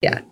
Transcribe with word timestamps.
Ja. 0.00 0.24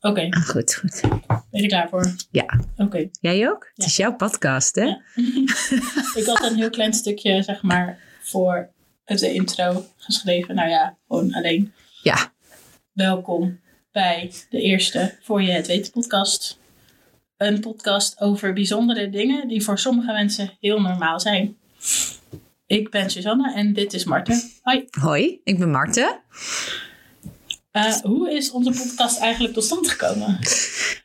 Oké, 0.00 0.26
Ah, 0.30 0.48
goed, 0.48 0.74
goed. 0.74 1.00
ben 1.00 1.44
je 1.50 1.62
er 1.62 1.68
klaar 1.68 1.88
voor? 1.88 2.14
Ja. 2.30 2.60
Oké. 2.76 3.08
Jij 3.20 3.50
ook? 3.50 3.64
Ja. 3.64 3.70
Het 3.74 3.86
is 3.86 3.96
jouw 3.96 4.16
podcast, 4.16 4.74
hè? 4.74 4.84
Ja. 4.84 5.02
ik 6.20 6.24
had 6.24 6.42
een 6.42 6.56
heel 6.56 6.70
klein 6.70 6.92
stukje, 6.92 7.42
zeg 7.42 7.62
maar, 7.62 7.98
voor 8.22 8.70
de 9.04 9.32
intro 9.32 9.86
geschreven. 9.96 10.54
Nou 10.54 10.68
ja, 10.68 10.96
gewoon 11.08 11.34
alleen. 11.34 11.72
Ja. 12.02 12.32
Welkom 12.92 13.60
bij 13.92 14.32
de 14.50 14.60
eerste 14.60 15.18
Voor 15.22 15.42
je 15.42 15.50
het 15.50 15.66
weet 15.66 15.90
podcast. 15.90 16.58
Een 17.36 17.60
podcast 17.60 18.20
over 18.20 18.52
bijzondere 18.52 19.10
dingen 19.10 19.48
die 19.48 19.62
voor 19.64 19.78
sommige 19.78 20.12
mensen 20.12 20.56
heel 20.60 20.80
normaal 20.80 21.20
zijn. 21.20 21.56
Ik 22.66 22.90
ben 22.90 23.10
Susanne 23.10 23.54
en 23.54 23.72
dit 23.72 23.92
is 23.92 24.04
Marten. 24.04 24.40
Hoi. 24.62 24.86
Hoi, 25.00 25.40
ik 25.44 25.58
ben 25.58 25.70
Marten. 25.70 26.20
Eh, 27.70 27.92
hoe 28.02 28.32
is 28.32 28.50
onze 28.50 28.70
podcast 28.70 29.20
eigenlijk 29.20 29.54
tot 29.54 29.64
stand 29.64 29.90
gekomen? 29.90 30.38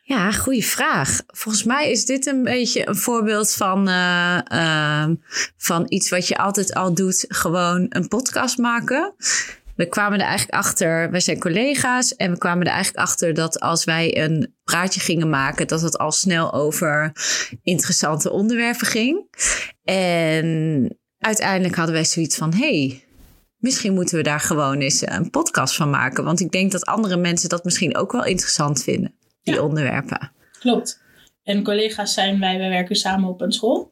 Ja, 0.02 0.32
goede 0.32 0.62
vraag. 0.62 1.22
Volgens 1.28 1.64
mij 1.64 1.92
is 1.92 2.06
dit 2.06 2.26
een 2.26 2.44
beetje 2.44 2.88
een 2.88 2.96
voorbeeld 2.96 3.54
van, 3.54 3.88
eh, 3.88 4.40
ehm, 4.44 5.16
van 5.58 5.86
iets 5.88 6.10
wat 6.10 6.28
je 6.28 6.38
altijd 6.38 6.74
al 6.74 6.94
doet. 6.94 7.26
Gewoon 7.28 7.86
een 7.90 8.08
podcast 8.08 8.58
maken. 8.58 9.16
We 9.76 9.88
kwamen 9.90 10.20
er 10.20 10.26
eigenlijk 10.26 10.58
achter, 10.58 11.12
wij 11.12 11.20
zijn 11.20 11.40
collega's 11.40 12.16
en 12.16 12.32
we 12.32 12.38
kwamen 12.38 12.66
er 12.66 12.74
eigenlijk 12.74 13.08
achter 13.08 13.34
dat 13.34 13.60
als 13.60 13.84
wij 13.84 14.18
een 14.24 14.56
praatje 14.64 15.00
gingen 15.00 15.30
maken, 15.30 15.68
dat 15.68 15.82
het 15.82 15.98
al 15.98 16.12
snel 16.12 16.54
over 16.54 17.12
interessante 17.64 18.32
onderwerpen 18.32 18.88
ging. 18.88 19.28
En 19.84 20.98
uiteindelijk 21.20 21.76
hadden 21.76 21.96
wij 21.96 22.06
zoiets 22.06 22.38
van, 22.38 22.54
hey, 22.54 23.05
misschien 23.66 23.94
moeten 23.94 24.18
we 24.18 24.24
daar 24.24 24.40
gewoon 24.40 24.80
eens 24.80 25.08
een 25.08 25.30
podcast 25.30 25.76
van 25.76 25.90
maken. 25.90 26.24
Want 26.24 26.40
ik 26.40 26.52
denk 26.52 26.72
dat 26.72 26.86
andere 26.86 27.18
mensen 27.18 27.50
dat 27.50 27.64
misschien 27.64 27.98
ook 27.98 28.12
wel 28.12 28.26
interessant 28.26 28.84
vinden, 28.84 29.14
die 29.44 29.54
Ja. 29.54 29.62
onderwerpen. 29.62 30.32
Klopt. 30.60 31.02
En 31.44 31.64
collega's 31.64 32.14
zijn 32.14 32.40
wij, 32.40 32.58
wij 32.58 32.70
werken 32.70 32.96
samen 32.96 33.30
op 33.30 33.42
een 33.42 33.52
school. 33.52 33.92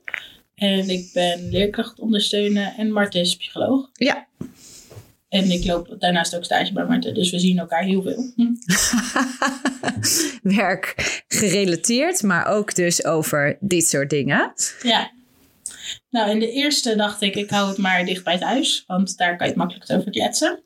En 0.56 0.90
ik 0.90 1.10
ben 1.14 1.50
leerkracht 1.50 2.00
ondersteunen 2.00 2.74
en 2.78 2.92
Marten 2.92 3.22
is 3.22 3.36
psycholoog. 3.38 3.90
Ja. 3.94 4.28
En 5.30 5.52
ik 5.52 5.66
loop 5.66 5.96
daarnaast 6.00 6.36
ook 6.36 6.44
stage 6.44 6.74
bij 6.74 6.86
Marten, 6.86 7.14
dus 7.14 7.32
we 7.32 7.40
zien 7.40 7.60
elkaar 7.60 7.84
heel 7.84 8.02
veel. 8.02 8.32
Hm. 8.36 8.54
Werk 10.56 11.22
gerelateerd, 11.28 12.24
maar 12.24 12.46
ook 12.46 12.76
dus 12.76 13.06
over 13.06 13.58
dit 13.60 13.88
soort 13.88 14.10
dingen. 14.10 14.54
Ja. 14.82 15.12
Nou, 16.14 16.30
in 16.30 16.40
de 16.40 16.52
eerste 16.52 16.96
dacht 16.96 17.22
ik, 17.22 17.36
ik 17.36 17.50
hou 17.50 17.70
het 17.70 17.78
maar 17.78 18.06
dicht 18.06 18.24
bij 18.24 18.34
het 18.34 18.44
huis, 18.44 18.84
want 18.88 19.18
daar 19.18 19.38
kan 19.38 19.46
je 19.46 19.52
het 19.52 19.62
makkelijk 19.62 19.92
over 19.92 20.12
kletsen. 20.12 20.64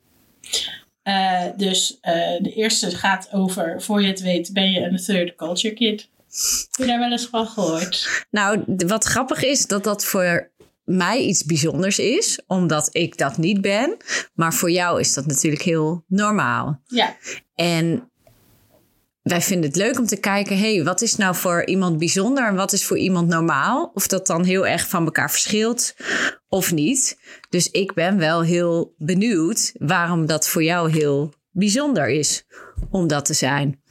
Eh, 1.02 1.45
dus 1.58 1.98
eh, 2.02 2.14
de 2.42 2.53
eerste 2.53 2.90
gaat 2.92 3.30
over, 3.31 3.81
voor 3.81 4.02
je 4.02 4.08
het 4.08 4.22
weet, 4.22 4.53
ben 4.53 4.72
je 4.72 4.80
een 4.80 4.98
third 4.98 5.36
culture 5.36 5.73
kid. 5.73 6.02
Heb 6.02 6.70
je 6.72 6.86
daar 6.86 7.00
wel 7.00 7.12
eens 7.12 7.25
van 7.25 7.48
gehoord? 7.48 8.25
Nou, 8.30 8.64
wat 8.88 9.03
grappig 9.03 9.44
is 9.44 9.68
dat 9.68 9.84
dat 9.84 10.06
voor 10.06 10.52
mij 10.84 11.22
iets 11.22 11.45
bijzonders 11.45 12.00
is, 12.00 12.42
omdat 12.48 12.90
ik 12.92 13.18
dat 13.18 13.38
niet 13.38 13.62
ben. 13.62 13.98
Maar 14.34 14.53
voor 14.53 14.72
jou 14.72 15.00
is 15.00 15.14
dat 15.14 15.25
natuurlijk 15.25 15.64
heel 15.64 16.03
normaal. 16.08 16.81
Ja, 16.86 17.16
En 17.56 18.12
wij 19.28 19.42
vinden 19.42 19.70
het 19.70 19.80
leuk 19.80 20.00
om 20.00 20.06
te 20.06 20.20
kijken, 20.20 20.58
hey, 20.58 20.83
wat 20.83 21.02
is 21.02 21.16
nou 21.16 21.36
voor 21.36 21.66
iemand 21.66 21.97
bijzonder 21.97 22.47
en 22.47 22.56
wat 22.56 22.73
is 22.73 22.86
voor 22.86 22.97
iemand 22.97 23.28
normaal? 23.28 23.92
Of 23.94 24.08
dat 24.08 24.28
dan 24.28 24.44
heel 24.44 24.67
erg 24.67 24.88
van 24.88 25.06
elkaar 25.06 25.31
verschilt 25.31 25.95
of 26.50 26.73
niet. 26.73 27.19
Dus 27.50 27.72
ik 27.72 27.94
ben 27.94 28.17
wel 28.17 28.42
heel 28.42 28.94
benieuwd 28.97 29.73
waarom 29.78 30.25
dat 30.25 30.47
voor 30.47 30.64
jou 30.64 30.92
heel 30.92 31.34
bijzonder 31.52 32.09
is 32.09 32.45
om 32.89 33.08
dat 33.08 33.25
te 33.25 33.34
zijn. 33.34 33.81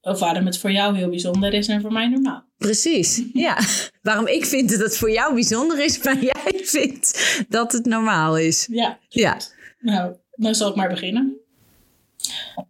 of 0.00 0.18
waarom 0.18 0.46
het 0.46 0.58
voor 0.58 0.72
jou 0.72 0.96
heel 0.96 1.08
bijzonder 1.08 1.54
is 1.54 1.68
en 1.68 1.80
voor 1.80 1.92
mij 1.92 2.08
normaal. 2.08 2.44
Precies, 2.58 3.22
ja. 3.32 3.58
Waarom 4.02 4.26
ik 4.26 4.44
vind 4.44 4.70
dat 4.70 4.80
het 4.80 4.96
voor 4.96 5.10
jou 5.10 5.34
bijzonder 5.34 5.84
is, 5.84 6.02
maar 6.02 6.22
jij 6.22 6.60
vindt 6.76 7.44
dat 7.48 7.72
het 7.72 7.84
normaal 7.84 8.38
is. 8.38 8.66
Ja, 8.70 8.98
Ja, 9.08 9.36
Nou, 9.78 10.14
dan 10.30 10.54
zal 10.54 10.68
ik 10.68 10.76
maar 10.76 10.88
beginnen. 10.88 11.41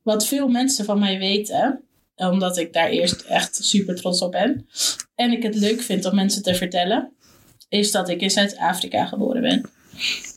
Wat 0.03 0.27
veel 0.27 0.49
mensen 0.49 0.85
van 0.85 0.99
mij 0.99 1.19
weten, 1.19 1.85
omdat 2.17 2.59
ik 2.59 2.73
daar 2.73 2.89
eerst 2.89 3.21
echt 3.21 3.65
super 3.65 3.97
trots 3.97 4.23
op 4.23 4.33
ben. 4.33 4.67
En 5.15 5.33
ik 5.33 5.43
het 5.43 5.55
leuk 5.55 5.83
vind 5.83 6.05
om 6.05 6.15
mensen 6.15 6.43
te 6.43 6.55
vertellen, 6.55 7.13
is 7.69 7.91
dat 7.91 8.09
ik 8.09 8.21
in 8.21 8.31
Zuid-Afrika 8.31 9.07
geboren 9.07 9.43
ben. 9.43 9.71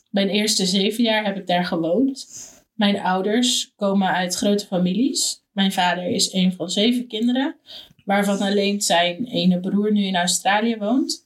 Mijn 0.10 0.30
eerste 0.30 0.66
zeven 0.66 1.04
jaar 1.04 1.26
heb 1.26 1.38
ik 1.38 1.48
daar 1.48 1.66
gewoond. 1.66 2.28
Mijn 2.74 3.00
ouders 3.00 3.74
komen 3.76 4.08
uit 4.08 4.36
grote 4.36 4.66
families. 4.66 5.44
Mijn 5.52 5.72
vader 5.72 6.08
is 6.08 6.34
een 6.34 6.54
van 6.54 6.70
zeven 6.70 7.08
kinderen, 7.08 7.56
waarvan 8.06 8.40
alleen 8.40 8.82
zijn 8.82 9.26
ene 9.26 9.60
broer 9.60 9.92
nu 9.92 10.04
in 10.04 10.16
Australië 10.16 10.78
woont. 10.78 11.26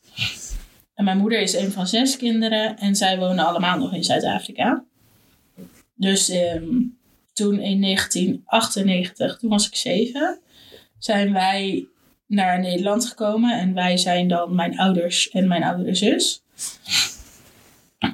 En 0.93 1.05
mijn 1.05 1.17
moeder 1.17 1.41
is 1.41 1.53
een 1.53 1.71
van 1.71 1.87
zes 1.87 2.17
kinderen 2.17 2.77
en 2.77 2.95
zij 2.95 3.17
wonen 3.17 3.45
allemaal 3.45 3.77
nog 3.77 3.93
in 3.93 4.03
Zuid-Afrika. 4.03 4.85
Dus 5.95 6.29
ehm, 6.29 6.77
toen 7.39 7.59
in 7.59 7.81
1998, 7.81 9.37
toen 9.37 9.49
was 9.49 9.67
ik 9.67 9.75
zeven, 9.75 10.39
zijn 10.97 11.33
wij 11.33 11.87
naar 12.27 12.59
Nederland 12.59 13.05
gekomen. 13.05 13.59
En 13.59 13.73
wij 13.73 13.97
zijn 13.97 14.27
dan 14.27 14.55
mijn 14.55 14.79
ouders 14.79 15.29
en 15.29 15.47
mijn 15.47 15.63
oudere 15.63 15.95
zus. 15.95 16.43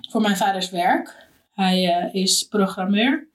Voor 0.10 0.22
mijn 0.22 0.38
vaders 0.38 0.70
werk. 0.70 1.28
Hij 1.52 1.94
eh, 1.94 2.14
is 2.14 2.44
programmeur. 2.44 3.28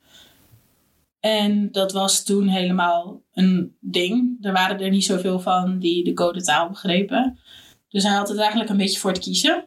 En 1.20 1.72
dat 1.72 1.92
was 1.92 2.24
toen 2.24 2.48
helemaal 2.48 3.22
een 3.32 3.76
ding. 3.80 4.38
Er 4.40 4.52
waren 4.52 4.80
er 4.80 4.90
niet 4.90 5.04
zoveel 5.04 5.40
van 5.40 5.78
die 5.78 6.04
de 6.04 6.12
codetaal 6.12 6.68
begrepen. 6.68 7.38
Dus 7.88 8.02
hij 8.02 8.12
had 8.12 8.28
het 8.28 8.38
eigenlijk 8.38 8.70
een 8.70 8.76
beetje 8.76 8.98
voor 8.98 9.12
te 9.12 9.20
kiezen. 9.20 9.64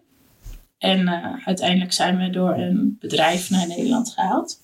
En 0.77 1.07
eh, 1.07 1.47
uiteindelijk 1.47 1.93
zijn 1.93 2.17
we 2.17 2.29
door 2.29 2.53
een 2.53 2.97
bedrijf 2.99 3.49
naar 3.49 3.67
Nederland 3.67 4.09
gehaald. 4.09 4.62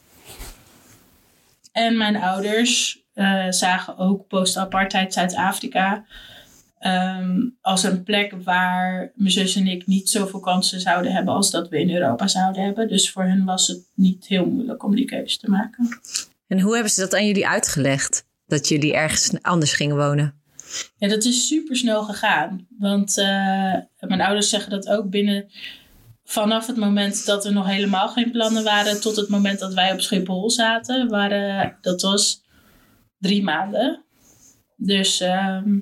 En 1.72 1.98
mijn 1.98 2.16
ouders 2.16 3.04
eh, 3.14 3.46
zagen 3.50 3.98
ook 3.98 4.28
post-apartheid 4.28 5.14
Zuid-Afrika 5.14 6.06
ehm, 6.80 7.40
als 7.62 7.84
een 7.84 8.04
plek 8.04 8.34
waar 8.44 9.12
mijn 9.16 9.32
zus 9.32 9.56
en 9.56 9.68
ik 9.68 9.88
niet 9.88 10.10
zoveel 10.10 10.40
kansen 10.40 10.82
zouden 10.82 11.12
hebben 11.12 11.34
als 11.34 11.52
dat 11.52 11.70
we 11.70 11.80
in 11.80 11.96
Europa 11.96 12.28
zouden 12.28 12.64
hebben. 12.64 12.88
Dus 12.88 13.12
voor 13.12 13.24
hen 13.24 13.46
was 13.46 13.68
het 13.68 13.90
niet 13.96 14.28
heel 14.28 14.46
moeilijk 14.46 14.84
om 14.84 14.96
die 14.96 15.06
keuze 15.06 15.38
te 15.38 15.50
maken. 15.50 16.00
en 16.48 16.60
hoe 16.60 16.74
hebben 16.74 16.92
ze 16.92 17.02
dat 17.02 17.14
aan 17.14 17.26
jullie 17.26 17.48
uitgelegd? 17.48 18.28
Dat 18.46 18.68
jullie 18.68 18.94
ergens 18.94 19.42
anders 19.42 19.74
gingen 19.74 19.98
wonen? 19.98 20.40
Ja, 20.98 21.08
dat 21.08 21.24
is 21.24 21.48
super 21.48 21.76
snel 21.76 22.04
gegaan. 22.04 22.68
Want 22.78 23.18
eh, 23.18 23.76
mijn 24.00 24.22
ouders 24.22 24.50
zeggen 24.50 24.72
dat 24.72 24.90
ook 24.90 25.10
binnen. 25.10 25.50
Vanaf 26.30 26.68
het 26.68 26.76
moment 26.78 27.26
dat 27.26 27.46
er 27.46 27.54
nog 27.54 27.68
helemaal 27.68 28.10
geen 28.10 28.32
plannen 28.32 28.64
waren, 28.64 29.02
tot 29.02 29.16
het 29.16 29.30
moment 29.30 29.60
dat 29.60 29.74
wij 29.74 29.94
op 29.94 30.02
Schiphol 30.02 30.50
zaten, 30.50 31.08
waren, 31.08 31.78
dat 31.82 32.02
was 32.02 32.44
drie 33.18 33.44
maanden. 33.44 34.04
Dus 34.76 35.20
ehm, 35.20 35.80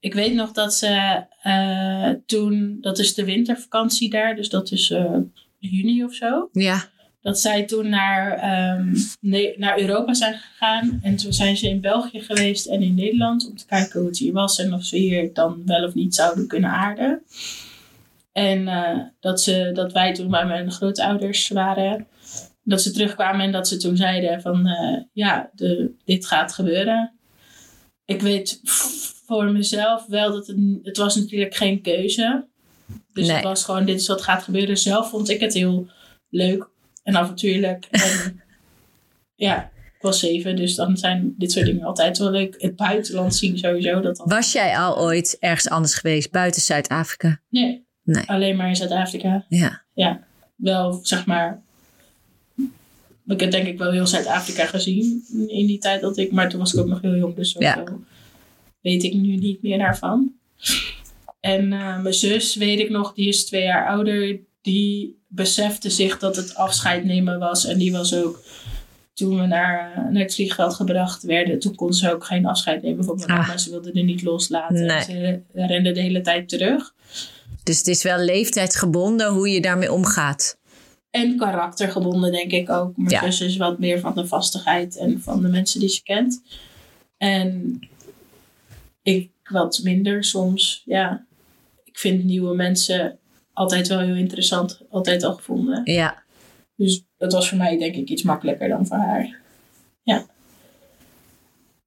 ik 0.00 0.14
weet 0.14 0.34
nog 0.34 0.52
dat 0.52 0.74
ze 0.74 1.24
eh, 1.42 2.10
toen, 2.26 2.78
dat 2.80 2.98
is 2.98 3.14
de 3.14 3.24
wintervakantie 3.24 4.10
daar, 4.10 4.36
dus 4.36 4.48
dat 4.48 4.70
is 4.70 4.90
eh, 4.90 5.16
juni 5.58 6.04
of 6.04 6.14
zo 6.14 6.48
Ja, 6.52 6.88
dat 7.20 7.40
zij 7.40 7.64
toen 7.64 7.88
naar, 7.88 8.32
ehm, 8.32 8.94
Ne- 9.20 9.54
naar 9.56 9.78
Europa 9.78 10.14
zijn 10.14 10.34
gegaan. 10.34 11.00
En 11.02 11.16
toen 11.16 11.32
zijn 11.32 11.56
ze 11.56 11.68
in 11.68 11.80
België 11.80 12.20
geweest 12.20 12.66
en 12.66 12.82
in 12.82 12.94
Nederland 12.94 13.48
om 13.48 13.56
te 13.56 13.66
kijken 13.66 14.00
hoe 14.00 14.08
het 14.08 14.18
hier 14.18 14.32
was 14.32 14.58
en 14.58 14.74
of 14.74 14.84
ze 14.84 14.96
hier 14.96 15.34
dan 15.34 15.62
wel 15.66 15.84
of 15.84 15.94
niet 15.94 16.14
zouden 16.14 16.46
kunnen 16.46 16.70
aarden. 16.70 17.22
En 18.34 18.68
eh, 18.68 18.98
dat, 19.20 19.40
ze, 19.40 19.70
dat 19.74 19.92
wij 19.92 20.14
toen 20.14 20.30
bij 20.30 20.46
mijn 20.46 20.70
grootouders 20.70 21.48
waren, 21.48 22.06
dat 22.62 22.82
ze 22.82 22.90
terugkwamen 22.90 23.40
en 23.40 23.52
dat 23.52 23.68
ze 23.68 23.76
toen 23.76 23.96
zeiden 23.96 24.40
van 24.40 24.66
eh, 24.66 25.02
ja, 25.12 25.50
de, 25.52 25.94
dit 26.04 26.26
gaat 26.26 26.52
gebeuren. 26.52 27.12
Ik 28.04 28.20
weet 28.20 28.60
voor 29.26 29.44
mezelf 29.44 30.06
wel 30.06 30.32
dat 30.32 30.46
het, 30.46 30.56
het 30.82 30.96
was 30.96 31.16
natuurlijk 31.16 31.54
geen 31.54 31.80
keuze. 31.80 32.46
Dus 33.12 33.26
Nee. 33.26 33.36
het 33.36 33.44
was 33.44 33.64
gewoon 33.64 33.84
dit 33.84 34.00
is 34.00 34.06
wat 34.06 34.22
gaat 34.22 34.42
gebeuren. 34.42 34.78
Zelf 34.78 35.10
vond 35.10 35.28
ik 35.28 35.40
het 35.40 35.54
heel 35.54 35.86
leuk 36.28 36.68
en 37.02 37.16
avontuurlijk. 37.16 37.86
En 37.90 38.42
ja, 39.34 39.70
ik 39.74 40.00
was 40.00 40.18
zeven, 40.18 40.56
dus 40.56 40.74
dan 40.74 40.96
zijn 40.96 41.34
dit 41.38 41.52
soort 41.52 41.66
dingen 41.66 41.84
altijd 41.84 42.18
wel 42.18 42.30
leuk. 42.30 42.54
Het 42.58 42.76
buitenland 42.76 43.34
zien 43.34 43.58
sowieso. 43.58 44.00
Dat 44.00 44.16
dan... 44.16 44.28
was 44.28 44.52
jij 44.52 44.78
al 44.78 44.98
ooit 44.98 45.36
ergens 45.40 45.68
anders 45.68 45.94
geweest 45.94 46.30
buiten 46.30 46.62
Zuid-Afrika? 46.62 47.40
Nee, 47.48 47.83
Nee. 48.04 48.24
alleen 48.28 48.56
maar 48.56 48.68
in 48.68 48.76
Zuid-Afrika. 48.76 49.44
Ja, 49.48 49.82
Ja, 49.94 50.20
wel 50.56 51.00
zeg 51.02 51.26
maar. 51.26 51.62
Ik 53.26 53.40
heb 53.40 53.50
denk 53.50 53.66
ik 53.66 53.78
wel 53.78 53.90
heel 53.92 54.06
Zuid-Afrika 54.06 54.66
gezien 54.66 55.24
in 55.48 55.66
die 55.66 55.78
tijd 55.78 56.00
dat 56.00 56.16
ik, 56.18 56.32
maar 56.32 56.48
toen 56.48 56.58
was 56.58 56.74
ik 56.74 56.80
ook 56.80 56.86
nog 56.86 57.00
heel 57.00 57.16
jong, 57.16 57.34
dus 57.34 57.56
Ja. 57.58 57.84
weet 58.80 59.02
ik 59.02 59.14
nu 59.14 59.36
niet 59.36 59.62
meer 59.62 59.78
daarvan. 59.78 60.32
En 61.40 61.72
eh, 61.72 62.00
mijn 62.02 62.14
zus, 62.14 62.54
weet 62.56 62.78
ik 62.78 62.90
nog, 62.90 63.14
die 63.14 63.28
is 63.28 63.44
twee 63.46 63.62
jaar 63.62 63.88
ouder, 63.88 64.40
die 64.62 65.18
besefte 65.28 65.90
zich 65.90 66.18
dat 66.18 66.36
het 66.36 66.54
afscheid 66.54 67.04
nemen 67.04 67.38
was 67.38 67.64
en 67.66 67.78
die 67.78 67.92
was 67.92 68.14
ook 68.14 68.42
toen 69.14 69.40
we 69.40 69.46
naar, 69.46 69.92
eh, 69.96 70.10
naar 70.10 70.22
het 70.22 70.34
vliegveld 70.34 70.74
gebracht 70.74 71.22
werden, 71.22 71.58
toen 71.58 71.74
kon 71.74 71.92
ze 71.92 72.12
ook 72.14 72.24
geen 72.24 72.46
afscheid 72.46 72.82
nemen 72.82 73.04
van 73.04 73.16
mijn 73.16 73.30
Ah. 73.30 73.38
mama. 73.38 73.56
Ze 73.58 73.70
wilde 73.70 73.92
er 73.92 74.04
niet 74.04 74.22
loslaten. 74.22 74.86
Nee. 74.86 75.02
Ze 75.02 75.40
rende 75.52 75.92
de 75.92 76.00
hele 76.00 76.20
tijd 76.20 76.48
terug. 76.48 76.94
Dus 77.64 77.78
het 77.78 77.86
is 77.86 78.02
wel 78.02 78.18
leeftijdsgebonden 78.18 79.32
hoe 79.32 79.48
je 79.48 79.60
daarmee 79.60 79.92
omgaat. 79.92 80.58
En 81.10 81.36
karaktergebonden, 81.36 82.32
denk 82.32 82.50
ik 82.50 82.70
ook. 82.70 82.96
Mijn 82.96 83.10
Ja. 83.10 83.30
zus 83.30 83.40
is 83.40 83.56
wat 83.56 83.78
meer 83.78 84.00
van 84.00 84.14
de 84.14 84.26
vastigheid 84.26 84.96
en 84.96 85.22
van 85.22 85.42
de 85.42 85.48
mensen 85.48 85.80
die 85.80 85.88
ze 85.88 86.02
kent. 86.02 86.42
En 87.16 87.78
ik 89.02 89.30
wat 89.44 89.80
minder 89.82 90.24
soms. 90.24 90.82
Ja, 90.84 91.26
ik 91.84 91.98
vind 91.98 92.24
nieuwe 92.24 92.54
mensen 92.54 93.18
altijd 93.52 93.88
wel 93.88 93.98
heel 93.98 94.14
interessant. 94.14 94.80
Altijd 94.90 95.22
al 95.22 95.34
gevonden. 95.34 95.80
Ja. 95.84 96.22
Dus 96.76 97.04
dat 97.16 97.32
was 97.32 97.48
voor 97.48 97.58
mij 97.58 97.78
denk 97.78 97.94
ik 97.94 98.08
iets 98.08 98.22
makkelijker 98.22 98.68
dan 98.68 98.86
voor 98.86 98.96
haar. 98.96 99.36
Ja. 100.02 100.26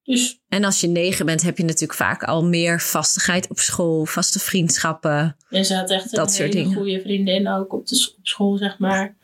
Dus 0.08 0.40
En 0.48 0.64
als 0.64 0.80
je 0.80 0.86
negen 0.86 1.26
bent, 1.26 1.42
heb 1.42 1.58
je 1.58 1.64
natuurlijk 1.64 1.98
vaak 1.98 2.22
al 2.22 2.44
meer 2.44 2.80
vastigheid 2.80 3.48
op 3.48 3.58
school, 3.58 4.04
vaste 4.04 4.38
vriendschappen. 4.38 5.36
en 5.50 5.64
ze 5.64 5.74
had 5.74 5.90
echt 5.90 6.04
een 6.04 6.18
Dat 6.18 6.32
soort 6.32 6.52
hele 6.52 6.62
dingen. 6.64 6.76
goede 6.76 7.00
vriendin 7.00 7.48
ook 7.48 7.72
op, 7.72 7.86
de, 7.86 8.12
school, 8.22 8.56
zeg 8.56 8.78
maar. 8.78 9.16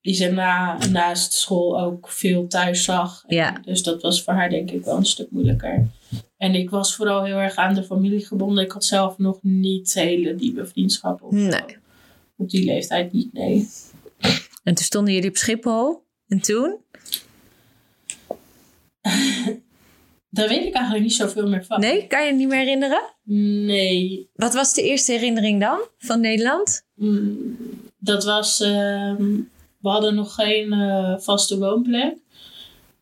Die 0.00 0.14
ze 0.14 0.30
na, 0.30 0.78
naast 0.90 1.32
school 1.32 1.80
ook 1.80 2.08
veel 2.08 2.46
thuis 2.46 2.84
zag. 2.84 3.24
Ja. 3.26 3.60
Dus 3.64 3.82
dat 3.82 4.02
was 4.02 4.22
voor 4.22 4.32
haar 4.34 4.50
denk 4.50 4.70
ik 4.70 4.84
wel 4.84 4.96
een 4.96 5.06
stuk 5.06 5.30
moeilijker. 5.30 5.86
En 6.36 6.54
ik 6.54 6.70
was 6.70 6.94
vooral 6.96 7.24
heel 7.24 7.36
erg 7.36 7.54
aan 7.54 7.74
de 7.74 7.84
familie 7.84 8.26
gebonden. 8.26 8.64
Ik 8.64 8.72
had 8.72 8.84
zelf 8.84 9.18
nog 9.18 9.38
niet 9.42 9.94
hele 9.94 10.34
diepe 10.34 10.66
vriendschappen. 10.66 11.46
Nee. 11.48 11.76
Op 12.36 12.50
die 12.50 12.64
leeftijd 12.64 13.12
niet, 13.12 13.32
nee. 13.32 13.68
En 14.62 14.74
toen 14.74 14.84
stonden 14.84 15.14
jullie 15.14 15.30
op 15.30 15.36
Schiphol. 15.36 16.02
En 16.28 16.40
toen? 16.40 16.76
Daar 20.38 20.48
weet 20.48 20.64
ik 20.66 20.74
eigenlijk 20.74 21.04
niet 21.04 21.14
zoveel 21.14 21.48
meer 21.48 21.64
van. 21.64 21.80
Nee, 21.80 22.06
kan 22.06 22.20
je 22.22 22.26
het 22.26 22.36
niet 22.36 22.48
meer 22.48 22.58
herinneren? 22.58 23.02
Nee. 23.66 24.30
Wat 24.34 24.54
was 24.54 24.74
de 24.74 24.82
eerste 24.82 25.12
herinnering 25.12 25.60
dan 25.60 25.78
van 25.98 26.20
Nederland? 26.20 26.84
Mm, 26.94 27.56
Dat 27.98 28.24
was... 28.24 28.60
ehm, 28.60 29.36
we 29.78 29.88
hadden 29.88 30.14
nog 30.14 30.34
geen 30.34 30.72
eh, 30.72 31.18
vaste 31.18 31.58
woonplek. 31.58 32.16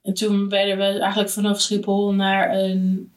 En 0.03 0.15
toen 0.15 0.49
werden 0.49 0.77
we 0.77 0.85
eigenlijk 0.85 1.31
vanaf 1.31 1.61
Schiphol 1.61 2.13
naar 2.13 2.55
een 2.55 3.11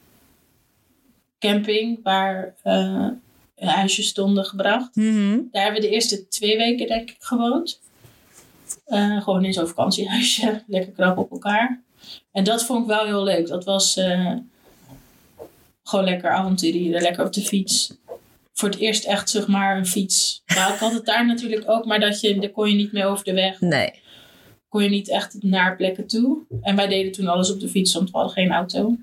camping 1.40 2.00
waar 2.04 2.56
eh, 2.64 3.08
huisjes 3.56 4.08
stonden 4.08 4.46
gebracht. 4.46 4.96
Mhm. 4.96 5.40
Daar 5.52 5.64
hebben 5.64 5.82
we 5.82 5.88
de 5.88 5.94
eerste 5.94 6.28
twee 6.28 6.58
weken 6.58 6.88
denk 6.88 7.10
ik 7.10 7.16
gewoond. 7.20 7.80
Eh, 8.86 9.22
gewoon 9.24 9.46
in 9.46 9.54
zo'n 9.54 9.68
vakantiehuisje. 9.68 10.64
Lekker 10.68 10.92
krap 10.92 11.18
op 11.18 11.32
elkaar. 11.32 11.82
En 12.32 12.44
dat 12.44 12.66
vond 12.66 12.82
ik 12.82 12.88
wel 12.88 13.06
heel 13.06 13.24
leuk. 13.24 13.48
Dat 13.48 13.64
was 13.64 13.98
eh, 13.98 14.36
gewoon 15.84 16.06
lekker 16.06 16.30
avonturieren. 16.30 17.02
Lekker 17.02 17.26
op 17.26 17.34
de 17.34 17.42
fiets. 17.42 17.94
Voor 18.54 18.70
het 18.70 18.80
eerst 18.80 19.06
echt 19.06 19.30
zeg 19.30 19.48
maar 19.48 19.78
een 19.78 19.86
fiets. 19.86 20.42
Nou, 20.46 20.74
ik 20.74 20.80
had 20.80 20.94
het 20.94 21.06
daar 21.06 21.26
natuurlijk 21.26 21.70
ook. 21.70 21.86
Maar 21.86 22.00
dat 22.00 22.22
je, 22.22 22.40
daar 22.40 22.50
kon 22.50 22.70
je 22.70 22.76
niet 22.76 22.92
meer 22.92 23.06
over 23.06 23.24
de 23.24 23.34
weg. 23.34 23.60
Nee. 23.62 23.92
Kon 24.68 24.84
je 24.84 24.90
niet 24.90 25.10
echt 25.10 25.36
naar 25.44 25.76
plekken 25.76 26.08
toe. 26.08 26.38
En 26.62 26.76
wij 26.76 26.88
deden 26.88 27.12
toen 27.12 27.28
alles 27.28 27.52
op 27.52 27.60
de 27.60 27.70
fiets. 27.70 27.94
Want 27.94 28.12
we 28.12 28.18
hadden 28.18 28.34
geen 28.36 28.52
auto. 28.52 28.98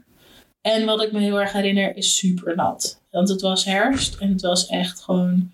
En 0.61 0.85
wat 0.85 1.03
ik 1.03 1.13
me 1.13 1.21
heel 1.21 1.41
erg 1.41 1.53
herinner 1.53 1.97
is 1.97 2.17
super 2.17 2.57
nat. 2.57 3.01
Want 3.11 3.29
het 3.29 3.41
was 3.41 3.65
herfst. 3.65 4.17
En 4.21 4.29
het 4.31 4.41
was 4.41 4.67
echt 4.67 5.01
gewoon 5.01 5.53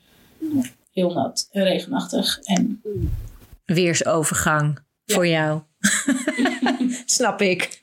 heel 0.92 1.12
nat. 1.12 1.48
En 1.50 1.64
regenachtig. 1.64 2.38
En 2.42 2.82
Weersovergang 3.64 4.78
Ja. 5.04 5.14
voor 5.14 5.26
jou. 5.26 5.60
Snap 7.12 7.40
ik. 7.40 7.82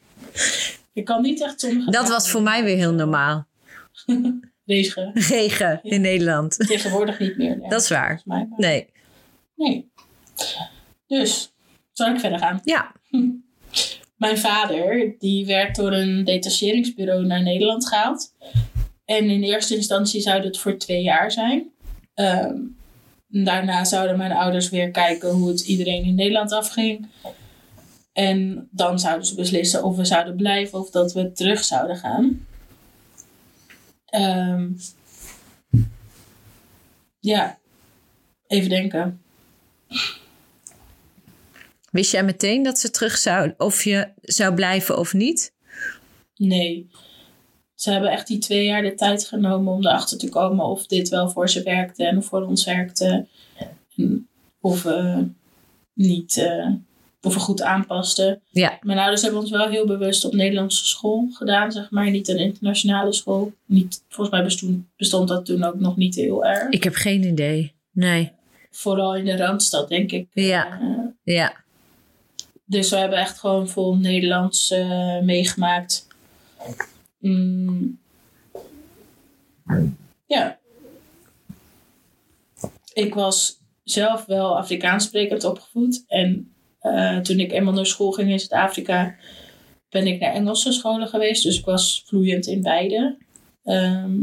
Je 0.94 1.04
kan 1.04 1.22
niet 1.22 1.42
echt 1.44 1.60
sommige 1.60 1.92
Dat 1.92 2.10
was 2.10 2.30
voor 2.30 2.42
mij 2.42 2.64
weer 2.64 2.78
heel 2.78 2.94
normaal. 2.94 3.48
Regen. 4.66 5.12
Regen 5.14 5.80
in 5.84 6.02
Nederland. 6.02 6.68
Tegenwoordig 6.68 7.20
niet 7.20 7.38
meer. 7.38 7.60
Dat 7.70 7.81
is 7.81 7.90
waar. 7.90 8.08
Volgens 8.08 8.24
mij. 8.26 8.46
maar- 8.50 8.60
Nee. 8.60 8.88
Nee. 9.56 9.92
Dus, 11.08 11.52
zal 11.92 12.14
ik 12.14 12.20
verder 12.20 12.40
gaan? 12.40 12.62
Ja. 12.64 12.92
Mijn 14.16 14.38
vader, 14.38 15.16
die 15.20 15.46
werd 15.46 15.76
door 15.76 15.92
een 15.94 16.24
detacheringsbureau 16.24 17.26
naar 17.26 17.42
Nederland 17.44 17.88
gehaald. 17.88 18.34
En 19.06 19.30
in 19.30 19.44
eerste 19.44 19.76
instantie 19.76 20.22
zou 20.22 20.42
het 20.42 20.58
voor 20.58 20.78
twee 20.78 21.02
jaar 21.02 21.31
zijn. 21.31 21.70
Ehm, 22.14 22.56
daarna 23.28 23.84
zouden 23.84 24.18
mijn 24.18 24.31
ouders 24.31 24.70
weer 24.70 24.92
kijken 24.92 25.30
hoe 25.30 25.48
het 25.50 25.62
iedereen 25.62 26.04
in 26.04 26.16
Nederland 26.16 26.52
afging. 26.52 27.08
En 28.19 28.68
dan 28.71 29.00
zouden 29.00 29.25
ze 29.27 29.36
beslissen 29.36 29.83
of 29.83 29.95
we 29.95 30.06
zouden 30.06 30.36
blijven 30.36 30.80
of 30.80 30.89
dat 30.89 31.13
we 31.13 31.31
terug 31.31 31.63
zouden 31.63 31.98
gaan. 31.98 32.45
Ehm, 34.06 34.71
ja, 37.19 37.60
even 38.48 38.69
denken. 38.69 39.21
Wist 41.92 42.12
jij 42.12 42.24
meteen 42.24 42.63
dat 42.63 42.80
ze 42.80 42.92
terug 42.92 43.18
zou, 43.18 43.54
of 43.57 43.83
je 43.83 44.12
zou 44.21 44.54
blijven 44.54 44.98
of 44.98 45.13
niet? 45.13 45.54
Nee. 46.36 46.89
Ze 47.75 47.92
hebben 47.92 48.12
echt 48.12 48.27
die 48.27 48.38
twee 48.38 48.66
jaar 48.66 48.81
de 48.81 48.95
tijd 48.95 49.25
genomen 49.25 49.74
om 49.74 49.86
erachter 49.86 50.18
te 50.18 50.30
komen 50.30 50.66
of 50.66 50.86
dit 50.86 51.10
wel 51.10 51.30
voor 51.30 51.50
ze 51.50 51.63
werkte 51.63 52.06
en 52.06 52.24
voor 52.24 52.42
ons 52.42 52.66
werkte. 52.66 53.27
Of 54.60 54.83
we 54.83 55.27
niet, 55.94 56.38
eh, 56.38 56.68
of 57.21 57.33
we 57.33 57.39
goed 57.39 57.62
aanpasten. 57.62 58.42
Ja. 58.50 58.77
Mijn 58.81 59.00
ouders 59.00 59.21
hebben 59.21 59.39
ons 59.39 59.50
wel 59.50 59.68
heel 59.69 59.86
bewust 59.86 60.25
op 60.25 60.33
Nederlandse 60.33 60.86
school 60.86 61.27
gedaan, 61.31 61.71
zeg 61.71 61.89
maar. 61.89 62.10
Niet 62.10 62.27
een 62.27 62.38
internationale 62.38 63.13
school. 63.13 63.54
Niet, 63.66 64.04
volgens 64.10 64.36
mij 64.36 64.44
bestond, 64.45 64.86
bestond 64.98 65.27
dat 65.27 65.45
toen 65.45 65.63
ook 65.63 65.80
nog 65.80 65.98
niet 65.98 66.16
heel 66.16 66.45
erg. 66.45 66.69
Ik 66.69 66.83
heb 66.83 66.94
geen 66.94 67.24
idee. 67.24 67.74
Nee. 67.92 68.31
Vooral 68.71 69.16
in 69.16 69.25
de 69.25 69.38
Randstad, 69.38 69.89
denk 69.89 70.12
ik. 70.12 70.27
Ja. 70.31 70.80
Eh, 70.81 71.36
Ja. 71.36 71.54
Dus 72.66 72.89
we 72.89 72.95
hebben 72.95 73.19
echt 73.19 73.39
gewoon 73.39 73.69
vol 73.69 73.95
Nederlands 73.95 74.71
eh, 74.71 75.19
meegemaakt. 75.19 76.07
Mm. 77.19 78.00
Ja. 80.25 80.57
Ik 82.94 83.13
was 83.13 83.57
zelf 83.83 84.25
wel 84.25 84.57
Afrikaans 84.57 85.04
sprekend 85.04 85.44
opgevoed. 85.44 86.04
En 86.07 86.54
eh, 86.80 87.18
toen 87.18 87.40
ik 87.40 87.52
eenmaal 87.52 87.74
naar 87.74 87.86
school 87.86 88.12
ging 88.12 88.30
in 88.30 88.40
Zuid-Afrika, 88.40 89.16
ben 89.90 90.08
ik 90.08 90.20
naar 90.20 90.34
Engelse 90.34 90.72
scholen 90.72 91.08
geweest. 91.08 91.44
Dus 91.44 91.60
ik 91.60 91.66
was 91.66 92.04
vloeiend 92.06 92.48
in 92.48 92.62
beide. 92.62 93.18
Ehm, 93.64 94.18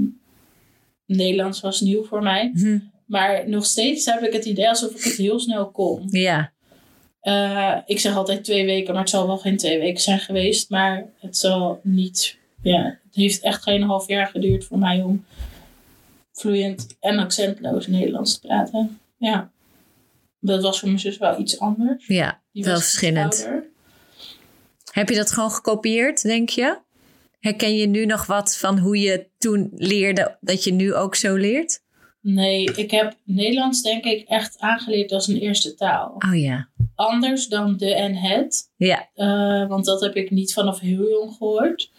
Nederlands 1.06 1.60
was 1.60 1.80
nieuw 1.80 2.04
voor 2.04 2.22
mij. 2.22 2.50
Hm. 2.54 2.78
Maar 3.06 3.48
nog 3.48 3.64
steeds 3.64 4.04
heb 4.04 4.22
ik 4.22 4.32
het 4.32 4.44
idee 4.44 4.68
alsof 4.68 4.90
ik 4.90 5.04
het 5.04 5.16
heel 5.16 5.38
snel 5.38 5.70
kon. 5.70 6.06
Ja. 6.10 6.52
Eh, 7.20 7.76
ik 7.86 7.98
zeg 7.98 8.16
altijd 8.16 8.44
twee 8.44 8.64
weken, 8.64 8.92
maar 8.92 9.02
het 9.02 9.10
zal 9.10 9.26
wel 9.26 9.38
geen 9.38 9.56
twee 9.56 9.78
weken 9.78 10.02
zijn 10.02 10.18
geweest. 10.18 10.70
Maar 10.70 11.06
het 11.20 11.36
zal 11.36 11.80
niet. 11.82 12.38
Ja, 12.62 12.84
het 12.84 13.14
heeft 13.14 13.40
echt 13.40 13.62
geen 13.62 13.82
half 13.82 14.08
jaar 14.08 14.26
geduurd 14.26 14.64
voor 14.64 14.78
mij 14.78 15.02
om 15.02 15.24
vloeiend 16.32 16.96
en 17.00 17.18
accentloos 17.18 17.86
Nederlands 17.86 18.40
te 18.40 18.46
praten. 18.46 18.98
Ja. 19.18 19.50
Dat 20.46 20.62
was 20.62 20.78
voor 20.78 20.88
mijn 20.88 21.00
zus 21.00 21.18
wel 21.18 21.40
iets 21.40 21.58
anders. 21.58 22.06
Ja. 22.06 22.42
Die 22.52 22.64
Wel 22.64 22.76
verschillend. 22.76 23.48
Heb 24.90 25.08
je 25.08 25.14
dat 25.14 25.30
gewoon 25.30 25.50
gekopieerd, 25.50 26.22
denk 26.22 26.48
je? 26.48 26.78
Herken 27.40 27.76
je 27.76 27.86
nu 27.86 28.06
nog 28.06 28.26
wat 28.26 28.56
van 28.56 28.78
hoe 28.78 29.00
je 29.00 29.28
toen 29.38 29.70
leerde, 29.74 30.36
dat 30.40 30.64
je 30.64 30.72
nu 30.72 30.94
ook 30.94 31.14
zo 31.14 31.34
leert? 31.34 31.84
Nee, 32.20 32.72
ik 32.74 32.90
heb 32.90 33.16
Nederlands 33.24 33.82
denk 33.82 34.04
ik 34.04 34.28
echt 34.28 34.58
aangeleerd 34.58 35.12
als 35.12 35.28
een 35.28 35.36
eerste 35.36 35.74
taal. 35.74 36.14
Oh 36.28 36.40
ja. 36.40 36.68
Anders 36.94 37.48
dan 37.48 37.76
de 37.76 37.94
en 37.94 38.14
het. 38.14 38.70
Ja. 38.76 39.08
Eh, 39.14 39.68
want 39.68 39.84
dat 39.84 40.00
heb 40.00 40.14
ik 40.14 40.30
niet 40.30 40.52
vanaf 40.52 40.80
heel 40.80 41.08
jong 41.08 41.34
gehoord. 41.38 41.90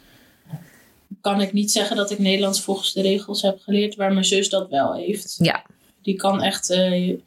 Kan 1.21 1.41
ik 1.41 1.53
niet 1.53 1.71
zeggen 1.71 1.95
dat 1.95 2.11
ik 2.11 2.19
Nederlands 2.19 2.61
volgens 2.61 2.93
de 2.93 3.01
regels 3.01 3.41
heb 3.41 3.59
geleerd, 3.59 3.95
waar 3.95 4.13
mijn 4.13 4.25
zus 4.25 4.49
dat 4.49 4.69
wel 4.69 4.95
heeft. 4.95 5.35
Ja. 5.39 5.65
Die 6.01 6.15
kan 6.15 6.41
echt 6.41 6.69
eh, 6.69 7.17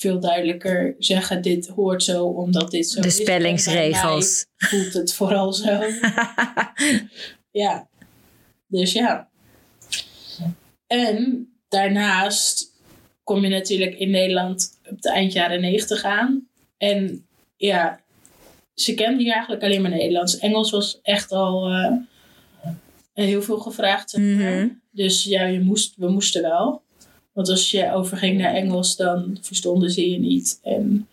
veel 0.00 0.20
duidelijker 0.20 0.94
zeggen: 0.98 1.42
dit 1.42 1.66
hoort 1.66 2.02
zo, 2.02 2.24
omdat 2.24 2.70
dit 2.70 2.88
zo 2.88 3.00
De 3.00 3.06
is. 3.06 3.16
Spellingsregels. 3.16 4.46
voelt 4.56 4.92
het 4.92 5.14
vooral 5.14 5.52
zo. 5.52 5.80
ja. 7.62 7.88
Dus 8.66 8.92
ja. 8.92 9.28
En 10.86 11.48
daarnaast 11.68 12.72
kom 13.24 13.42
je 13.42 13.48
natuurlijk 13.48 13.94
in 13.94 14.10
Nederland 14.10 14.78
op 14.90 15.02
de 15.02 15.10
eind 15.10 15.32
jaren 15.32 15.60
negentig 15.60 16.02
aan. 16.02 16.48
En 16.76 17.26
ja, 17.56 18.00
ze 18.74 18.94
kende 18.94 19.22
hier 19.22 19.32
eigenlijk 19.32 19.62
alleen 19.62 19.82
maar 19.82 19.90
Nederlands. 19.90 20.38
Engels 20.38 20.70
was 20.70 20.98
echt 21.02 21.32
al 21.32 21.70
eh, 21.70 21.92
heel 23.12 23.42
veel 23.42 23.58
gevraagd. 23.58 24.10
Zeg 24.10 24.20
maar. 24.20 24.52
Mhm. 24.52 24.68
Dus 24.90 25.24
ja, 25.24 25.44
je 25.44 25.60
moest, 25.60 25.96
we 25.96 26.08
moesten 26.08 26.42
wel. 26.42 26.82
Want 27.32 27.48
als 27.48 27.70
je 27.70 27.92
overging 27.92 28.38
naar 28.38 28.54
Engels, 28.54 28.96
dan 28.96 29.38
verstonden 29.40 29.90
ze 29.90 30.10
je 30.10 30.18
niet. 30.18 30.58
En 30.62 31.08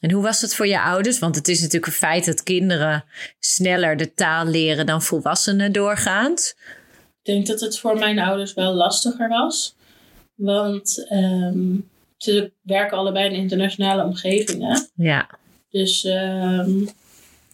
En 0.00 0.10
hoe 0.10 0.22
was 0.22 0.40
het 0.40 0.54
voor 0.54 0.66
je 0.66 0.80
ouders? 0.80 1.18
Want 1.18 1.36
het 1.36 1.48
is 1.48 1.58
natuurlijk 1.58 1.86
een 1.86 1.92
feit 1.92 2.24
dat 2.24 2.42
kinderen 2.42 3.04
sneller 3.38 3.96
de 3.96 4.14
taal 4.14 4.46
leren 4.46 4.86
dan 4.86 5.02
volwassenen 5.02 5.72
doorgaand. 5.72 6.56
Ik 7.22 7.34
denk 7.34 7.46
dat 7.46 7.60
het 7.60 7.78
voor 7.78 7.98
mijn 7.98 8.18
ouders 8.18 8.54
wel 8.54 8.74
lastiger 8.74 9.28
was. 9.28 9.74
Want 10.34 11.06
ehm, 11.08 11.76
ze 12.16 12.52
werken 12.62 12.96
allebei 12.96 13.28
in 13.28 13.40
internationale 13.40 14.04
omgevingen. 14.04 14.88
Ja. 14.94 15.28
Dus 15.70 16.04
ehm, 16.04 16.84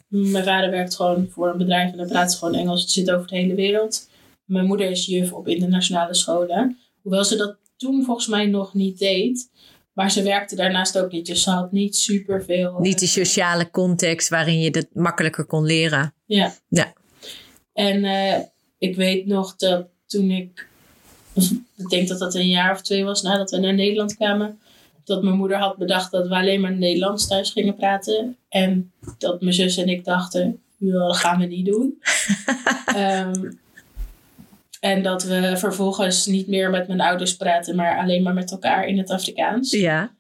mijn 0.09 0.45
vader 0.45 0.71
werkt 0.71 0.97
gewoon 0.97 1.29
voor 1.31 1.49
een 1.49 1.59
bedrijf 1.59 1.91
en 1.91 1.97
dan 1.97 2.09
praat 2.09 2.33
ze 2.33 2.39
gewoon 2.39 2.55
Engels. 2.55 2.81
Het 2.81 2.91
zit 2.91 3.11
over 3.11 3.27
de 3.27 3.37
hele 3.37 3.55
wereld. 3.55 4.09
Mijn 4.45 4.67
moeder 4.67 4.91
is 4.91 5.07
juf 5.07 5.33
op 5.33 5.49
internationale 5.49 6.15
scholen. 6.15 6.79
Hoewel 7.03 7.25
ze 7.25 7.37
dat 7.37 7.57
toen 7.77 8.05
volgens 8.05 8.27
mij 8.27 8.47
nog 8.47 8.75
niet 8.75 8.99
deed. 8.99 9.51
Maar 9.93 10.11
ze 10.11 10.23
werkte 10.23 10.57
daarnaast 10.57 10.99
ook 10.99 11.13
niet. 11.13 11.27
Dus 11.27 11.43
ze 11.43 11.51
had 11.51 11.73
niet 11.73 11.97
superveel... 11.97 12.79
Niet 12.81 12.99
die 12.99 13.09
sociale 13.09 13.71
context 13.71 14.29
waarin 14.29 14.61
je 14.61 14.71
dat 14.71 14.87
makkelijker 14.93 15.45
kon 15.45 15.65
leren. 15.65 16.15
Ja. 16.27 16.55
Ja. 16.69 16.93
En 17.73 18.05
eh, 18.05 18.41
ik 18.79 18.97
weet 18.97 19.27
nog 19.27 19.57
dat 19.57 19.87
toen 20.07 20.31
ik... 20.31 20.67
Ik 21.77 21.89
denk 21.89 22.09
dat 22.09 22.19
dat 22.19 22.35
een 22.35 22.49
jaar 22.49 22.73
of 22.73 22.83
twee 22.83 23.05
was 23.05 23.23
nadat 23.23 23.51
we 23.51 23.59
naar 23.59 23.75
Nederland 23.75 24.17
kwamen. 24.17 24.59
Dat 25.05 25.23
mijn 25.23 25.37
moeder 25.37 25.59
had 25.59 25.77
bedacht 25.77 26.11
dat 26.11 26.29
we 26.29 26.35
alleen 26.35 26.61
maar 26.61 26.77
Nederlands 26.77 27.27
thuis 27.27 27.51
gingen 27.51 27.77
praten. 27.77 28.37
En 28.49 28.93
dat 29.19 29.41
mijn 29.41 29.55
zus 29.55 29.77
en 29.77 29.89
ik 29.89 30.05
dachten, 30.05 30.61
ja, 30.77 31.07
dat 31.07 31.17
gaan 31.17 31.39
we 31.39 31.47
niet 31.47 31.67
doen. 31.67 32.03
Ehm, 32.87 33.51
en 34.81 35.03
dat 35.03 35.23
we 35.23 35.57
vervolgens 35.57 36.27
niet 36.27 36.47
meer 36.47 36.71
met 36.71 36.89
mijn 36.89 37.01
ouders 37.01 37.37
praten, 37.37 37.77
maar 37.77 37.99
alleen 37.99 38.23
maar 38.23 38.35
met 38.35 38.51
elkaar 38.51 38.87
in 38.87 38.99
het 38.99 39.11
Afrikaans. 39.11 39.71
Ja. 39.71 40.17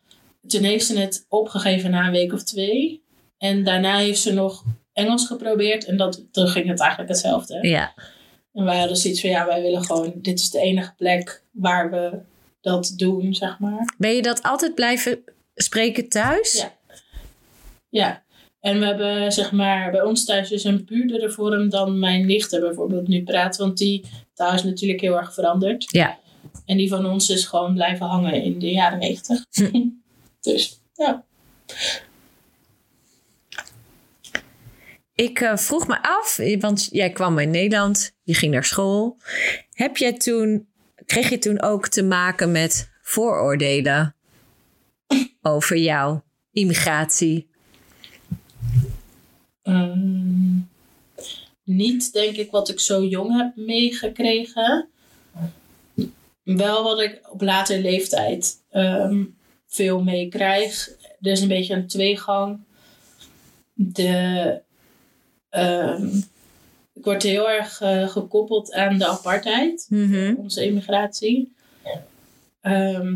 Toen 0.46 0.62
heeft 0.62 0.86
ze 0.86 0.98
het 0.98 1.26
opgegeven 1.28 1.90
na 1.90 2.06
een 2.06 2.12
week 2.12 2.32
of 2.32 2.42
twee. 2.42 3.02
En 3.38 3.64
daarna 3.64 3.96
heeft 3.96 4.20
ze 4.20 4.32
nog 4.32 4.64
Engels 4.92 5.26
geprobeerd. 5.26 5.84
En 5.84 5.96
dat, 5.96 6.24
toen 6.32 6.48
ging 6.48 6.68
het 6.68 6.80
eigenlijk 6.80 7.10
hetzelfde. 7.10 7.68
Ja. 7.68 7.94
En 8.52 8.64
wij 8.64 8.78
hadden 8.78 8.96
zoiets 8.96 9.20
van, 9.20 9.30
ja, 9.30 9.46
wij 9.46 9.62
willen 9.62 9.84
gewoon... 9.84 10.12
Dit 10.14 10.38
is 10.38 10.50
de 10.50 10.60
enige 10.60 10.94
plek 10.96 11.42
waar 11.50 11.90
we 11.90 12.18
dat 12.60 12.92
doen, 12.96 13.34
zeg 13.34 13.58
maar. 13.58 13.94
Ben 13.98 14.14
je 14.14 14.22
dat 14.22 14.42
altijd 14.42 14.74
blijven 14.74 15.18
spreken 15.54 16.08
thuis? 16.08 16.52
Ja. 16.52 16.76
Ja. 17.88 18.22
En 18.68 18.78
we 18.78 18.86
hebben, 18.86 19.32
zeg 19.32 19.52
maar, 19.52 19.90
bij 19.90 20.02
ons 20.02 20.24
thuis 20.24 20.50
is 20.50 20.64
een 20.64 20.84
puurdere 20.84 21.30
vorm 21.30 21.68
dan 21.68 21.98
mijn 21.98 22.26
nichten 22.26 22.60
bijvoorbeeld 22.60 23.08
nu 23.08 23.22
praten. 23.22 23.66
Want 23.66 23.78
die 23.78 24.04
taal 24.34 24.54
is 24.54 24.62
natuurlijk 24.62 25.00
heel 25.00 25.16
erg 25.16 25.34
veranderd. 25.34 25.90
Ja. 25.90 26.18
En 26.66 26.76
die 26.76 26.88
van 26.88 27.06
ons 27.06 27.30
is 27.30 27.44
gewoon 27.44 27.74
blijven 27.74 28.06
hangen 28.06 28.42
in 28.42 28.58
de 28.58 28.70
jaren 28.70 28.98
negentig. 28.98 29.44
dus, 30.40 30.80
ja. 30.94 31.24
Ik 35.14 35.40
eh, 35.40 35.56
vroeg 35.56 35.86
me 35.86 36.02
af, 36.02 36.40
want 36.60 36.88
jij 36.90 37.10
kwam 37.10 37.38
in 37.38 37.50
Nederland, 37.50 38.12
je 38.22 38.34
ging 38.34 38.52
naar 38.52 38.64
school. 38.64 39.16
Heb 39.70 39.96
jij 39.96 40.12
toen, 40.12 40.68
kreeg 41.06 41.28
je 41.28 41.38
toen 41.38 41.62
ook 41.62 41.88
te 41.88 42.02
maken 42.02 42.52
met 42.52 42.90
vooroordelen 43.02 44.16
over 45.42 45.76
jouw 45.76 46.24
immigratie? 46.52 47.47
Ehm, 49.68 50.56
niet, 51.64 52.12
denk 52.12 52.36
ik, 52.36 52.50
wat 52.50 52.68
ik 52.68 52.80
zo 52.80 53.04
jong 53.04 53.36
heb 53.36 53.56
meegekregen. 53.56 54.88
Wel 56.42 56.82
wat 56.82 57.00
ik 57.00 57.20
op 57.32 57.40
latere 57.42 57.80
leeftijd 57.80 58.62
ehm, 58.70 59.24
veel 59.66 60.02
meekrijg. 60.02 60.88
Er 61.20 61.30
is 61.30 61.40
een 61.40 61.48
beetje 61.48 61.74
een 61.74 61.86
tweegang. 61.86 62.58
De, 63.74 64.60
ehm, 65.50 66.06
ik 66.94 67.04
word 67.04 67.22
heel 67.22 67.50
erg 67.50 67.80
eh, 67.80 68.08
gekoppeld 68.08 68.72
aan 68.72 68.98
de 68.98 69.06
apartheid, 69.06 69.86
Mhm. 69.90 70.34
onze 70.38 70.64
immigratie. 70.64 71.52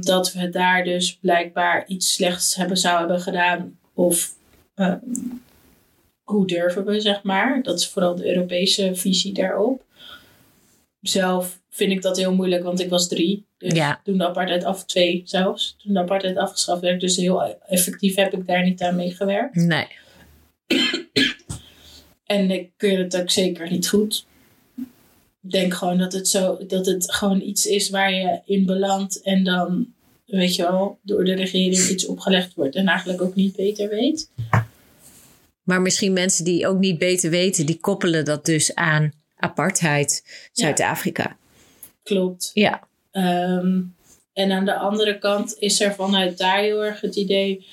Dat 0.00 0.32
we 0.32 0.48
daar 0.50 0.84
dus 0.84 1.16
blijkbaar 1.16 1.86
iets 1.86 2.14
slechts 2.14 2.54
hebben, 2.54 2.76
zou 2.76 2.98
hebben 2.98 3.20
gedaan. 3.20 3.78
Of 3.94 4.34
hoe 6.32 6.46
durven 6.46 6.84
we, 6.84 7.00
zeg 7.00 7.22
maar. 7.22 7.62
Dat 7.62 7.78
is 7.78 7.88
vooral 7.88 8.14
de 8.14 8.28
Europese 8.34 8.90
visie 8.94 9.32
daarop. 9.32 9.84
Zelf 11.00 11.60
vind 11.70 11.92
ik 11.92 12.02
dat 12.02 12.16
heel 12.16 12.34
moeilijk, 12.34 12.62
want 12.62 12.80
ik 12.80 12.88
was 12.88 13.08
drie. 13.08 13.46
Dus 13.58 13.72
Ja. 13.72 14.00
toen 14.04 14.18
de 14.18 14.26
apartheid 14.26 14.64
af, 14.64 14.84
twee 14.84 15.22
zelfs, 15.24 15.76
toen 15.82 15.92
de 15.92 15.98
apartheid 16.00 16.36
afgeschaft 16.36 16.80
werd. 16.80 17.00
Dus 17.00 17.16
heel 17.16 17.42
effectief 17.66 18.14
heb 18.14 18.32
ik 18.32 18.46
daar 18.46 18.64
niet 18.64 18.82
aan 18.82 18.96
meegewerkt. 18.96 19.54
Nee. 19.54 19.86
En 22.26 22.50
ik 22.50 22.70
keur 22.76 22.98
het 22.98 23.20
ook 23.20 23.30
zeker 23.30 23.70
niet 23.70 23.88
goed. 23.88 24.26
Ik 25.42 25.50
denk 25.50 25.74
gewoon 25.74 25.98
dat 25.98 26.12
het, 26.12 26.28
zo, 26.28 26.58
dat 26.66 26.86
het 26.86 27.12
gewoon 27.12 27.40
iets 27.40 27.66
is 27.66 27.90
waar 27.90 28.12
je 28.12 28.40
in 28.44 28.66
belandt 28.66 29.22
en 29.22 29.44
dan, 29.44 29.86
weet 30.26 30.54
je 30.56 30.62
wel, 30.62 30.98
door 31.02 31.24
de 31.24 31.34
regering 31.34 31.88
iets 31.88 32.06
opgelegd 32.06 32.54
wordt 32.54 32.74
en 32.76 32.86
eigenlijk 32.86 33.22
ook 33.22 33.34
niet 33.34 33.56
beter 33.56 33.88
weet. 33.88 34.30
Maar 35.62 35.80
misschien 35.80 36.12
mensen 36.12 36.44
die 36.44 36.66
ook 36.66 36.78
niet 36.78 36.98
beter 36.98 37.30
weten, 37.30 37.66
die 37.66 37.80
koppelen 37.80 38.24
dat 38.24 38.44
dus 38.44 38.74
aan 38.74 39.12
apartheid 39.36 40.24
Zuid-Afrika. 40.52 41.36
Klopt. 42.02 42.50
Ja. 42.54 42.88
Ehm, 43.10 43.80
en 44.32 44.52
aan 44.52 44.64
de 44.64 44.74
andere 44.74 45.18
kant 45.18 45.56
is 45.58 45.80
er 45.80 45.94
vanuit 45.94 46.38
daar 46.38 46.58
heel 46.58 46.84
erg 46.84 47.00
het 47.00 47.16
idee 47.16 47.66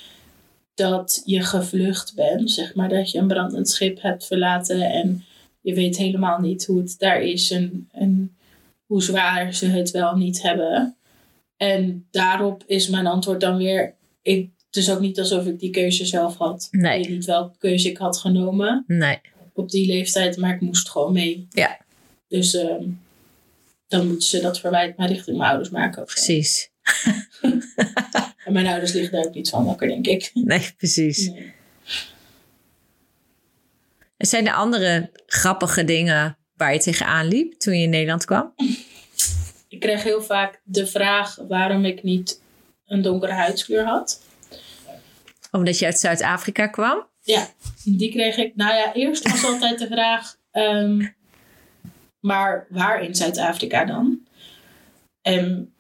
dat 0.74 1.22
je 1.26 1.42
gevlucht 1.42 2.16
bent. 2.16 2.52
Zeg 2.52 2.76
maar 2.76 2.90
dat 2.90 3.12
je 3.12 3.20
een 3.20 3.28
brandend 3.28 3.70
schip 3.70 4.02
hebt 4.02 4.26
verlaten 4.26 4.82
en 4.82 5.24
je 5.62 5.74
weet 5.74 5.98
helemaal 5.98 6.40
niet 6.40 6.66
hoe 6.66 6.80
het 6.80 6.96
daar 6.98 7.22
is 7.22 7.52
en, 7.52 7.90
en 7.92 8.38
hoe 8.86 9.04
zwaar 9.04 9.54
ze 9.54 9.66
het 9.68 9.92
wel 9.92 10.16
niet 10.16 10.42
hebben. 10.42 10.96
En 11.58 12.08
daarop 12.12 12.64
is 12.66 12.90
mijn 12.90 13.08
antwoord 13.08 13.42
dan 13.42 13.58
weer: 13.58 13.96
ik, 14.22 14.50
het 14.70 14.76
is 14.76 14.92
ook 14.92 15.00
niet 15.00 15.20
alsof 15.20 15.46
ik 15.46 15.60
die 15.60 15.70
keuze 15.70 16.06
zelf 16.06 16.38
had. 16.38 16.68
Nee. 16.72 17.00
Ik 17.00 17.06
weet 17.08 17.16
niet 17.16 17.26
welke 17.26 17.58
keuze 17.58 17.90
ik 17.90 17.98
had 17.98 18.18
genomen 18.18 18.84
Nee. 18.88 19.20
op 19.54 19.70
die 19.70 19.88
leeftijd, 19.88 20.38
maar 20.38 20.54
ik 20.56 20.62
moest 20.62 20.90
gewoon 20.90 21.14
mee. 21.14 21.48
Ja. 21.50 21.78
Dus 22.28 22.54
ehm, 22.54 22.84
dan 23.88 24.08
moeten 24.08 24.28
ze 24.28 24.40
dat 24.42 24.60
verwijt 24.60 24.98
maar 24.98 25.08
richting 25.08 25.38
mijn 25.38 25.50
ouders 25.50 25.70
maken. 25.70 26.06
Precies. 26.06 26.70
En 28.46 28.54
mijn 28.56 28.68
ouders 28.68 28.94
liggen 28.94 29.12
daar 29.12 29.26
ook 29.26 29.34
niet 29.34 29.50
van 29.50 29.66
wakker, 29.66 29.88
denk 29.88 30.08
ik. 30.08 30.32
Nee, 30.34 30.74
precies. 30.78 31.30
Nee. 31.30 31.54
En 34.18 34.28
zijn 34.28 34.48
er 34.48 34.54
andere 34.54 35.10
grappige 35.26 35.84
dingen 35.84 36.38
waar 36.56 36.74
je 36.74 36.80
tegenaan 36.80 37.28
liep 37.28 37.54
toen 37.54 37.78
je 37.78 37.84
in 37.84 37.90
Nederland 37.90 38.26
kwam? 38.26 38.54
Ik 39.68 39.80
kreeg 39.80 40.04
heel 40.04 40.22
vaak 40.22 40.62
de 40.64 40.88
vraag 40.88 41.36
waarom 41.48 41.86
ik 41.86 42.04
niet 42.04 42.42
een 42.86 43.02
donkere 43.02 43.32
huidskleur 43.32 43.86
had. 43.86 44.22
Omdat 45.52 45.80
je 45.80 45.86
uit 45.86 46.00
Zuid-Afrika 46.00 46.68
kwam? 46.68 47.08
Ja, 47.22 47.48
die 47.84 48.12
kreeg 48.12 48.38
ik. 48.38 48.56
Nou 48.56 48.76
ja, 48.76 48.94
eerst 48.94 49.32
was 49.32 49.46
altijd 49.46 49.80
de 49.80 49.88
vraag, 49.88 50.36
ehm, 50.52 51.08
maar 52.20 52.68
waar 52.70 53.04
in 53.04 53.16
Zuid-Afrika 53.16 53.86
dan? 53.86 54.20
En 55.22 55.74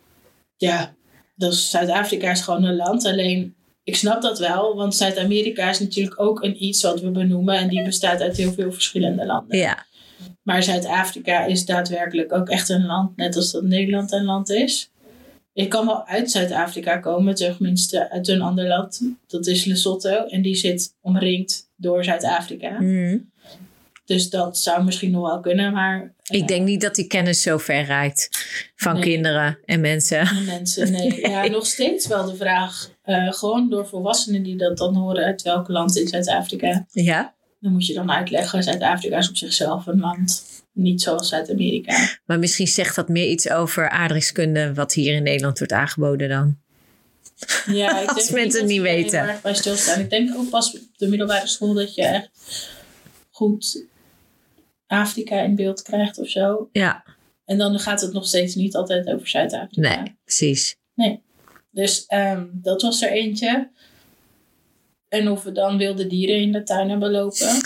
ja, 0.57 0.93
dus 1.35 1.69
Zuid-Afrika 1.69 2.31
is 2.31 2.41
gewoon 2.41 2.63
een 2.63 2.75
land. 2.75 3.05
Alleen, 3.05 3.55
ik 3.83 3.95
snap 3.95 4.21
dat 4.21 4.39
wel, 4.39 4.75
want 4.75 4.95
Zuid-Amerika 4.95 5.69
is 5.69 5.79
natuurlijk 5.79 6.19
ook 6.19 6.43
een 6.43 6.63
iets 6.63 6.81
wat 6.83 7.01
we 7.01 7.11
benoemen. 7.11 7.55
En 7.55 7.67
die 7.67 7.83
bestaat 7.83 8.21
uit 8.21 8.37
heel 8.37 8.53
veel 8.53 8.71
verschillende 8.71 9.25
landen. 9.25 9.57
Ja. 9.57 9.85
Maar 10.43 10.63
Zuid-Afrika 10.63 11.45
is 11.45 11.65
daadwerkelijk 11.65 12.33
ook 12.33 12.49
echt 12.49 12.69
een 12.69 12.85
land, 12.85 13.15
net 13.15 13.35
als 13.35 13.51
dat 13.51 13.63
Nederland 13.63 14.11
een 14.11 14.25
land 14.25 14.49
is. 14.49 14.91
Ik 15.59 15.69
kan 15.69 15.85
wel 15.85 16.05
uit 16.07 16.31
Zuid-Afrika 16.31 16.97
komen, 16.97 17.35
tenminste 17.35 18.09
uit 18.09 18.27
een 18.27 18.41
ander 18.41 18.67
land. 18.67 19.01
Dat 19.27 19.47
is 19.47 19.65
Lesotho 19.65 20.25
en 20.25 20.41
die 20.41 20.55
zit 20.55 20.95
omringd 21.01 21.69
door 21.75 22.03
Zuid-Afrika. 22.03 22.69
Mhm. 22.69 23.17
Dus 24.05 24.29
dat 24.29 24.57
zou 24.57 24.83
misschien 24.83 25.11
nog 25.11 25.27
wel 25.27 25.39
kunnen, 25.39 25.73
maar 25.73 26.13
Ik 26.29 26.47
denk 26.47 26.65
niet 26.65 26.81
dat 26.81 26.95
die 26.95 27.07
kennis 27.07 27.41
zo 27.41 27.57
ver 27.57 27.83
reikt 27.83 28.29
van 28.75 28.93
Nee. 28.93 29.03
kinderen 29.03 29.59
en 29.65 29.81
mensen. 29.81 30.25
de 30.25 30.43
mensen, 30.45 30.91
nee. 30.91 31.19
Ja, 31.29 31.47
nog 31.47 31.65
steeds 31.65 32.07
wel 32.07 32.25
de 32.25 32.35
vraag, 32.35 32.89
eh, 33.03 33.33
gewoon 33.33 33.69
door 33.69 33.87
volwassenen 33.87 34.43
die 34.43 34.55
dat 34.57 34.77
dan 34.77 34.95
horen 34.95 35.23
uit 35.23 35.41
welk 35.41 35.67
land 35.67 35.97
in 35.97 36.07
Zuid-Afrika. 36.07 36.85
Ja, 36.91 37.35
Dan 37.59 37.71
moet 37.71 37.85
je 37.85 37.93
dan 37.93 38.11
uitleggen, 38.11 38.63
Zuid-Afrika 38.63 39.17
is 39.17 39.29
op 39.29 39.37
zichzelf 39.37 39.87
een 39.87 39.99
land. 39.99 40.43
Niet 40.73 41.01
zoals 41.01 41.29
Zuid-Amerika. 41.29 42.19
maar 42.25 42.39
misschien 42.39 42.67
zegt 42.67 42.95
dat 42.95 43.09
meer 43.09 43.27
iets 43.27 43.49
over 43.49 43.89
aardrijkskunde 43.89 44.73
wat 44.73 44.93
hier 44.93 45.13
in 45.13 45.23
Nederland 45.23 45.57
wordt 45.57 45.73
aangeboden 45.73 46.29
dan. 46.29 46.57
Ja, 47.65 47.99
ik 48.01 48.09
Als 48.09 48.27
denk 48.27 48.29
mensen 48.41 48.59
dat 48.61 48.69
het 48.69 48.77
niet 48.79 48.81
heel 48.87 48.95
weten. 49.01 49.19
erg 49.19 49.41
bij 49.41 49.53
stilstaan. 49.53 49.99
Ik 49.99 50.09
denk 50.09 50.35
ook 50.35 50.49
pas 50.49 50.73
op 50.75 50.81
de 50.97 51.07
middelbare 51.07 51.47
school 51.47 51.73
dat 51.73 51.95
je 51.95 52.01
echt 52.03 52.29
goed 53.31 53.85
Afrika 54.87 55.41
in 55.41 55.55
beeld 55.55 55.81
krijgt 55.81 56.19
of 56.19 56.29
zo. 56.29 56.69
Ja, 56.71 57.03
En 57.45 57.57
dan 57.57 57.79
gaat 57.79 58.01
het 58.01 58.13
nog 58.13 58.27
steeds 58.27 58.55
niet 58.55 58.75
altijd 58.75 59.07
over 59.07 59.27
Zuid-Afrika. 59.27 59.81
nee, 59.81 60.15
precies. 60.23 60.77
Dus 61.71 62.05
ehm, 62.05 62.45
dat 62.51 62.81
was 62.81 63.01
er 63.01 63.11
eentje. 63.11 63.71
En 65.09 65.29
of 65.29 65.43
we 65.43 65.51
dan 65.51 65.77
wilde 65.77 66.07
dieren 66.07 66.35
in 66.41 66.51
de 66.51 66.63
tuin 66.63 66.89
hebben 66.89 67.11
lopen. 67.11 67.61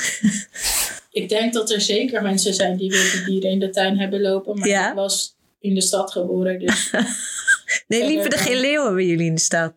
ik 1.22 1.30
denk 1.30 1.54
dat 1.54 1.72
er 1.72 1.82
zeker 1.82 2.22
mensen 2.22 2.54
zijn 2.54 2.78
die 2.78 2.90
wilde 2.90 3.24
dieren 3.26 3.50
in 3.50 3.60
de 3.60 3.70
tuin 3.70 3.98
hebben 4.00 4.22
lopen. 4.22 4.60
Maar 4.60 4.68
Ja. 4.68 4.90
ik 4.90 4.96
was 4.96 5.36
in 5.60 5.74
de 5.76 5.82
stad 5.82 6.12
geboren, 6.12 6.60
dus 6.60 6.92
Nee, 7.88 8.06
liever 8.08 8.32
er 8.32 8.38
geen 8.40 8.60
leeuwen 8.60 8.96
bij 8.96 9.06
jullie 9.06 9.26
in 9.28 9.36
de 9.36 9.42
stad. 9.42 9.74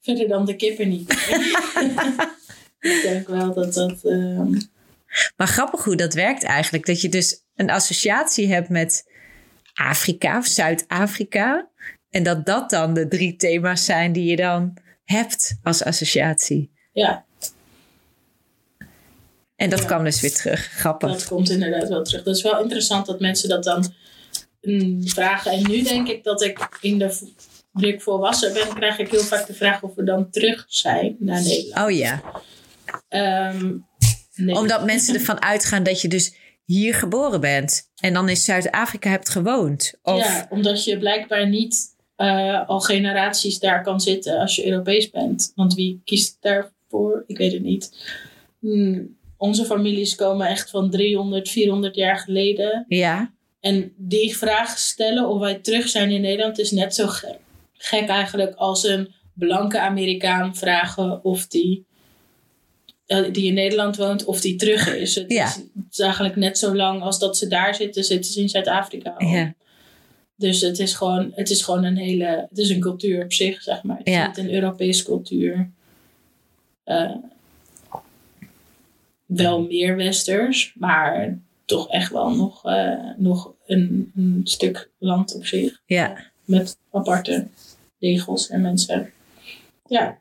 verder 0.00 0.28
dan 0.28 0.44
de 0.44 0.56
kippen 0.56 0.88
niet. 0.88 1.12
ik 2.80 3.00
denk 3.02 3.28
wel 3.28 3.54
dat 3.54 3.74
dat... 3.74 4.04
ehm, 4.04 4.52
Maar 5.36 5.46
grappig 5.46 5.84
hoe 5.84 5.96
dat 5.96 6.14
werkt 6.14 6.42
eigenlijk. 6.44 6.86
Dat 6.86 7.00
je 7.00 7.08
dus 7.08 7.42
een 7.54 7.70
associatie 7.70 8.52
hebt 8.52 8.68
met 8.68 9.04
Afrika 9.74 10.38
of 10.38 10.46
Zuid-Afrika. 10.46 11.68
En 12.10 12.22
dat 12.22 12.46
dat 12.46 12.70
dan 12.70 12.94
de 12.94 13.08
drie 13.08 13.36
thema's 13.36 13.84
zijn 13.84 14.12
die 14.12 14.30
je 14.30 14.36
dan 14.36 14.76
hebt 15.04 15.58
als 15.62 15.84
associatie. 15.84 16.70
Ja, 16.92 17.24
En 19.56 19.70
dat 19.70 19.78
Ja. 19.78 19.84
kwam 19.86 20.04
dus 20.04 20.20
weer 20.20 20.34
terug. 20.34 20.60
Grappig. 20.60 21.10
dat 21.12 21.26
komt 21.26 21.50
inderdaad 21.50 21.88
wel 21.88 22.02
terug. 22.02 22.22
Dat 22.22 22.36
is 22.36 22.42
wel 22.42 22.60
interessant 22.62 23.06
dat 23.06 23.20
mensen 23.20 23.48
dat 23.48 23.64
dan 23.64 23.92
mm, 24.60 25.08
vragen. 25.08 25.52
En 25.52 25.62
nu 25.70 25.82
denk 25.82 26.08
ik 26.08 26.24
dat 26.24 26.42
ik 26.42 26.78
in 26.80 26.98
de... 26.98 27.18
Nu 27.72 27.88
ik 27.88 28.02
volwassen 28.02 28.52
ben, 28.52 28.74
krijg 28.74 28.98
ik 28.98 29.10
heel 29.10 29.20
vaak 29.22 29.46
de 29.46 29.54
vraag 29.54 29.82
of 29.82 29.94
we 29.94 30.04
dan 30.04 30.30
terug 30.30 30.64
zijn 30.68 31.16
naar 31.18 31.42
Nederland. 31.42 31.90
Oh 31.90 31.96
ja. 31.96 32.22
Ehm, 33.08 33.76
nee. 34.34 34.54
Omdat 34.56 34.84
mensen 34.84 35.14
ervan 35.14 35.42
uitgaan 35.42 35.82
dat 35.82 36.00
je 36.00 36.08
dus 36.08 36.34
hier 36.64 36.94
geboren 36.94 37.40
bent. 37.40 37.90
En 38.00 38.12
dan 38.12 38.28
in 38.28 38.36
Zuid-Afrika 38.36 39.10
hebt 39.10 39.28
gewoond. 39.28 39.92
Of, 40.02 40.24
Ja, 40.24 40.46
omdat 40.50 40.84
je 40.84 40.98
blijkbaar 40.98 41.48
niet 41.48 41.96
eh, 42.16 42.68
al 42.68 42.80
generaties 42.80 43.58
daar 43.58 43.82
kan 43.82 44.00
zitten 44.00 44.38
als 44.38 44.56
je 44.56 44.66
Europees 44.70 45.10
bent. 45.10 45.52
Want 45.54 45.74
wie 45.74 46.00
kiest 46.04 46.36
daarvoor? 46.90 47.24
Ik 47.26 47.38
weet 47.38 47.52
het 47.52 47.62
niet. 47.62 47.92
Hmm, 48.60 49.16
onze 49.36 49.64
families 49.64 50.14
komen 50.14 50.46
echt 50.48 50.70
van 50.70 50.90
300, 50.90 51.48
400 51.48 51.94
jaar 51.94 52.18
geleden. 52.18 52.84
ja. 52.88 53.36
En 53.60 53.92
die 53.96 54.36
vraag 54.36 54.78
stellen 54.78 55.28
of 55.28 55.40
wij 55.40 55.54
terug 55.54 55.88
zijn 55.88 56.10
in 56.10 56.20
Nederland 56.20 56.58
is 56.58 56.70
net 56.70 56.94
zo 56.94 57.06
gek, 57.06 57.38
gek 57.72 58.08
eigenlijk 58.08 58.54
als 58.54 58.84
een 58.84 59.14
blanke 59.34 59.80
Amerikaan 59.80 60.56
vragen 60.56 61.24
of 61.24 61.46
die, 61.46 61.86
eh, 63.06 63.32
die 63.32 63.46
in 63.46 63.54
Nederland 63.54 63.96
woont 63.96 64.24
of 64.24 64.40
die 64.40 64.56
terug 64.56 64.94
is. 64.96 65.14
Het, 65.14 65.32
Ja. 65.32 65.44
is. 65.46 65.54
het 65.54 65.64
is 65.90 65.98
eigenlijk 65.98 66.36
net 66.36 66.58
zo 66.58 66.76
lang 66.76 67.02
als 67.02 67.18
dat 67.18 67.36
ze 67.38 67.46
daar 67.46 67.74
zitten, 67.74 68.04
zitten 68.04 68.32
ze 68.32 68.40
in 68.40 68.48
Zuid-Afrika. 68.48 69.14
Ja. 69.18 69.54
Dus 70.36 70.60
het 70.60 70.78
is, 70.78 70.94
gewoon, 70.94 71.32
het 71.34 71.50
is 71.50 71.62
gewoon 71.62 71.84
een 71.84 71.96
hele, 71.96 72.46
het 72.48 72.58
is 72.58 72.70
een 72.70 72.80
cultuur 72.80 73.24
op 73.24 73.32
zich, 73.32 73.62
zeg 73.62 73.82
maar. 73.82 73.98
Het 73.98 74.08
is 74.08 74.26
niet 74.26 74.38
een 74.38 74.54
Europese 74.54 75.04
cultuur. 75.04 75.70
Eh, 76.88 77.14
wel 79.26 79.62
meer 79.62 79.96
westers, 79.96 80.74
maar 80.74 81.38
toch 81.64 81.88
echt 81.88 82.12
wel 82.12 82.30
nog, 82.30 82.64
eh, 82.64 83.10
nog 83.16 83.54
een, 83.66 84.12
een 84.16 84.40
stuk 84.44 84.90
land 84.98 85.34
op 85.34 85.46
zich. 85.46 85.80
ja. 85.86 86.26
Met 86.44 86.78
aparte 86.90 87.46
regels 87.98 88.48
en 88.48 88.60
mensen. 88.60 89.12
Ja. 89.86 90.18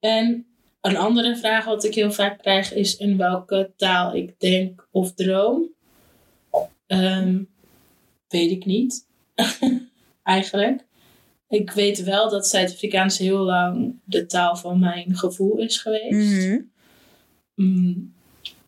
En 0.00 0.46
een 0.80 0.96
andere 0.96 1.36
vraag 1.36 1.64
wat 1.64 1.84
ik 1.84 1.94
heel 1.94 2.12
vaak 2.12 2.38
krijg 2.38 2.72
is 2.72 2.96
in 2.96 3.16
welke 3.16 3.72
taal 3.76 4.14
ik 4.14 4.40
denk 4.40 4.88
of 4.90 5.14
droom. 5.14 5.66
Ehm, 6.86 7.42
weet 8.28 8.50
ik 8.50 8.64
niet. 8.64 9.06
Eigenlijk. 10.22 10.84
Ik 11.48 11.70
weet 11.70 12.02
wel 12.04 12.30
dat 12.30 12.46
Zuid-Afrikaans 12.48 13.18
heel 13.18 13.38
lang 13.38 13.94
de 14.04 14.26
taal 14.26 14.56
van 14.56 14.78
mijn 14.78 15.16
gevoel 15.16 15.56
is 15.58 15.78
geweest. 15.78 16.46
Mhm. 16.46 16.58
Mm, 17.54 18.12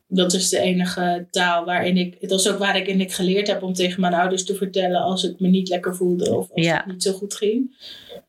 dat 0.07 0.33
is 0.33 0.49
de 0.49 0.59
enige 0.59 1.27
taal 1.31 1.65
waarin 1.65 1.97
ik. 1.97 2.29
Dat 2.29 2.41
is 2.41 2.49
ook 2.49 2.59
waarin 2.59 3.01
ik 3.01 3.13
geleerd 3.13 3.47
heb 3.47 3.63
om 3.63 3.73
tegen 3.73 4.01
mijn 4.01 4.15
ouders 4.15 4.45
te 4.45 4.55
vertellen 4.55 5.01
als 5.01 5.25
ik 5.25 5.41
me 5.41 5.49
niet 5.49 5.69
lekker 5.69 5.97
voelde 5.97 6.35
of 6.37 6.51
als 6.53 6.65
Ja. 6.65 6.77
het 6.77 6.87
niet 6.87 7.03
zo 7.03 7.13
goed 7.13 7.35
ging. 7.35 7.77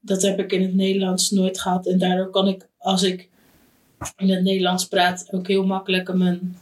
Dat 0.02 0.22
heb 0.22 0.40
ik 0.40 0.52
in 0.52 0.62
het 0.62 0.74
Nederlands 0.76 1.32
nooit 1.32 1.60
gehad. 1.60 1.88
En 1.88 1.98
daardoor 1.98 2.30
kan 2.30 2.48
ik, 2.48 2.68
als 2.78 3.04
ik 3.04 3.30
in 4.18 4.30
het 4.30 4.44
Nederlands 4.44 4.88
praat, 4.88 5.28
ook 5.32 5.48
heel 5.48 5.66
makkelijk 5.66 6.14
mijn 6.14 6.58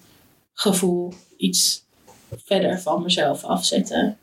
gevoel 0.54 1.14
iets 1.38 1.86
verder 2.46 2.80
van 2.80 3.02
mezelf 3.04 3.44
afzetten. 3.44 4.18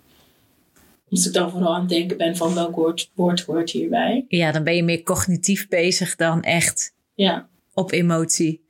Omdat 1.16 1.26
ik 1.26 1.32
dan 1.32 1.50
vooral 1.50 1.74
aan 1.74 1.80
het 1.80 1.88
denken 1.88 2.16
ben 2.16 2.36
van 2.36 2.54
welk 2.54 2.74
woord, 2.74 3.10
woord 3.14 3.40
hoort 3.40 3.70
hierbij. 3.70 4.24
ja, 4.28 4.52
dan 4.52 4.64
ben 4.64 4.76
je 4.76 4.82
meer 4.82 5.02
cognitief 5.02 5.68
bezig 5.68 6.16
dan 6.16 6.42
echt 6.42 6.94
Ja. 7.14 7.48
op 7.74 7.92
emotie. 7.92 8.64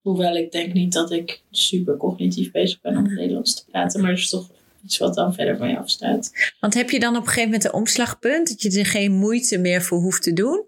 Hoewel 0.00 0.36
ik 0.36 0.52
denk 0.52 0.72
niet 0.72 0.92
dat 0.92 1.10
ik 1.10 1.40
super 1.50 1.96
cognitief 1.96 2.50
bezig 2.50 2.80
ben 2.80 2.96
om 2.96 3.04
het 3.04 3.14
Nederlands 3.14 3.54
te 3.54 3.64
praten. 3.70 4.00
Maar 4.00 4.10
dat 4.10 4.18
is 4.18 4.28
toch 4.28 4.50
iets 4.84 4.98
wat 4.98 5.14
dan 5.14 5.34
verder 5.34 5.56
van 5.56 5.68
je 5.68 5.78
afstaat. 5.78 6.32
Want 6.60 6.74
heb 6.74 6.90
je 6.90 7.00
dan 7.00 7.16
op 7.16 7.20
een 7.22 7.26
gegeven 7.28 7.44
moment 7.50 7.64
een 7.64 7.72
omslagpunt 7.72 8.48
dat 8.48 8.62
je 8.72 8.78
er 8.78 8.86
geen 8.86 9.12
moeite 9.12 9.58
meer 9.58 9.82
voor 9.82 9.98
hoeft 9.98 10.22
te 10.22 10.32
doen? 10.32 10.64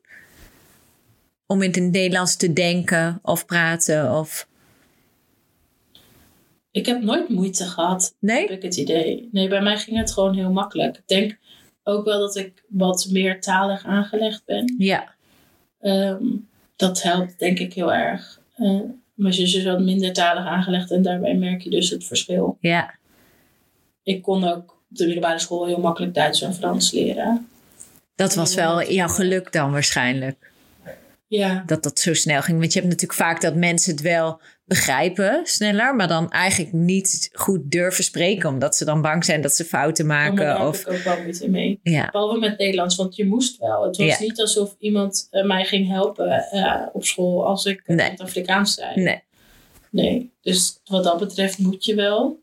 Om 1.46 1.62
in 1.62 1.70
het 1.70 1.92
Nederlands 1.92 2.36
te 2.36 2.52
denken 2.52 3.18
of 3.22 3.46
praten 3.46 4.12
of. 4.12 4.48
Ik 6.70 6.86
heb 6.86 7.02
nooit 7.02 7.28
moeite 7.28 7.64
gehad, 7.64 8.02
heb 8.02 8.30
Nee? 8.30 8.46
ik 8.46 8.62
het 8.62 8.76
idee. 8.76 9.28
Nee, 9.32 9.48
bij 9.48 9.62
mij 9.62 9.76
ging 9.76 9.96
het 9.96 10.12
gewoon 10.12 10.34
heel 10.34 10.52
makkelijk. 10.52 10.96
Ik 10.96 11.06
denk 11.06 11.38
ook 11.82 12.04
wel 12.04 12.18
dat 12.18 12.36
ik 12.36 12.64
wat 12.68 13.08
meer 13.10 13.40
talig 13.40 13.84
aangelegd 13.84 14.44
ben. 14.44 14.74
Ja. 14.78 15.14
Ehm, 15.80 16.24
dat 16.76 17.02
helpt 17.02 17.38
denk 17.38 17.58
ik 17.58 17.74
heel 17.74 17.92
erg. 17.92 18.40
Eh 18.56 18.80
mijn 19.20 19.34
zus 19.34 19.54
is 19.54 19.64
wat 19.64 19.80
minder 19.80 20.12
talig 20.12 20.44
aangelegd 20.46 20.90
en 20.90 21.02
daarbij 21.02 21.34
merk 21.34 21.60
je 21.60 21.70
dus 21.70 21.90
het 21.90 22.04
verschil. 22.04 22.56
Ja. 22.60 22.94
Ik 24.02 24.22
kon 24.22 24.44
ook 24.44 24.70
op 24.70 24.96
de 24.96 25.04
middelbare 25.04 25.38
school 25.38 25.66
heel 25.66 25.80
makkelijk 25.80 26.14
Duits 26.14 26.42
en 26.42 26.54
Frans 26.54 26.92
leren. 26.92 27.48
Dat 28.14 28.34
was 28.34 28.54
wel 28.54 28.92
jouw 28.92 29.08
geluk 29.08 29.52
dan 29.52 29.72
waarschijnlijk. 29.72 30.49
Ja, 31.32 31.62
Dat 31.66 31.82
dat 31.82 31.98
zo 31.98 32.14
snel 32.14 32.42
ging. 32.42 32.58
Want 32.58 32.72
je 32.72 32.78
hebt 32.78 32.90
natuurlijk 32.92 33.20
vaak 33.20 33.40
dat 33.40 33.54
mensen 33.54 33.92
het 33.92 34.00
wel 34.00 34.40
begrijpen 34.64 35.40
sneller, 35.44 35.96
maar 35.96 36.08
dan 36.08 36.30
eigenlijk 36.30 36.72
niet 36.72 37.28
goed 37.32 37.70
durven 37.70 38.04
spreken, 38.04 38.48
omdat 38.48 38.76
ze 38.76 38.84
dan 38.84 39.02
bang 39.02 39.24
zijn 39.24 39.40
dat 39.40 39.54
ze 39.54 39.64
fouten 39.64 40.08
daar 40.08 40.16
maken. 40.18 40.48
heb 40.48 40.66
Of, 40.68 40.80
ik 40.80 40.88
ook 40.92 40.98
wel 41.02 41.22
moeite 41.22 41.48
mee. 41.50 41.80
ja. 41.82 42.08
Behalve 42.10 42.38
met 42.38 42.58
Nederlands, 42.58 42.96
want 42.96 43.16
je 43.16 43.26
moest 43.26 43.58
wel. 43.58 43.82
Het 43.84 43.96
was 43.96 44.06
Ja. 44.06 44.16
niet 44.20 44.40
alsof 44.40 44.74
iemand 44.78 45.26
eh, 45.30 45.44
mij 45.44 45.64
ging 45.64 45.88
helpen 45.88 46.30
eh, 46.50 46.86
op 46.92 47.04
school 47.04 47.46
als 47.46 47.64
ik 47.64 47.82
eh, 47.84 47.96
Nee. 47.96 48.12
Afrikaans 48.20 48.74
zei. 48.74 49.02
Nee. 49.02 49.22
Nee. 49.90 50.32
Dus 50.40 50.80
wat 50.84 51.04
dat 51.04 51.18
betreft 51.18 51.58
moet 51.58 51.84
je 51.84 51.94
wel. 51.94 52.40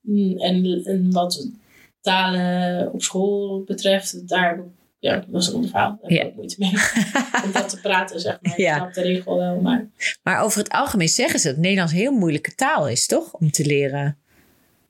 Mm, 0.00 0.38
En, 0.38 0.82
en 0.84 1.12
wat 1.12 1.48
talen 2.00 2.92
op 2.92 3.02
school 3.02 3.62
betreft, 3.66 4.28
daar 4.28 4.48
heb 4.48 4.58
ik- 4.58 4.75
ja, 4.98 5.16
dat 5.16 5.24
was 5.28 5.48
een 5.48 5.54
ander 5.54 5.70
verhaal. 5.70 5.98
Daar 6.02 6.10
heb 6.10 6.10
ik 6.10 6.16
Ja. 6.18 6.24
ook 6.28 6.34
moeite 6.34 6.54
mee. 6.58 6.70
Om 7.44 7.52
dat 7.52 7.68
te 7.68 7.80
praten, 7.80 8.20
zeg 8.20 8.38
maar. 8.42 8.60
Ja. 8.60 8.70
Ik 8.70 8.76
snap 8.76 8.94
de 8.94 9.02
regel 9.02 9.36
wel, 9.36 9.60
maar... 9.60 9.88
Maar 10.22 10.40
over 10.42 10.58
het 10.58 10.70
algemeen 10.70 11.08
zeggen 11.08 11.40
ze 11.40 11.48
dat 11.48 11.56
Nederlands 11.56 11.92
een 11.92 11.98
heel 11.98 12.12
moeilijke 12.12 12.54
taal 12.54 12.88
is, 12.88 13.06
toch? 13.06 13.32
Om 13.34 13.50
te 13.50 13.64
leren. 13.66 14.18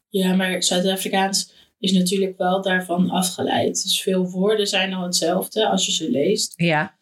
Ja, 0.08 0.34
maar 0.34 0.62
Zuid-Afrikaans 0.62 1.52
is 1.78 1.92
natuurlijk 1.92 2.38
wel 2.38 2.62
daarvan 2.62 3.10
afgeleid. 3.10 3.82
Dus 3.82 4.02
veel 4.02 4.30
woorden 4.30 4.66
zijn 4.66 4.92
al 4.94 5.02
hetzelfde 5.02 5.68
als 5.68 5.86
je 5.86 5.92
ze 5.92 6.10
leest. 6.10 6.52
Ja. 6.56 6.94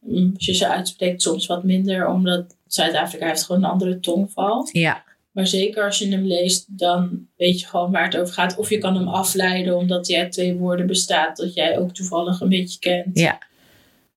Mm, 0.00 0.32
Als 0.36 0.46
je 0.46 0.54
ze 0.54 0.68
uitspreekt 0.68 1.22
soms 1.22 1.46
wat 1.46 1.64
minder, 1.64 2.06
omdat 2.08 2.56
Zuid-Afrika 2.66 3.26
heeft 3.26 3.44
gewoon 3.44 3.64
een 3.64 3.70
andere 3.70 4.00
tongval. 4.00 4.68
Ja. 4.72 5.04
Maar 5.32 5.46
zeker 5.46 5.84
als 5.84 5.98
je 5.98 6.08
hem 6.08 6.24
leest, 6.24 6.78
dan 6.78 7.26
weet 7.36 7.60
je 7.60 7.66
gewoon 7.66 7.90
waar 7.90 8.04
het 8.04 8.16
over 8.16 8.34
gaat. 8.34 8.56
Of 8.56 8.70
je 8.70 8.78
kan 8.78 8.94
hem 8.94 9.08
afleiden 9.08 9.76
omdat 9.76 10.08
hij 10.08 10.18
uit 10.18 10.32
twee 10.32 10.54
woorden 10.54 10.86
bestaat, 10.86 11.36
dat 11.36 11.54
jij 11.54 11.78
ook 11.78 11.94
toevallig 11.94 12.40
een 12.40 12.48
beetje 12.48 12.78
kent. 12.78 13.18
Ja. 13.18 13.38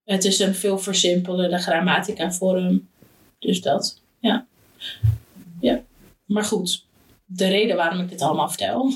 Het 0.04 0.24
is 0.24 0.38
een 0.38 0.54
veel 0.54 0.78
versimpelde 0.78 1.58
grammatica 1.58 2.32
vorm. 2.32 2.88
Dus 3.38 3.60
dat, 3.60 4.00
ja. 4.20 4.46
Ja. 5.60 5.82
Maar 6.24 6.44
goed, 6.44 6.86
de 7.24 7.48
reden 7.48 7.76
waarom 7.76 8.00
ik 8.00 8.08
dit 8.08 8.22
allemaal 8.22 8.48
vertel, 8.48 8.92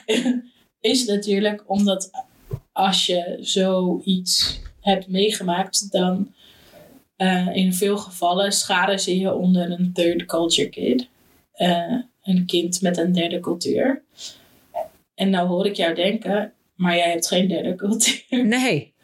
is 0.92 1.04
natuurlijk 1.04 1.62
omdat 1.66 2.10
als 2.72 3.06
je 3.06 3.36
zoiets 3.40 4.60
hebt 4.80 5.08
meegemaakt, 5.08 5.92
dan 5.92 6.34
eh, 7.20 7.48
in 7.52 7.74
veel 7.74 7.96
gevallen 7.98 8.52
scharen 8.52 9.00
ze 9.00 9.18
je 9.18 9.32
onder 9.34 9.70
een 9.70 9.92
third 9.92 10.24
culture 10.24 10.68
kid. 10.68 11.08
Eh, 11.52 11.94
een 12.22 12.46
kind 12.46 12.80
met 12.80 12.96
een 12.98 13.12
derde 13.12 13.40
cultuur. 13.40 14.02
En 15.14 15.30
nou 15.30 15.48
hoor 15.48 15.66
ik 15.66 15.74
jou 15.74 15.94
denken, 15.94 16.52
maar 16.74 16.96
jij 16.96 17.10
hebt 17.10 17.26
geen 17.28 17.48
derde 17.48 17.74
cultuur. 17.74 18.46
Nee. 18.46 18.94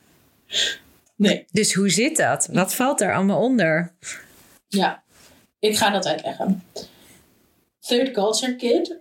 Nee, 1.16 1.44
Dus 1.52 1.74
hoe 1.74 1.90
zit 1.90 2.16
dat? 2.16 2.48
Wat 2.52 2.74
valt 2.74 3.00
er 3.00 3.14
allemaal 3.14 3.42
onder? 3.42 3.94
ja. 4.68 5.04
Ik 5.58 5.76
ga 5.76 5.90
dat 5.90 6.06
uitleggen. 6.06 6.62
Third 7.80 8.10
culture 8.10 8.56
kid, 8.56 8.96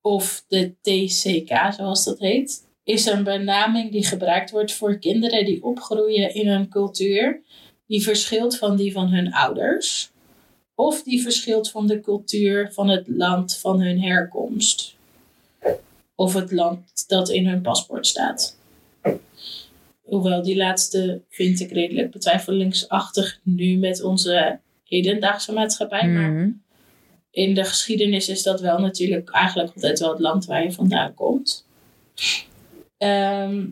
of 0.00 0.44
de 0.48 0.74
TCK 0.80 1.72
zoals 1.76 2.04
dat 2.04 2.18
heet, 2.18 2.66
is 2.84 3.06
een 3.06 3.24
benaming 3.24 3.92
die 3.92 4.06
gebruikt 4.06 4.50
wordt 4.50 4.72
voor 4.72 4.98
kinderen 4.98 5.44
die 5.44 5.62
opgroeien 5.64 6.34
in 6.34 6.48
een 6.48 6.68
cultuur 6.68 7.42
die 7.88 8.02
verschilt 8.02 8.58
van 8.58 8.76
die 8.76 8.92
van 8.92 9.08
hun 9.08 9.32
ouders. 9.32 10.10
Of 10.74 11.02
die 11.02 11.22
verschilt 11.22 11.70
van 11.70 11.86
de 11.86 12.00
cultuur 12.00 12.72
van 12.72 12.88
het 12.88 13.08
land 13.08 13.56
van 13.56 13.80
hun 13.80 14.00
herkomst. 14.00 14.96
Of 16.14 16.34
het 16.34 16.52
land 16.52 17.08
dat 17.08 17.28
in 17.30 17.46
hun 17.46 17.60
paspoort 17.62 18.06
staat. 18.06 18.56
Hoewel 20.02 20.42
die 20.42 20.56
laatste 20.56 21.22
vind 21.28 21.60
ik 21.60 21.70
redelijk 21.72 22.10
betwijfelingsachtig 22.10 23.40
nu 23.42 23.76
met 23.76 24.02
onze 24.02 24.58
hedendaagse 24.84 25.52
maatschappij. 25.52 26.08
Maar 26.08 26.30
Mhm. 26.30 26.50
in 27.30 27.54
de 27.54 27.64
geschiedenis 27.64 28.28
is 28.28 28.42
dat 28.42 28.60
wel 28.60 28.78
natuurlijk 28.78 29.30
eigenlijk 29.30 29.74
altijd 29.74 29.98
wel 29.98 30.10
het 30.10 30.20
land 30.20 30.44
waar 30.46 30.62
je 30.62 30.72
vandaan 30.72 31.14
komt. 31.14 31.66
Ehm, 32.98 33.64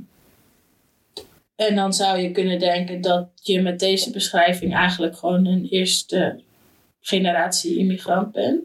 en 1.57 1.75
dan 1.75 1.93
zou 1.93 2.19
je 2.19 2.31
kunnen 2.31 2.59
denken 2.59 3.01
dat 3.01 3.29
je 3.43 3.61
met 3.61 3.79
deze 3.79 4.11
beschrijving 4.11 4.75
eigenlijk 4.75 5.17
gewoon 5.17 5.47
een 5.47 5.65
eerste 5.65 6.41
generatie 7.01 7.79
immigrant 7.79 8.33
bent. 8.33 8.65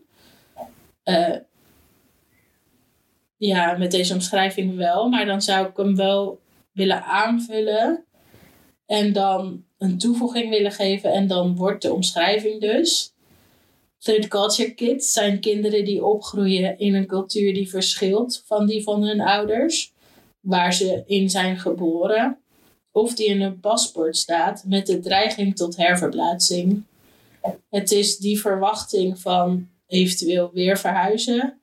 Eh, 1.03 1.35
ja, 3.37 3.77
met 3.77 3.91
deze 3.91 4.13
omschrijving 4.13 4.75
wel, 4.75 5.09
maar 5.09 5.25
dan 5.25 5.41
zou 5.41 5.67
ik 5.67 5.77
hem 5.77 5.95
wel 5.95 6.39
willen 6.71 7.03
aanvullen 7.03 8.05
en 8.85 9.13
dan 9.13 9.63
een 9.77 9.97
toevoeging 9.97 10.49
willen 10.49 10.71
geven 10.71 11.11
en 11.11 11.27
dan 11.27 11.55
wordt 11.55 11.81
de 11.81 11.93
omschrijving 11.93 12.61
dus. 12.61 13.13
Third 13.97 14.27
culture 14.27 14.73
kids 14.73 15.13
zijn 15.13 15.39
kinderen 15.39 15.85
die 15.85 16.05
opgroeien 16.05 16.79
in 16.79 16.95
een 16.95 17.07
cultuur 17.07 17.53
die 17.53 17.69
verschilt 17.69 18.43
van 18.45 18.65
die 18.65 18.83
van 18.83 19.03
hun 19.03 19.21
ouders, 19.21 19.93
waar 20.39 20.73
ze 20.73 21.03
in 21.05 21.29
zijn 21.29 21.57
geboren, 21.57 22.40
of 22.91 23.13
die 23.13 23.27
in 23.27 23.41
hun 23.41 23.59
paspoort 23.59 24.17
staat 24.17 24.63
met 24.65 24.85
de 24.85 24.99
dreiging 24.99 25.55
tot 25.55 25.77
herverplaatsing. 25.77 26.83
Het 27.69 27.91
is 27.91 28.17
die 28.17 28.39
verwachting 28.39 29.19
van 29.19 29.67
eventueel 29.87 30.51
weer 30.53 30.77
verhuizen, 30.77 31.59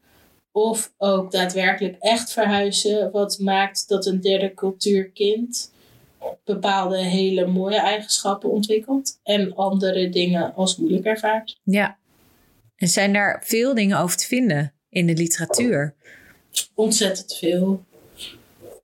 of 0.53 0.93
ook 0.97 1.31
daadwerkelijk 1.31 1.97
echt 2.01 2.33
verhuizen, 2.33 3.11
wat 3.11 3.39
maakt 3.39 3.89
dat 3.89 4.07
een 4.07 4.21
derde 4.21 4.55
cultuurkind 4.55 5.73
bepaalde 6.45 6.97
hele 6.97 7.47
mooie 7.47 7.81
eigenschappen 7.81 8.51
ontwikkelt 8.51 9.21
en 9.23 9.55
andere 9.55 10.09
dingen 10.09 10.55
als 10.55 10.77
moeilijk 10.77 11.05
ervaart. 11.05 11.61
Ja. 11.63 11.99
En 12.77 12.89
zijn 12.89 13.13
daar 13.13 13.43
veel 13.47 13.75
dingen 13.75 13.99
over 13.99 14.17
te 14.17 14.27
vinden 14.27 14.75
in 14.89 15.07
de 15.07 15.15
literatuur? 15.15 15.95
Ontzettend 16.75 17.35
veel. 17.35 17.85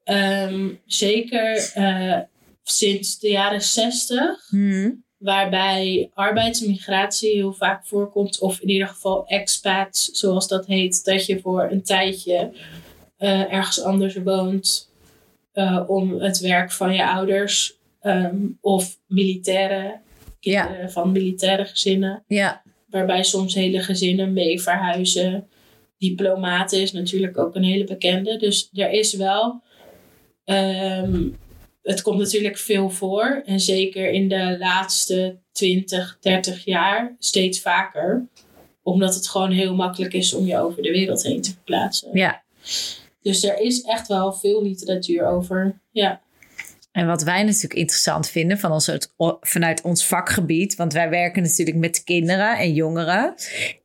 Ehm, 0.05 0.71
zeker 0.87 1.71
eh, 1.75 2.19
sinds 2.65 3.19
de 3.19 3.29
jaren 3.29 3.63
zestig, 3.63 4.51
Mhm. 4.51 4.91
waarbij 5.19 6.11
arbeidsmigratie 6.15 7.35
heel 7.35 7.53
vaak 7.53 7.87
voorkomt, 7.87 8.41
of 8.41 8.61
in 8.61 8.69
ieder 8.69 8.89
geval 8.89 9.27
expats, 9.27 10.05
zoals 10.13 10.49
dat 10.49 10.67
heet, 10.67 11.05
dat 11.05 11.27
je 11.27 11.41
voor 11.41 11.69
een 11.71 11.83
tijdje 11.83 12.53
eh, 13.17 13.53
ergens 13.53 13.83
anders 13.83 14.17
woont 14.17 14.93
eh, 15.53 15.85
om 15.87 16.21
het 16.21 16.39
werk 16.41 16.73
van 16.73 16.95
je 16.95 17.07
ouders 17.09 17.75
ehm, 18.01 18.37
of 18.61 18.99
militairen, 19.07 20.01
Ja. 20.41 20.63
kinderen 20.67 20.91
van 20.93 21.13
militaire 21.13 21.65
gezinnen, 21.65 22.25
Ja. 22.27 22.63
waarbij 22.91 23.23
soms 23.23 23.55
hele 23.55 23.81
gezinnen 23.81 24.33
mee 24.33 24.63
verhuizen. 24.63 25.49
Diplomaten 25.99 26.81
is 26.81 26.93
natuurlijk 26.93 27.39
ook 27.39 27.55
een 27.55 27.63
hele 27.65 27.85
bekende. 27.85 28.37
Dus 28.37 28.69
er 28.73 28.91
is 28.91 29.15
wel. 29.15 29.63
ehm, 30.45 31.29
het 31.85 32.03
komt 32.03 32.19
natuurlijk 32.19 32.59
veel 32.59 32.91
voor. 32.91 33.43
En 33.45 33.61
zeker 33.61 34.11
in 34.11 34.29
de 34.29 34.57
laatste 34.59 35.39
20, 35.53 36.19
30 36.21 36.65
jaar 36.65 37.17
steeds 37.19 37.61
vaker. 37.61 38.29
Omdat 38.83 39.15
het 39.15 39.29
gewoon 39.29 39.51
heel 39.51 39.75
makkelijk 39.75 40.13
is 40.15 40.35
om 40.35 40.47
je 40.47 40.59
over 40.59 40.83
de 40.83 40.91
wereld 40.91 41.23
heen 41.23 41.43
te 41.43 41.51
verplaatsen. 41.53 42.09
ja. 42.13 42.43
Dus 43.23 43.45
er 43.45 43.59
is 43.61 43.83
echt 43.83 44.09
wel 44.09 44.33
veel 44.33 44.63
literatuur 44.63 45.27
over. 45.27 45.81
Ja, 45.91 46.21
En 46.93 47.07
wat 47.07 47.23
wij 47.23 47.43
natuurlijk 47.43 47.75
interessant 47.75 48.29
vinden 48.29 48.59
van 48.59 48.73
ons, 48.73 48.91
vanuit 49.41 49.83
ons 49.83 50.07
vakgebied, 50.07 50.77
want 50.77 50.93
wij 50.93 51.09
werken 51.09 51.43
natuurlijk 51.43 51.77
met 51.77 52.05
kinderen 52.05 52.59
en 52.59 52.73
jongeren. 52.73 53.35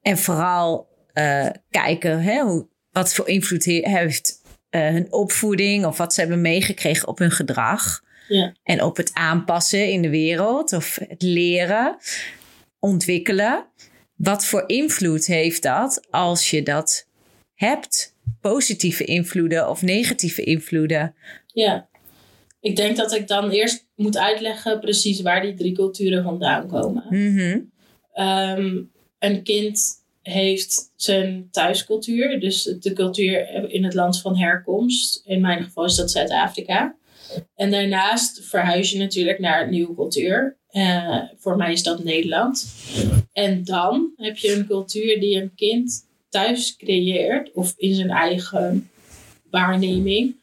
En 0.02 0.18
vooral 0.18 0.88
eh, 1.14 1.48
kijken 1.70 2.22
hè, 2.22 2.42
hoe, 2.42 2.68
wat 2.92 3.14
voor 3.14 3.28
invloed 3.28 3.66
he- 3.66 3.90
heeft 3.90 4.39
eh, 4.70 4.88
hun 4.90 5.12
opvoeding 5.12 5.86
of 5.86 5.98
wat 5.98 6.14
ze 6.14 6.20
hebben 6.20 6.42
meegekregen 6.42 7.08
op 7.08 7.18
hun 7.18 7.32
gedrag. 7.32 8.04
ja, 8.28 8.54
En 8.64 8.84
op 8.84 8.98
het 8.98 9.14
aanpassen 9.14 9.92
in 9.92 10.02
de 10.02 10.10
wereld 10.10 10.74
of 10.74 11.00
het 11.08 11.22
leren, 11.22 11.98
ontwikkelen. 12.80 13.66
Wat 14.16 14.46
voor 14.46 14.64
invloed 14.68 15.26
heeft 15.26 15.64
dat 15.64 16.08
als 16.10 16.50
je 16.50 16.64
dat 16.64 17.08
hebt? 17.56 18.18
Positieve 18.42 19.04
invloeden 19.04 19.70
of 19.70 19.82
negatieve 19.82 20.44
invloeden? 20.44 21.16
ja. 21.54 21.88
Ik 22.62 22.76
denk 22.76 22.96
dat 22.96 23.14
ik 23.14 23.28
dan 23.28 23.50
eerst 23.50 23.88
moet 23.96 24.18
uitleggen 24.18 24.80
precies 24.80 25.22
waar 25.22 25.42
die 25.42 25.54
drie 25.54 25.74
culturen 25.74 26.24
vandaan 26.24 26.68
komen. 26.68 27.06
Mhm. 27.10 27.60
Ehm, 28.14 28.82
een 29.20 29.44
kind 29.44 29.99
heeft 30.30 30.92
zijn 30.96 31.48
thuiscultuur, 31.52 32.40
dus 32.40 32.64
de 32.80 32.94
cultuur 32.94 33.70
in 33.72 33.84
het 33.84 33.94
land 33.94 34.22
van 34.22 34.38
herkomst. 34.38 35.22
In 35.26 35.42
mijn 35.42 35.64
geval 35.64 35.86
is 35.86 35.96
dat 35.96 36.12
Zuid-Afrika. 36.12 36.96
En 37.56 37.72
daarnaast 37.72 38.46
verhuis 38.46 38.92
je 38.92 38.98
natuurlijk 38.98 39.40
naar 39.40 39.64
een 39.64 39.70
nieuwe 39.70 39.96
cultuur. 39.96 40.58
Eh, 40.70 41.22
voor 41.38 41.58
mij 41.58 41.72
is 41.72 41.84
dat 41.84 42.04
Nederland. 42.04 42.74
En 43.34 43.64
dan 43.64 44.12
heb 44.16 44.38
je 44.38 44.54
een 44.54 44.68
cultuur 44.68 45.20
die 45.20 45.42
een 45.42 45.52
kind 45.56 46.08
thuis 46.30 46.76
creëert, 46.78 47.52
of 47.54 47.74
in 47.78 47.96
zijn 47.96 48.10
eigen 48.10 48.90
waarneming. 49.50 50.36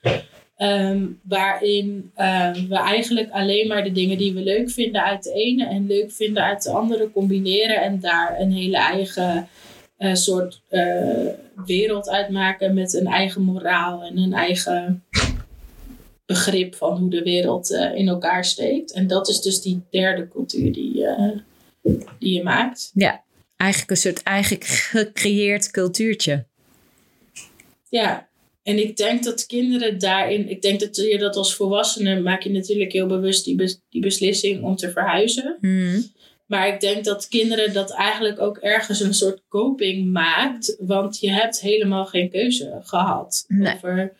Ehm, 0.56 1.06
waarin 1.22 2.10
ehm, 2.14 2.68
we 2.68 2.76
eigenlijk 2.76 3.30
alleen 3.30 3.66
maar 3.66 3.84
de 3.84 3.92
dingen 3.92 4.18
die 4.18 4.32
we 4.32 4.40
leuk 4.40 4.70
vinden 4.70 5.04
uit 5.04 5.22
de 5.22 5.32
ene 5.32 5.66
en 5.66 5.86
leuk 5.86 6.12
vinden 6.12 6.42
uit 6.42 6.62
de 6.62 6.70
andere 6.70 7.10
combineren 7.10 7.82
en 7.82 8.00
daar 8.00 8.40
een 8.40 8.52
hele 8.52 8.76
eigen 8.76 9.48
eh, 9.96 10.14
soort 10.14 10.60
eh, 10.68 11.26
wereld 11.66 12.08
uitmaken 12.08 12.74
met 12.74 12.94
een 12.94 13.06
eigen 13.06 13.42
moraal 13.42 14.02
en 14.02 14.18
een 14.18 14.32
eigen 14.32 15.04
begrip 16.26 16.74
van 16.74 16.98
hoe 16.98 17.10
de 17.10 17.22
wereld 17.22 17.72
eh, 17.72 17.94
in 17.94 18.08
elkaar 18.08 18.44
steekt. 18.44 18.92
En 18.92 19.06
dat 19.06 19.28
is 19.28 19.40
dus 19.40 19.62
die 19.62 19.82
derde 19.90 20.28
cultuur 20.28 20.72
die, 20.72 21.06
eh, 21.06 21.30
die 22.18 22.34
je 22.34 22.42
maakt. 22.42 22.90
Ja, 22.94 23.24
eigenlijk 23.56 23.90
een 23.90 23.96
soort 23.96 24.22
eigen 24.22 24.56
gecreëerd 24.60 25.70
cultuurtje. 25.70 26.46
Ja, 27.88 28.28
en 28.62 28.78
ik 28.78 28.96
denk 28.96 29.24
dat 29.24 29.46
kinderen 29.46 29.98
daarin, 29.98 30.48
ik 30.48 30.62
denk 30.62 30.80
dat 30.80 30.96
je 30.96 31.18
dat 31.18 31.36
als 31.36 31.54
volwassene 31.54 32.20
maak 32.20 32.42
je 32.42 32.50
natuurlijk 32.50 32.92
heel 32.92 33.06
bewust 33.06 33.44
die, 33.44 33.54
bes- 33.54 33.80
die 33.90 34.00
beslissing 34.00 34.62
om 34.62 34.76
te 34.76 34.90
verhuizen. 34.90 35.56
Mhm. 35.60 36.00
Maar 36.46 36.68
ik 36.68 36.80
denk 36.80 37.04
dat 37.04 37.28
kinderen 37.28 37.72
dat 37.72 37.90
eigenlijk 37.90 38.40
ook 38.40 38.56
ergens 38.56 39.00
een 39.00 39.14
soort 39.14 39.42
coping 39.48 40.12
maakt, 40.12 40.76
want 40.78 41.18
je 41.20 41.30
hebt 41.32 41.60
helemaal 41.60 42.06
geen 42.06 42.30
keuze 42.30 42.78
gehad 42.82 43.44
Nee. 43.48 43.74
over 43.74 44.12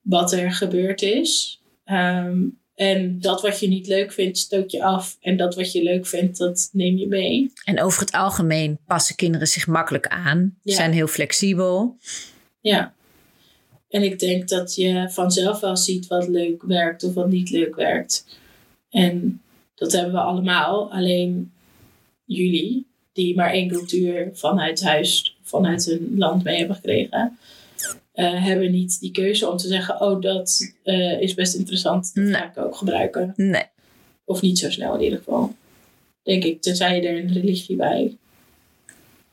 wat 0.00 0.32
er 0.32 0.52
gebeurd 0.52 1.02
is. 1.02 1.60
Ehm, 1.84 2.42
en 2.74 3.20
dat 3.20 3.42
wat 3.42 3.60
je 3.60 3.68
niet 3.68 3.86
leuk 3.86 4.12
vindt, 4.12 4.38
stoot 4.38 4.70
je 4.70 4.82
af. 4.84 5.16
En 5.20 5.36
dat 5.36 5.54
wat 5.54 5.72
je 5.72 5.82
leuk 5.82 6.06
vindt, 6.06 6.38
dat 6.38 6.68
neem 6.72 6.96
je 6.96 7.06
mee. 7.06 7.52
En 7.64 7.80
over 7.82 8.00
het 8.00 8.12
algemeen 8.12 8.78
passen 8.86 9.16
kinderen 9.16 9.46
zich 9.46 9.66
makkelijk 9.66 10.06
aan, 10.06 10.56
Ja. 10.62 10.74
zijn 10.74 10.92
heel 10.92 11.06
flexibel. 11.06 11.96
Ja. 12.60 12.94
En 13.88 14.02
ik 14.02 14.18
denk 14.18 14.48
dat 14.48 14.74
je 14.74 15.08
vanzelf 15.10 15.60
wel 15.60 15.76
ziet 15.76 16.06
wat 16.06 16.28
leuk 16.28 16.62
werkt 16.62 17.04
of 17.04 17.14
wat 17.14 17.28
niet 17.28 17.50
leuk 17.50 17.74
werkt. 17.76 18.26
En 18.90 19.42
dat 19.74 19.92
hebben 19.92 20.12
we 20.12 20.18
allemaal. 20.20 20.92
Alleen 20.92 21.52
jullie, 22.26 22.86
die 23.12 23.36
maar 23.36 23.50
één 23.50 23.68
cultuur 23.68 24.30
vanuit 24.32 24.82
huis, 24.82 25.36
vanuit 25.42 25.84
hun 25.84 26.14
land 26.16 26.44
mee 26.44 26.58
hebben 26.58 26.76
gekregen, 26.76 27.38
eh, 28.12 28.44
hebben 28.44 28.70
niet 28.70 29.00
die 29.00 29.10
keuze 29.10 29.50
om 29.50 29.56
te 29.56 29.68
zeggen: 29.68 30.00
Oh, 30.00 30.20
dat 30.20 30.72
eh, 30.82 31.20
is 31.20 31.34
best 31.34 31.54
interessant. 31.54 32.14
Dat 32.14 32.24
Nee. 32.24 32.34
ga 32.34 32.44
ik 32.44 32.58
ook 32.58 32.76
gebruiken. 32.76 33.32
Nee. 33.36 33.64
Of 34.24 34.40
niet 34.40 34.58
zo 34.58 34.70
snel 34.70 34.94
in 34.94 35.02
ieder 35.02 35.18
geval. 35.18 35.54
Denk 36.22 36.44
ik, 36.44 36.62
tenzij 36.62 37.00
je 37.00 37.08
er 37.08 37.16
een 37.18 37.32
religie 37.32 37.76
bij 37.76 38.16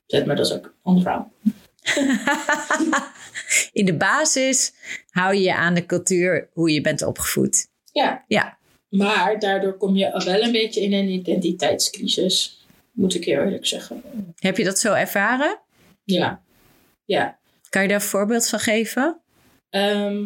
zet, 0.06 0.26
maar 0.26 0.36
dat 0.36 0.46
is 0.46 0.54
ook 0.54 0.66
een 0.66 0.72
ander 0.84 1.04
verhaal. 1.04 1.32
In 3.74 3.86
de 3.86 3.96
basis 3.98 4.74
hou 5.10 5.36
je 5.36 5.42
je 5.42 5.56
aan 5.56 5.74
de 5.74 5.86
cultuur 5.86 6.50
hoe 6.54 6.72
je 6.72 6.82
bent 6.82 7.02
opgevoed. 7.02 7.68
Ja. 7.92 8.24
Ja. 8.28 8.58
Maar 8.90 9.40
daardoor 9.40 9.78
kom 9.78 9.96
je 9.96 10.22
wel 10.26 10.42
een 10.42 10.52
beetje 10.52 10.82
in 10.82 10.94
een 10.94 11.10
identiteitscrisis. 11.10 12.63
Moet 12.94 13.16
ik 13.16 13.26
heel 13.26 13.40
eerlijk 13.42 13.66
zeggen. 13.66 14.04
Heb 14.40 14.58
je 14.58 14.64
dat 14.64 14.80
zo 14.80 14.94
ervaren? 14.94 15.60
Ja. 16.04 16.42
Ja. 17.06 17.40
Kan 17.70 17.82
je 17.82 17.88
daar 17.88 17.98
een 18.02 18.04
voorbeeld 18.08 18.50
van 18.50 18.60
geven? 18.60 19.20
Ehm, 19.70 20.26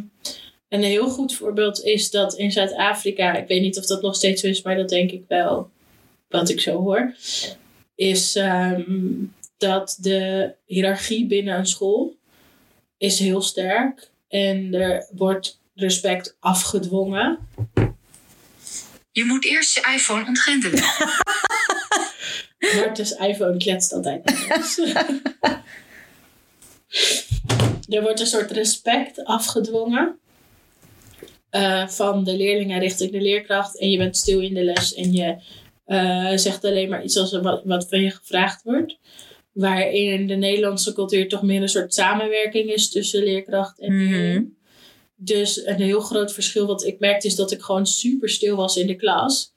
En 0.70 0.80
een 0.84 0.90
heel 0.90 1.10
goed 1.10 1.36
voorbeeld 1.36 1.84
is 1.84 2.12
dat 2.12 2.36
in 2.38 2.52
Zuid-Afrika, 2.52 3.34
ik 3.36 3.48
weet 3.48 3.62
niet 3.62 3.78
of 3.78 3.86
dat 3.86 4.02
nog 4.02 4.16
steeds 4.16 4.42
zo 4.42 4.48
is, 4.48 4.62
maar 4.62 4.76
dat 4.76 4.90
denk 4.90 5.12
ik 5.12 5.24
wel, 5.28 5.70
wat 6.28 6.50
ik 6.50 6.62
zo 6.62 6.82
hoor, 6.82 7.14
is 7.96 8.36
ehm, 8.36 9.06
dat 9.58 9.98
de 10.00 10.52
hiërarchie 10.66 11.28
binnen 11.28 11.58
een 11.58 11.66
school 11.68 12.16
is 12.98 13.20
heel 13.20 13.42
sterk 13.42 14.12
en 14.28 14.74
er 14.74 15.08
wordt 15.12 15.60
respect 15.76 16.38
afgedwongen. 16.40 17.40
Je 19.12 19.26
moet 19.26 19.46
eerst 19.46 19.76
je 19.76 19.94
iPhone 19.96 20.26
ontgrendelen. 20.28 20.84
Martens 22.76 23.12
iPhone 23.12 23.58
kletst 23.58 23.94
altijd. 23.94 24.22
er 27.90 28.02
wordt 28.02 28.20
een 28.20 28.28
soort 28.28 28.52
respect 28.52 29.24
afgedwongen. 29.24 30.20
eh, 31.50 31.88
van 31.88 32.24
de 32.24 32.36
leerlingen 32.38 32.80
richting 32.80 33.12
de 33.12 33.22
leerkracht. 33.22 33.80
En 33.80 33.90
je 33.90 33.98
bent 33.98 34.18
stil 34.18 34.40
in 34.42 34.54
de 34.54 34.64
les 34.64 34.94
en 34.94 35.14
je 35.14 35.36
eh, 35.86 36.32
zegt 36.36 36.66
alleen 36.66 36.90
maar 36.90 37.04
iets 37.04 37.18
als 37.18 37.32
wat, 37.32 37.62
wat 37.64 37.88
van 37.90 38.02
je 38.02 38.12
gevraagd 38.12 38.64
wordt. 38.64 38.98
Waarin 39.52 40.12
in 40.12 40.28
de 40.28 40.36
Nederlandse 40.36 40.94
cultuur 40.94 41.28
toch 41.28 41.42
meer 41.44 41.62
een 41.62 41.70
soort 41.70 41.94
samenwerking 41.94 42.70
is 42.74 42.90
tussen 42.90 43.24
leerkracht 43.24 43.80
en 43.80 43.94
Mhm. 43.96 44.12
leerling. 44.14 44.56
Dus 45.16 45.66
een 45.66 45.82
heel 45.82 46.00
groot 46.00 46.34
verschil 46.34 46.66
wat 46.68 46.86
ik 46.86 47.00
merkte 47.00 47.28
is 47.28 47.36
dat 47.36 47.52
ik 47.52 47.62
gewoon 47.62 47.86
super 47.88 48.30
stil 48.30 48.56
was 48.56 48.78
in 48.78 48.88
de 48.88 48.96
klas. 48.96 49.54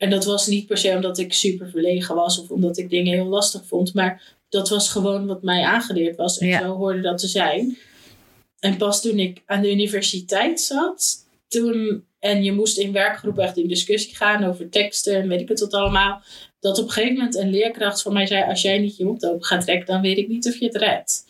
En 0.00 0.10
dat 0.10 0.24
was 0.24 0.46
niet 0.46 0.66
per 0.66 0.78
se 0.78 0.94
omdat 0.94 1.18
ik 1.18 1.32
super 1.32 1.70
verlegen 1.70 2.14
was 2.14 2.40
of 2.40 2.50
omdat 2.50 2.78
ik 2.78 2.90
dingen 2.90 3.12
heel 3.14 3.26
lastig 3.26 3.62
vond. 3.66 3.94
Maar 3.94 4.22
dat 4.48 4.68
was 4.68 4.88
gewoon 4.90 5.26
wat 5.26 5.42
mij 5.42 5.62
aangeleerd 5.64 6.16
was. 6.16 6.38
En 6.38 6.46
Ja. 6.48 6.60
zo 6.60 6.76
hoorde 6.76 7.00
dat 7.00 7.18
te 7.18 7.26
zijn. 7.28 7.78
En 8.58 8.76
pas 8.76 9.02
toen 9.02 9.18
ik 9.18 9.42
aan 9.46 9.62
de 9.62 9.70
universiteit 9.70 10.60
zat, 10.60 11.26
toen, 11.48 12.04
en 12.18 12.44
je 12.44 12.52
moest 12.52 12.78
in 12.78 12.92
werkgroep 12.92 13.38
echt 13.38 13.56
in 13.56 13.68
discussie 13.68 14.16
gaan 14.16 14.44
over 14.44 14.68
teksten 14.68 15.14
en 15.14 15.28
weet 15.28 15.40
ik 15.40 15.48
het 15.48 15.60
wat 15.60 15.72
allemaal. 15.74 16.22
Dat 16.60 16.78
op 16.78 16.84
een 16.84 16.90
gegeven 16.90 17.14
moment 17.16 17.36
een 17.36 17.50
leerkracht 17.50 18.02
van 18.02 18.12
mij 18.12 18.26
zei: 18.26 18.44
Als 18.48 18.62
jij 18.62 18.78
niet 18.78 18.96
je 18.96 19.04
mond 19.04 19.26
open 19.26 19.44
gaat 19.44 19.62
trekken, 19.62 19.86
dan 19.86 20.00
weet 20.02 20.18
ik 20.18 20.28
niet 20.28 20.46
of 20.46 20.56
je 20.56 20.64
het 20.66 20.76
redt. 20.76 21.24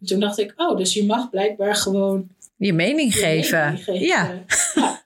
En 0.00 0.06
toen 0.06 0.20
dacht 0.20 0.38
ik: 0.38 0.52
Oh, 0.56 0.76
dus 0.76 0.94
je 0.94 1.04
mag 1.04 1.30
blijkbaar 1.30 1.74
gewoon 1.76 2.28
Je 2.56 2.72
mening 2.72 3.14
je 3.14 3.20
geven. 3.20 3.64
mening 3.64 3.84
geven. 3.84 4.06
Ja, 4.06 4.44
Ja. 4.74 5.00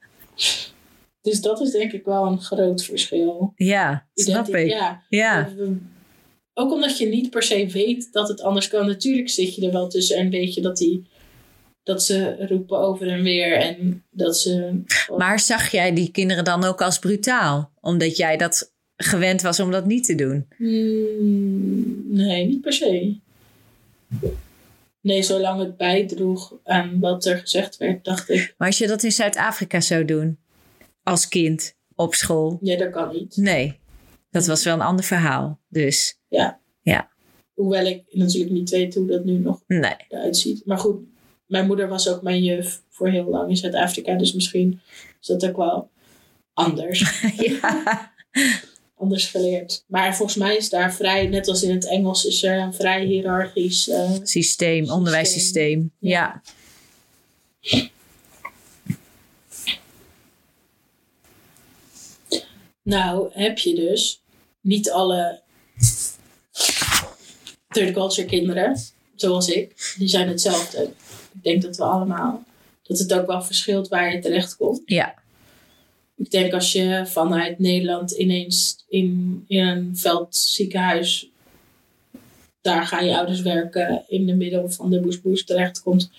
Dus 1.23 1.41
dat 1.41 1.61
is 1.61 1.71
denk 1.71 1.93
ik 1.93 2.05
wel 2.05 2.27
een 2.27 2.41
groot 2.41 2.85
verschil. 2.85 3.53
ja, 3.57 4.07
snap 4.15 4.55
ik. 4.55 4.69
Ja. 4.69 5.03
Ja, 5.09 5.49
Ook 6.55 6.73
omdat 6.73 6.99
je 6.99 7.07
niet 7.07 7.31
per 7.31 7.43
se 7.43 7.67
weet 7.67 8.13
dat 8.13 8.29
het 8.29 8.41
anders 8.41 8.69
kan. 8.69 8.87
Natuurlijk 8.87 9.29
zit 9.29 9.55
je 9.55 9.67
er 9.67 9.73
wel 9.73 9.89
tussen 9.89 10.17
en 10.17 10.31
weet 10.31 10.55
je 10.55 10.61
dat, 10.61 10.77
die, 10.77 11.07
dat 11.83 12.05
ze 12.05 12.47
roepen 12.47 12.79
over 12.79 13.09
en 13.09 13.23
weer. 13.23 13.57
En 13.57 14.05
dat 14.11 14.39
ze... 14.39 14.81
maar 15.17 15.41
zag 15.41 15.71
jij 15.71 15.95
die 15.95 16.11
kinderen 16.11 16.45
dan 16.45 16.65
ook 16.65 16.83
als 16.83 16.99
brutaal? 16.99 17.73
Omdat 17.81 18.17
jij 18.17 18.37
dat 18.37 18.73
gewend 18.97 19.43
was 19.43 19.61
om 19.61 19.71
dat 19.71 19.87
niet 19.87 20.05
te 20.05 20.15
doen? 20.15 20.47
Hmm, 20.57 22.15
nee, 22.17 22.47
niet 22.47 22.61
per 22.61 22.73
se. 22.73 23.17
Nee, 25.01 25.23
zolang 25.23 25.61
het 25.61 25.77
bijdroeg 25.77 26.55
aan 26.65 27.01
wat 27.01 27.25
er 27.25 27.39
gezegd 27.39 27.77
werd, 27.77 28.05
dacht 28.05 28.31
ik... 28.31 28.55
Maar 28.59 28.69
als 28.69 28.79
je 28.79 28.87
dat 28.87 29.03
in 29.03 29.13
Zuid-Afrika 29.13 29.81
zou 29.81 30.05
doen, 30.05 30.39
als 31.03 31.29
kind, 31.29 31.75
op 31.95 32.15
school? 32.15 32.59
Ja, 32.61 32.77
dat 32.77 32.91
kan 32.91 33.13
niet. 33.13 33.37
Nee, 33.37 33.79
dat 34.31 34.47
was 34.47 34.65
wel 34.65 34.75
een 34.75 34.81
ander 34.81 35.05
verhaal. 35.05 35.61
Dus 35.69 36.19
Hoewel 37.55 37.87
ik 37.87 38.03
natuurlijk 38.11 38.53
niet 38.53 38.71
weet 38.71 38.95
hoe 38.95 39.07
dat 39.07 39.25
nu 39.25 39.39
nog 39.39 39.63
nee. 39.67 39.95
eruit 40.09 40.37
ziet. 40.37 40.67
Maar 40.67 40.79
goed, 40.79 41.01
mijn 41.47 41.67
moeder 41.67 41.89
was 41.89 42.09
ook 42.09 42.23
mijn 42.23 42.43
juf 42.43 42.83
voor 42.89 43.09
heel 43.09 43.25
lang 43.25 43.49
in 43.49 43.57
Zuid-Afrika. 43.57 44.15
Dus 44.15 44.33
misschien 44.33 44.81
is 45.21 45.27
dat 45.27 45.47
ook 45.47 45.57
wel 45.57 45.91
anders. 46.53 47.23
ja. 47.37 48.13
anders 49.03 49.27
geleerd. 49.27 49.85
Maar 49.87 50.17
volgens 50.17 50.39
mij 50.39 50.57
is 50.57 50.71
daar 50.71 50.95
vrij, 50.95 51.27
net 51.27 51.49
als 51.49 51.63
in 51.63 51.75
het 51.75 51.89
Engels, 51.89 52.25
is 52.25 52.43
er 52.43 52.59
een 52.59 52.75
vrij 52.75 53.05
hiërarchisch. 53.05 53.89
eh, 53.89 54.11
Systeem, 54.23 54.91
onderwijssysteem. 54.91 55.93
Ja. 55.99 56.43
Nou, 62.83 63.31
heb 63.33 63.59
je 63.59 63.75
dus 63.75 64.23
niet 64.61 64.91
alle 64.91 65.41
third 67.69 67.93
culture 67.93 68.29
kinderen, 68.29 68.77
zoals 69.15 69.49
ik, 69.49 69.95
die 69.99 70.09
zijn 70.09 70.29
hetzelfde. 70.29 70.83
Ik 71.33 71.43
denk 71.43 71.63
dat 71.63 71.77
we 71.77 71.85
allemaal, 71.85 72.45
dat 72.83 72.99
het 72.99 73.15
ook 73.15 73.27
wel 73.27 73.43
verschilt 73.43 73.89
waar 73.89 74.15
je 74.15 74.19
terecht 74.19 74.57
komt. 74.57 74.83
Ja. 74.85 75.15
Ik 76.17 76.31
denk 76.31 76.53
als 76.53 76.73
je 76.73 77.03
vanuit 77.07 77.59
Nederland 77.59 78.11
ineens 78.11 78.85
in, 78.89 79.45
in 79.47 79.67
een 79.67 79.97
veldziekenhuis, 79.97 81.31
daar 82.61 82.87
gaan 82.87 83.07
je 83.07 83.17
ouders 83.17 83.41
werken, 83.41 84.05
in 84.09 84.27
de 84.27 84.35
middel 84.35 84.71
van 84.71 84.91
de 84.91 85.01
boesboes 85.01 85.45
terechtkomt, 85.45 86.11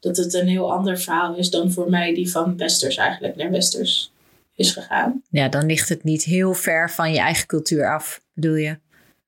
dat 0.00 0.16
het 0.16 0.34
een 0.34 0.48
heel 0.48 0.72
ander 0.72 0.98
verhaal 0.98 1.34
is 1.34 1.50
dan 1.50 1.72
voor 1.72 1.90
mij 1.90 2.14
die 2.14 2.30
van 2.30 2.56
Westers 2.56 2.96
eigenlijk 2.96 3.36
naar 3.36 3.50
Westers 3.50 4.10
is 4.60 4.72
gegaan. 4.72 5.22
ja, 5.30 5.48
dan 5.48 5.66
ligt 5.66 5.88
het 5.88 6.04
niet 6.04 6.24
heel 6.24 6.54
ver 6.54 6.90
van 6.90 7.12
je 7.12 7.18
eigen 7.18 7.46
cultuur 7.46 7.92
af, 7.94 8.20
bedoel 8.34 8.54
je? 8.54 8.78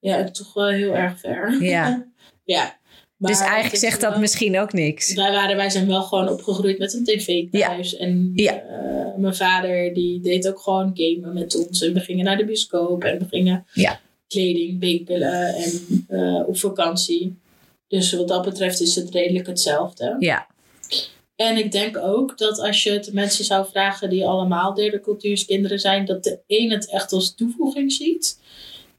Ja, 0.01 0.31
toch 0.31 0.55
wel 0.55 0.69
heel 0.69 0.95
erg 0.95 1.19
ver. 1.21 1.63
Ja. 1.63 2.07
ja. 2.45 2.81
Maar 3.17 3.31
dus 3.31 3.41
eigenlijk 3.41 3.77
zegt 3.77 4.01
dat 4.01 4.11
wel- 4.11 4.21
misschien 4.21 4.59
ook 4.59 4.73
niks. 4.73 5.15
Wij, 5.15 5.33
waren, 5.33 5.57
wij 5.57 5.71
zijn 5.71 5.87
wel 5.87 6.03
gewoon 6.03 6.29
opgegroeid 6.29 6.79
met 6.79 6.95
een 6.95 7.05
tv 7.05 7.51
thuis. 7.51 7.97
En 7.97 8.33
Ja. 8.35 8.53
eh, 8.63 9.17
mijn 9.19 9.35
vader 9.35 9.95
die 9.95 10.21
deed 10.21 10.49
ook 10.49 10.61
gewoon 10.61 10.91
gamen 10.95 11.35
met 11.35 11.67
ons. 11.67 11.83
En 11.83 11.93
we 11.95 12.01
gingen 12.01 12.25
naar 12.25 12.37
de 12.37 12.45
bioscoop. 12.45 13.05
En 13.05 13.19
we 13.19 13.25
gingen 13.31 13.67
Ja. 13.73 14.01
kleding 14.29 14.81
winkelen. 14.81 15.55
En 15.55 16.05
eh, 16.09 16.49
op 16.49 16.59
vakantie. 16.59 17.37
Dus 17.89 18.13
wat 18.13 18.29
dat 18.29 18.45
betreft 18.45 18.81
is 18.81 18.95
het 18.95 19.11
redelijk 19.11 19.47
hetzelfde. 19.47 20.17
Ja, 20.19 20.47
En 21.49 21.57
ik 21.57 21.73
denk 21.73 21.97
ook 21.97 22.39
dat 22.39 22.59
als 22.59 22.83
je 22.83 22.91
het 22.91 23.13
mensen 23.13 23.45
zou 23.45 23.67
vragen 23.71 24.11
die 24.11 24.27
allemaal 24.27 24.75
derde 24.75 25.01
cultuurskinderen 25.01 25.79
zijn, 25.79 26.05
dat 26.05 26.25
de 26.25 26.41
een 26.47 26.71
het 26.71 26.91
echt 26.91 27.13
als 27.13 27.35
toevoeging 27.35 27.93
ziet. 27.93 28.41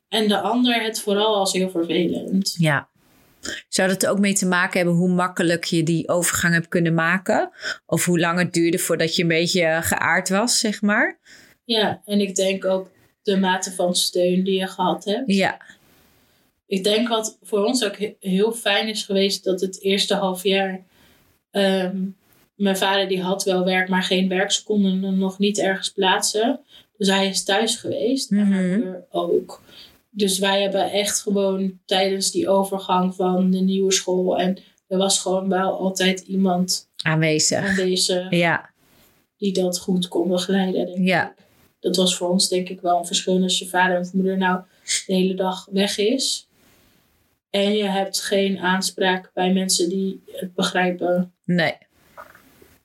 En 0.07 0.27
de 0.27 0.39
ander 0.41 0.83
het 0.83 0.99
vooral 0.99 1.35
als 1.35 1.53
heel 1.53 1.69
vervelend. 1.69 2.55
ja. 2.59 2.91
Zou 3.69 3.89
dat 3.89 4.03
er 4.03 4.09
ook 4.09 4.19
mee 4.19 4.33
te 4.33 4.45
maken 4.45 4.77
hebben 4.77 4.95
hoe 4.97 5.09
makkelijk 5.09 5.63
je 5.63 5.83
die 5.83 6.09
overgang 6.09 6.53
hebt 6.53 6.67
kunnen 6.67 6.93
maken? 6.93 7.49
Of 7.85 8.05
hoe 8.05 8.19
lang 8.19 8.39
het 8.39 8.53
duurde 8.53 8.79
voordat 8.79 9.15
je 9.15 9.21
een 9.21 9.27
beetje 9.27 9.79
geaard 9.81 10.29
was, 10.29 10.59
zeg 10.59 10.81
maar? 10.81 11.19
Ja, 11.63 12.01
en 12.05 12.19
ik 12.19 12.35
denk 12.35 12.65
ook 12.65 12.89
de 13.21 13.37
mate 13.37 13.71
van 13.71 13.95
steun 13.95 14.43
die 14.43 14.59
je 14.59 14.67
gehad 14.67 15.05
hebt. 15.05 15.23
Ja, 15.33 15.57
Ik 16.65 16.83
denk 16.83 17.07
wat 17.07 17.37
voor 17.41 17.65
ons 17.65 17.83
ook 17.85 17.97
he- 17.97 18.15
heel 18.19 18.51
fijn 18.51 18.87
is 18.87 19.03
geweest, 19.03 19.43
dat 19.43 19.61
het 19.61 19.81
eerste 19.81 20.15
half 20.15 20.43
jaar. 20.43 20.83
ehm, 21.51 21.97
mijn 22.55 22.77
vader 22.77 23.07
die 23.07 23.21
had 23.21 23.43
wel 23.43 23.65
werk, 23.65 23.89
maar 23.89 24.03
geen 24.03 24.29
werk. 24.29 24.51
Ze 24.51 24.63
konden 24.63 25.03
hem 25.03 25.17
nog 25.17 25.39
niet 25.39 25.59
ergens 25.59 25.89
plaatsen. 25.89 26.59
Dus 26.97 27.07
hij 27.07 27.27
is 27.27 27.43
thuis 27.43 27.75
geweest. 27.75 28.31
En 28.31 28.49
mijn 28.49 28.65
Mhm. 28.67 28.73
moeder 28.75 29.05
ook. 29.09 29.61
Dus 30.09 30.39
wij 30.39 30.61
hebben 30.61 30.91
echt 30.91 31.21
gewoon 31.21 31.79
tijdens 31.85 32.31
die 32.31 32.49
overgang 32.49 33.15
van 33.15 33.51
de 33.51 33.59
nieuwe 33.59 33.91
school. 33.91 34.37
En 34.39 34.57
er 34.87 34.97
was 34.97 35.19
gewoon 35.19 35.49
wel 35.49 35.77
altijd 35.79 36.19
iemand 36.19 36.89
aanwezig. 37.03 37.63
aanwezig 37.69 38.29
Ja, 38.29 38.69
die 39.37 39.53
dat 39.53 39.79
goed 39.79 40.07
kon 40.07 40.27
begeleiden. 40.27 40.85
Denk 40.85 41.07
Ja. 41.07 41.29
ik. 41.29 41.33
Dat 41.79 41.95
was 41.95 42.17
voor 42.17 42.29
ons 42.29 42.49
denk 42.49 42.69
ik 42.69 42.81
wel 42.81 42.97
een 42.99 43.05
verschil 43.05 43.41
als 43.43 43.59
je 43.59 43.67
vader 43.67 43.99
of 43.99 44.13
moeder 44.13 44.37
nou 44.37 44.61
de 45.07 45.13
hele 45.13 45.33
dag 45.33 45.67
weg 45.71 45.97
is. 45.97 46.47
En 47.49 47.73
je 47.75 47.83
hebt 47.83 48.21
geen 48.21 48.57
aanspraak 48.59 49.31
bij 49.33 49.53
mensen 49.53 49.89
die 49.89 50.23
het 50.31 50.53
begrijpen. 50.53 51.33
nee. 51.45 51.73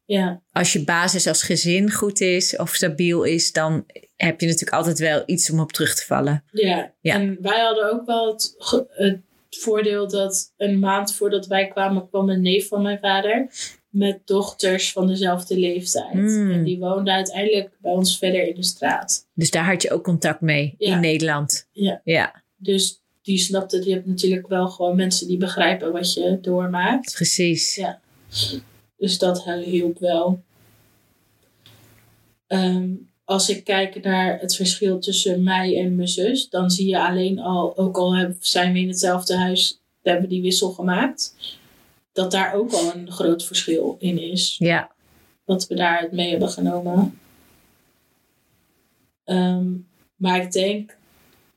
Ja, 0.09 0.43
Als 0.53 0.73
je 0.73 0.85
basis 0.85 1.27
als 1.27 1.43
gezin 1.43 1.91
goed 1.93 2.21
is 2.21 2.57
of 2.57 2.75
stabiel 2.75 3.23
is, 3.23 3.53
dan 3.53 3.85
heb 4.17 4.41
je 4.41 4.47
natuurlijk 4.47 4.77
altijd 4.77 4.99
wel 4.99 5.23
iets 5.27 5.51
om 5.51 5.61
op 5.61 5.73
terug 5.73 5.95
te 5.95 6.05
vallen. 6.05 6.45
ja. 6.53 6.93
Ja. 7.01 7.15
en 7.15 7.39
wij 7.41 7.61
hadden 7.61 7.93
ook 7.93 8.07
wel 8.07 8.33
het, 8.33 9.21
voordeel 9.51 10.09
dat 10.09 10.53
een 10.57 10.79
maand 10.79 11.15
voordat 11.15 11.47
wij 11.47 11.69
kwamen 11.69 12.09
kwam 12.09 12.29
een 12.29 12.43
neef 12.43 12.69
van 12.69 12.83
mijn 12.83 12.99
vader. 12.99 13.47
Met 13.89 14.21
dochters 14.25 14.93
van 14.93 15.07
dezelfde 15.07 15.59
leeftijd. 15.59 16.13
Hmm. 16.13 16.51
En 16.53 16.65
die 16.65 16.79
woonde 16.79 17.13
uiteindelijk 17.13 17.71
bij 17.81 17.93
ons 17.93 18.19
verder 18.19 18.47
in 18.49 18.55
de 18.55 18.63
straat. 18.63 19.27
Dus 19.35 19.51
daar 19.51 19.65
had 19.65 19.83
je 19.83 19.91
ook 19.91 20.05
contact 20.05 20.41
mee 20.41 20.75
Ja. 20.79 20.95
in 20.95 21.01
Nederland. 21.01 21.69
Ja. 21.73 22.01
Ja, 22.05 22.43
Dus 22.57 23.03
die 23.23 23.39
snapte, 23.39 23.85
je 23.85 23.93
hebt 23.93 24.07
natuurlijk 24.07 24.49
wel 24.49 24.69
gewoon 24.69 24.97
mensen 24.97 25.27
die 25.29 25.37
begrijpen 25.39 25.93
wat 25.93 26.15
je 26.15 26.39
doormaakt. 26.43 27.13
precies. 27.15 27.75
Ja. 27.75 28.01
Dus 28.99 29.19
dat 29.19 29.45
hielp 29.45 29.99
wel. 29.99 30.43
Ehm, 32.47 32.91
als 33.25 33.49
ik 33.49 33.65
kijk 33.65 34.03
naar 34.05 34.41
het 34.41 34.57
verschil 34.57 34.99
tussen 34.99 35.43
mij 35.43 35.79
en 35.79 35.97
mijn 35.97 36.09
zus, 36.09 36.49
dan 36.49 36.71
zie 36.71 36.89
je 36.89 37.01
alleen 37.01 37.39
al, 37.39 37.77
ook 37.77 37.97
al 37.97 38.35
zijn 38.41 38.73
we 38.73 38.79
in 38.79 38.89
hetzelfde 38.89 39.37
huis, 39.37 39.81
hebben 40.03 40.23
we 40.23 40.29
die 40.29 40.43
wissel 40.43 40.71
gemaakt, 40.71 41.35
dat 42.13 42.31
daar 42.31 42.55
ook 42.55 42.73
al 42.73 42.95
een 42.95 43.11
groot 43.11 43.45
verschil 43.45 43.97
in 43.99 44.19
is. 44.19 44.57
Ja, 44.59 44.91
wat 45.45 45.67
we 45.67 45.75
daaruit 45.75 46.13
mee 46.13 46.31
hebben 46.31 46.51
genomen. 46.51 47.19
Ehm, 49.25 49.67
maar 50.17 50.43
ik 50.43 50.53
denk 50.53 50.97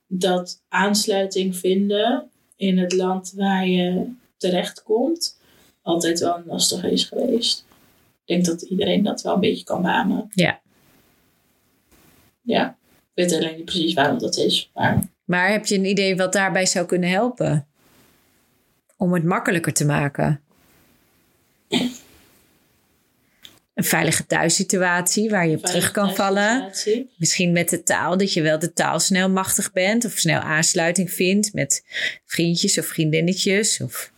dat 0.07 0.63
aansluiting 0.67 1.57
vinden 1.57 2.29
in 2.55 2.77
het 2.77 2.93
land 2.93 3.33
waar 3.35 3.67
je 3.67 4.11
terechtkomt 4.37 5.39
altijd 5.81 6.19
wel 6.19 6.35
een 6.37 6.45
lastige 6.45 6.91
is 6.91 7.03
geweest. 7.03 7.65
Ik 8.25 8.35
denk 8.35 8.45
dat 8.45 8.61
iedereen 8.61 9.03
dat 9.03 9.21
wel 9.21 9.33
een 9.33 9.39
beetje 9.39 9.63
kan 9.63 9.81
beamen. 9.81 10.29
Ja. 10.33 10.61
Ja. 12.41 12.77
Ik 13.13 13.23
weet 13.23 13.33
alleen 13.33 13.55
niet 13.55 13.65
precies 13.65 13.93
waarom 13.93 14.17
dat 14.19 14.37
is. 14.37 14.71
Maar 14.73 15.09
Maar 15.25 15.51
heb 15.51 15.65
je 15.65 15.75
een 15.75 15.85
idee 15.85 16.15
wat 16.15 16.33
daarbij 16.33 16.65
zou 16.65 16.85
kunnen 16.85 17.09
helpen? 17.09 17.67
Om 18.97 19.13
het 19.13 19.23
makkelijker 19.23 19.73
te 19.73 19.85
maken. 19.85 20.41
Een 23.73 23.83
veilige 23.83 24.25
thuissituatie 24.25 25.29
waar 25.29 25.47
je 25.47 25.55
op 25.55 25.65
terug 25.65 25.91
kan 25.91 26.15
vallen. 26.15 26.71
Misschien 27.17 27.51
met 27.51 27.69
de 27.69 27.83
taal, 27.83 28.17
dat 28.17 28.33
je 28.33 28.41
wel 28.41 28.59
de 28.59 28.73
taal 28.73 28.99
snel 28.99 29.29
machtig 29.29 29.71
bent. 29.71 30.05
Of 30.05 30.11
snel 30.11 30.39
aansluiting 30.39 31.11
vindt 31.11 31.53
met 31.53 31.83
vriendjes 32.25 32.77
of 32.79 32.85
vriendinnetjes. 32.85 33.81
Of... 33.81 34.11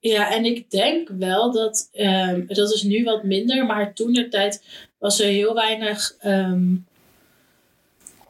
Ja, 0.00 0.32
en 0.34 0.44
ik 0.44 0.70
denk 0.70 1.08
wel 1.18 1.52
dat, 1.52 1.88
ehm, 1.92 2.46
dat 2.46 2.72
is 2.72 2.82
nu 2.82 3.04
wat 3.04 3.22
minder, 3.24 3.66
maar 3.66 3.94
toen 3.94 4.12
de 4.12 4.28
tijd 4.28 4.64
was 4.98 5.20
er 5.20 5.26
heel 5.26 5.54
weinig 5.54 6.14
ehm, 6.18 6.74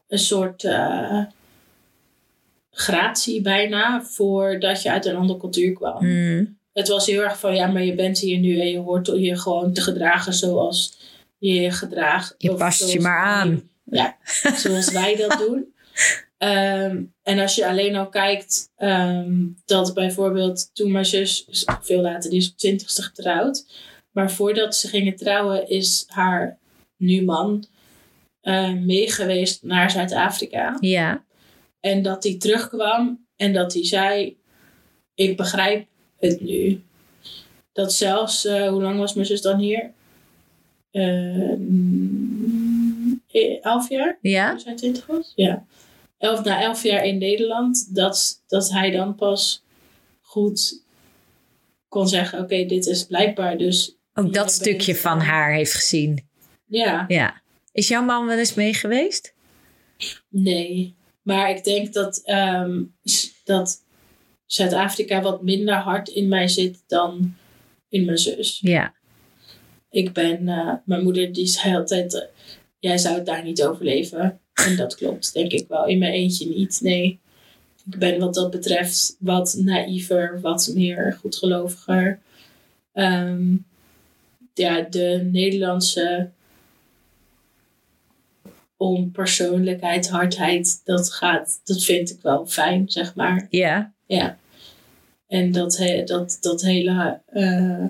een 0.09 0.18
soort 0.18 0.64
eh, 0.64 1.24
gratie 2.70 3.40
bijna 3.42 4.02
voordat 4.02 4.83
je 4.83 4.90
uit 4.90 5.06
een 5.06 5.16
andere 5.16 5.38
cultuur 5.38 5.72
kwam. 5.72 5.98
Hmm, 5.98 6.59
Het 6.72 6.88
was 6.88 7.06
heel 7.06 7.22
erg 7.22 7.38
van 7.38 7.54
ja, 7.54 7.66
maar 7.66 7.85
je 7.85 7.94
bent 7.94 8.18
hier 8.18 8.38
nu 8.38 8.61
en 8.61 8.70
je 8.70 8.78
hoort 8.78 9.06
je 9.06 9.38
gewoon 9.38 9.72
te 9.72 9.80
gedragen 9.80 10.33
zoals 10.33 10.98
je 11.38 11.54
je 11.54 11.70
gedraagt. 11.70 12.35
Je 12.38 12.54
past 12.54 12.92
je 12.92 13.00
maar 13.00 13.18
aan. 13.24 13.70
Ja, 13.85 14.16
zoals 14.62 14.92
wij 14.92 15.16
dat 15.16 15.38
doen. 15.38 15.74
Ehm, 16.40 17.03
en 17.22 17.38
als 17.38 17.55
je 17.55 17.66
alleen 17.66 17.96
al 17.96 18.09
kijkt 18.09 18.70
ehm, 18.76 19.46
dat 19.64 19.94
bijvoorbeeld 19.94 20.70
toen 20.74 20.92
mijn 20.92 21.05
zus, 21.05 21.46
veel 21.81 22.00
later, 22.00 22.31
die 22.31 22.38
is 22.38 22.50
op 22.50 22.57
twintigste 22.57 23.03
getrouwd. 23.03 23.64
Maar 24.11 24.31
voordat 24.31 24.76
ze 24.76 24.88
gingen 24.88 25.16
trouwen 25.16 25.68
is 25.68 26.05
haar 26.07 26.59
nu 26.96 27.24
man 27.24 27.64
eh, 28.40 28.72
meegeweest 28.72 29.62
naar 29.62 29.90
Zuid-Afrika. 29.90 30.76
Ja, 30.81 31.24
En 31.81 32.03
dat 32.03 32.22
hij 32.22 32.38
terugkwam 32.38 33.26
en 33.37 33.53
dat 33.53 33.72
hij 33.72 33.85
zei: 33.85 34.37
Ik 35.14 35.37
begrijp 35.37 35.87
het 36.18 36.40
nu. 36.40 36.83
Dat 37.72 37.92
zelfs, 37.92 38.44
eh, 38.44 38.68
hoe 38.68 38.83
lang 38.83 38.98
was 38.98 39.14
mijn 39.14 39.26
zus 39.26 39.42
dan 39.42 39.59
hier? 39.59 39.90
Mm, 41.57 43.22
elf 43.62 43.88
jaar? 43.88 44.18
ja, 44.20 44.50
Toen 44.50 44.61
zij 44.61 44.74
twintig 44.74 45.07
was? 45.07 45.33
Ja. 45.35 45.64
Elf, 46.20 46.44
na 46.44 46.62
elf 46.62 46.83
jaar 46.83 47.04
in 47.04 47.18
Nederland, 47.18 47.94
dat, 47.94 48.42
dat 48.46 48.70
hij 48.70 48.90
dan 48.90 49.14
pas 49.14 49.64
goed 50.20 50.85
kon 51.88 52.09
zeggen: 52.09 52.38
Oké, 52.38 52.64
dit 52.64 52.87
is 52.87 53.06
blijkbaar 53.06 53.59
dus. 53.59 53.96
ook 54.14 54.35
dat 54.35 54.52
stukje 54.52 54.96
van 54.96 55.20
haar 55.20 55.52
heeft 55.52 55.74
gezien. 55.74 56.28
Ja, 56.66 57.04
Ja. 57.09 57.42
Is 57.72 57.88
jouw 57.88 58.04
man 58.04 58.26
wel 58.26 58.38
eens 58.38 58.54
mee 58.54 58.74
geweest? 58.74 59.35
nee. 60.28 60.96
Maar 61.22 61.50
ik 61.50 61.64
denk 61.64 61.92
dat, 61.92 62.22
ehm, 62.24 62.83
dat 63.44 63.85
Zuid-Afrika 64.46 65.22
wat 65.22 65.42
minder 65.42 65.74
hard 65.74 66.09
in 66.09 66.28
mij 66.28 66.48
zit 66.48 66.83
dan 66.87 67.35
in 67.88 68.04
mijn 68.04 68.18
zus. 68.18 68.59
Ja. 68.62 68.94
Ik 69.90 70.12
ben, 70.12 70.48
eh, 70.48 70.74
mijn 70.85 71.02
moeder 71.02 71.33
die 71.33 71.46
zei 71.46 71.76
altijd, 71.76 72.14
eh, 72.14 72.28
jij 72.78 72.98
zou 72.98 73.14
het 73.14 73.26
daar 73.26 73.44
niet 73.44 73.62
overleven. 73.62 74.40
En 74.66 74.77
dat 74.77 74.94
klopt, 74.94 75.33
denk 75.35 75.53
ik 75.53 75.68
wel. 75.68 75.87
In 75.87 75.99
mijn 75.99 76.12
eentje 76.12 76.49
niet, 76.49 76.79
nee. 76.83 77.18
Ik 77.92 77.99
ben 77.99 78.18
wat 78.20 78.35
dat 78.35 78.51
betreft 78.51 79.16
wat 79.18 79.57
naïver, 79.59 80.40
wat 80.40 80.70
meer 80.75 81.16
goedgeloviger. 81.20 82.18
Ehm, 82.92 83.57
ja, 84.55 84.81
de 84.81 85.29
Nederlandse 85.33 86.31
onpersoonlijkheid, 88.77 90.09
hardheid, 90.09 90.81
dat 90.85 91.12
gaat, 91.12 91.61
dat 91.64 91.83
vind 91.83 92.11
ik 92.11 92.23
wel 92.23 92.46
fijn, 92.46 92.88
zeg 92.88 93.14
maar. 93.14 93.46
Ja. 93.51 93.92
Ja. 94.07 94.38
En 95.27 95.53
dat, 95.53 95.77
he- 95.77 96.05
dat, 96.05 96.38
dat 96.40 96.62
hele. 96.62 97.20
eh, 97.27 97.85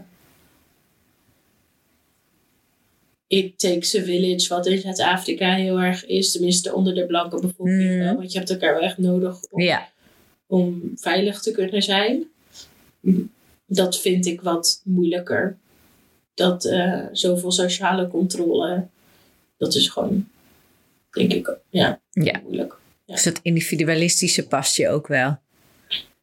It 3.30 3.58
takes 3.58 3.94
a 3.94 4.02
village, 4.02 4.48
wat 4.48 4.66
in 4.66 4.80
Zuid-Afrika 4.80 5.54
heel 5.54 5.80
erg 5.80 6.06
is, 6.06 6.32
tenminste 6.32 6.74
onder 6.74 6.94
de 6.94 7.06
blanke 7.06 7.40
bevolking 7.40 7.90
Mm. 7.90 7.98
wel, 7.98 8.14
want 8.14 8.32
je 8.32 8.38
hebt 8.38 8.50
elkaar 8.50 8.74
wel 8.74 8.82
echt 8.82 8.98
nodig 8.98 9.40
om, 9.50 9.68
om 10.46 10.92
veilig 10.96 11.40
te 11.40 11.50
kunnen 11.50 11.82
zijn. 11.82 12.24
Dat 13.66 14.00
vind 14.00 14.26
ik 14.26 14.40
wat 14.40 14.80
moeilijker. 14.84 15.56
Dat 16.34 16.64
eh, 16.64 17.00
zoveel 17.12 17.50
sociale 17.52 18.08
controle, 18.08 18.86
dat 19.56 19.74
is 19.74 19.88
gewoon, 19.88 20.28
denk 21.10 21.32
ik, 21.32 21.56
ja, 21.70 22.00
moeilijk. 22.42 22.76
Dus 23.06 23.22
dat 23.22 23.40
individualistische 23.42 24.46
past 24.46 24.76
je 24.76 24.88
ook 24.88 25.06
wel. 25.06 25.38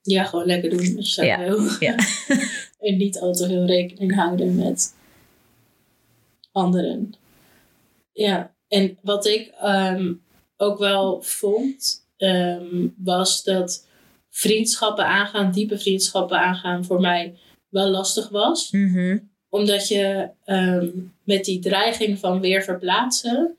Ja, 0.02 0.24
gewoon 0.24 0.46
lekker 0.46 0.70
doen 0.70 1.04
zelf 1.04 1.28
Ja, 1.28 1.38
ja. 1.80 1.96
en 2.90 2.98
niet 2.98 3.20
al 3.20 3.34
te 3.34 3.48
veel 3.48 3.66
rekening 3.66 4.16
houden 4.16 4.56
met 4.56 4.96
anderen. 6.58 7.14
Ja, 8.12 8.56
en 8.68 8.98
wat 9.02 9.26
ik 9.26 9.48
ehm, 9.48 10.14
ook 10.58 10.78
wel 10.78 11.22
vond, 11.22 12.08
ehm, 12.18 12.88
was 12.98 13.44
dat 13.44 13.88
vriendschappen 14.30 15.06
aangaan, 15.06 15.52
diepe 15.52 15.80
vriendschappen 15.80 16.40
aangaan, 16.40 16.86
voor 16.86 17.00
mij 17.00 17.38
wel 17.70 17.90
lastig 17.90 18.30
was. 18.30 18.72
Mhm. 18.72 19.18
Omdat 19.50 19.88
je 19.88 20.30
ehm, 20.46 20.90
met 21.24 21.46
die 21.46 21.60
dreiging 21.60 22.20
van 22.20 22.40
weer 22.40 22.64
verplaatsen, 22.64 23.58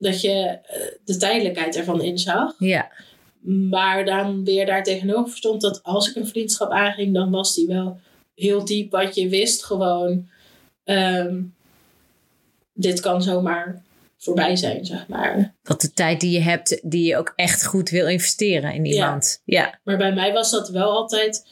dat 0.00 0.20
je 0.20 0.58
eh, 0.62 0.80
de 1.04 1.16
tijdelijkheid 1.16 1.76
ervan 1.76 2.02
inzag. 2.02 2.54
Ja. 2.58 2.90
Maar 3.70 4.04
dan 4.04 4.44
weer 4.44 4.66
daar 4.66 4.82
tegenover 4.82 5.36
stond 5.36 5.60
dat 5.60 5.82
als 5.82 6.10
ik 6.10 6.16
een 6.16 6.26
vriendschap 6.26 6.70
aanging, 6.70 7.14
dan 7.14 7.30
was 7.30 7.54
die 7.54 7.66
wel 7.66 7.98
heel 8.34 8.64
diep. 8.64 8.90
Want 8.90 9.14
je 9.14 9.28
wist 9.28 9.64
gewoon, 9.64 10.28
ehm, 10.90 11.42
dit 12.72 13.00
kan 13.00 13.22
zomaar 13.22 13.82
voorbij 14.16 14.56
zijn, 14.56 14.84
zeg 14.84 15.08
maar. 15.08 15.54
Dat 15.62 15.80
de 15.80 15.92
tijd 15.92 16.20
die 16.20 16.30
je 16.30 16.40
hebt, 16.40 16.80
die 16.82 17.06
je 17.06 17.16
ook 17.16 17.32
echt 17.36 17.66
goed 17.66 17.90
wil 17.90 18.08
investeren 18.08 18.72
in 18.72 18.84
iemand. 18.84 19.42
Ja. 19.44 19.78
Maar 19.84 19.96
bij 19.96 20.12
mij 20.12 20.32
was 20.32 20.50
dat 20.50 20.68
wel 20.68 20.90
altijd, 20.90 21.46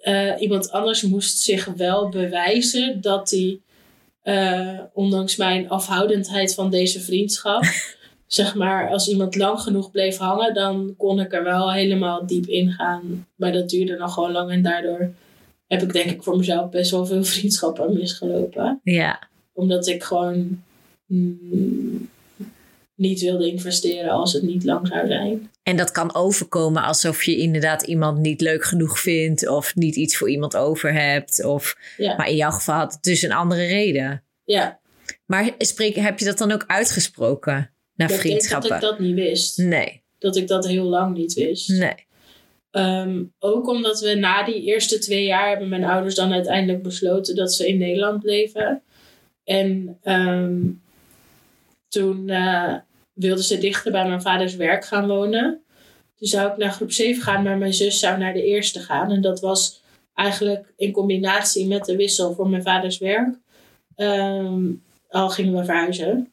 eh, 0.00 0.32
iemand 0.38 0.70
anders 0.70 1.02
moest 1.02 1.38
zich 1.38 1.64
wel 1.64 2.08
bewijzen 2.08 3.00
dat 3.00 3.30
hij, 3.30 3.60
eh, 4.22 4.80
ondanks 4.92 5.36
mijn 5.36 5.68
afhoudendheid 5.68 6.54
van 6.54 6.70
deze 6.70 7.00
vriendschap, 7.00 7.64
zeg 8.26 8.54
maar, 8.54 8.90
als 8.90 9.08
iemand 9.08 9.36
lang 9.36 9.60
genoeg 9.60 9.90
bleef 9.90 10.16
hangen, 10.16 10.54
dan 10.54 10.94
kon 10.96 11.20
ik 11.20 11.32
er 11.32 11.44
wel 11.44 11.72
helemaal 11.72 12.26
diep 12.26 12.46
in 12.46 12.72
gaan. 12.72 13.26
Maar 13.36 13.52
dat 13.52 13.68
duurde 13.68 13.96
nog 13.96 14.14
gewoon 14.14 14.32
lang 14.32 14.50
en 14.50 14.62
daardoor 14.62 15.12
heb 15.66 15.82
ik 15.82 15.92
denk 15.92 16.10
ik 16.10 16.22
voor 16.22 16.36
mezelf 16.36 16.70
best 16.70 16.90
wel 16.90 17.06
veel 17.06 17.24
vriendschappen 17.34 17.92
misgelopen. 17.94 18.80
Ja. 18.82 19.28
Omdat 19.52 19.86
ik 19.86 20.02
gewoon 20.02 20.62
mm, 21.06 22.08
niet 22.94 23.20
wilde 23.20 23.50
investeren 23.50 24.10
als 24.10 24.32
het 24.32 24.42
niet 24.42 24.64
lang 24.64 24.86
zou 24.88 25.06
zijn. 25.06 25.50
En 25.62 25.76
dat 25.76 25.90
kan 25.90 26.14
overkomen 26.14 26.82
alsof 26.82 27.22
je 27.22 27.36
inderdaad 27.36 27.82
iemand 27.82 28.18
niet 28.18 28.40
leuk 28.40 28.64
genoeg 28.64 29.00
vindt. 29.00 29.48
Of 29.48 29.74
niet 29.74 29.96
iets 29.96 30.16
voor 30.16 30.30
iemand 30.30 30.56
over 30.56 30.92
hebt. 30.92 31.44
Of, 31.44 31.76
Ja, 31.96 32.16
maar 32.16 32.28
in 32.28 32.36
jouw 32.36 32.50
geval 32.50 32.74
had 32.74 32.92
het 32.92 33.02
dus 33.02 33.22
een 33.22 33.32
andere 33.32 33.66
reden. 33.66 34.22
ja. 34.44 34.82
Maar 35.26 35.50
spreek, 35.58 35.96
heb 35.96 36.18
je 36.18 36.24
dat 36.24 36.38
dan 36.38 36.52
ook 36.52 36.64
uitgesproken 36.66 37.52
naar 37.54 37.62
ik 37.92 37.96
denk 37.96 38.10
dat 38.10 38.20
vriendschappen? 38.20 38.74
ik 38.74 38.80
dat 38.80 38.98
niet 38.98 39.14
wist. 39.14 39.58
Nee, 39.58 40.02
Dat 40.18 40.36
ik 40.36 40.48
dat 40.48 40.66
heel 40.66 40.84
lang 40.84 41.16
niet 41.16 41.32
wist. 41.34 41.68
nee. 41.68 41.94
Ehm, 42.74 43.22
ook 43.38 43.68
omdat 43.68 44.00
we 44.00 44.14
na 44.14 44.44
die 44.44 44.62
eerste 44.62 44.98
twee 44.98 45.24
jaar 45.24 45.48
hebben 45.48 45.68
mijn 45.68 45.84
ouders 45.84 46.14
dan 46.14 46.32
uiteindelijk 46.32 46.82
besloten 46.82 47.36
dat 47.36 47.52
ze 47.52 47.68
in 47.68 47.78
Nederland 47.78 48.22
bleven. 48.22 48.82
En 49.44 49.98
ehm, 50.02 50.60
toen 51.88 52.28
eh, 52.28 52.74
wilden 53.12 53.44
ze 53.44 53.58
dichter 53.58 53.92
bij 53.92 54.08
mijn 54.08 54.22
vaders 54.22 54.56
werk 54.56 54.84
gaan 54.84 55.06
wonen. 55.06 55.62
Toen 56.16 56.28
zou 56.28 56.50
ik 56.50 56.56
naar 56.56 56.72
groep 56.72 56.92
7 56.92 57.22
gaan, 57.22 57.42
maar 57.42 57.58
mijn 57.58 57.74
zus 57.74 57.98
zou 57.98 58.18
naar 58.18 58.32
de 58.32 58.44
eerste 58.44 58.80
gaan. 58.80 59.10
En 59.10 59.20
dat 59.20 59.40
was 59.40 59.82
eigenlijk 60.14 60.72
in 60.76 60.92
combinatie 60.92 61.66
met 61.66 61.84
de 61.84 61.96
wissel 61.96 62.34
voor 62.34 62.48
mijn 62.48 62.62
vaders 62.62 62.98
werk. 62.98 63.34
Ehm, 63.96 64.62
al 65.08 65.28
gingen 65.28 65.54
we 65.54 65.64
verhuizen. 65.64 66.30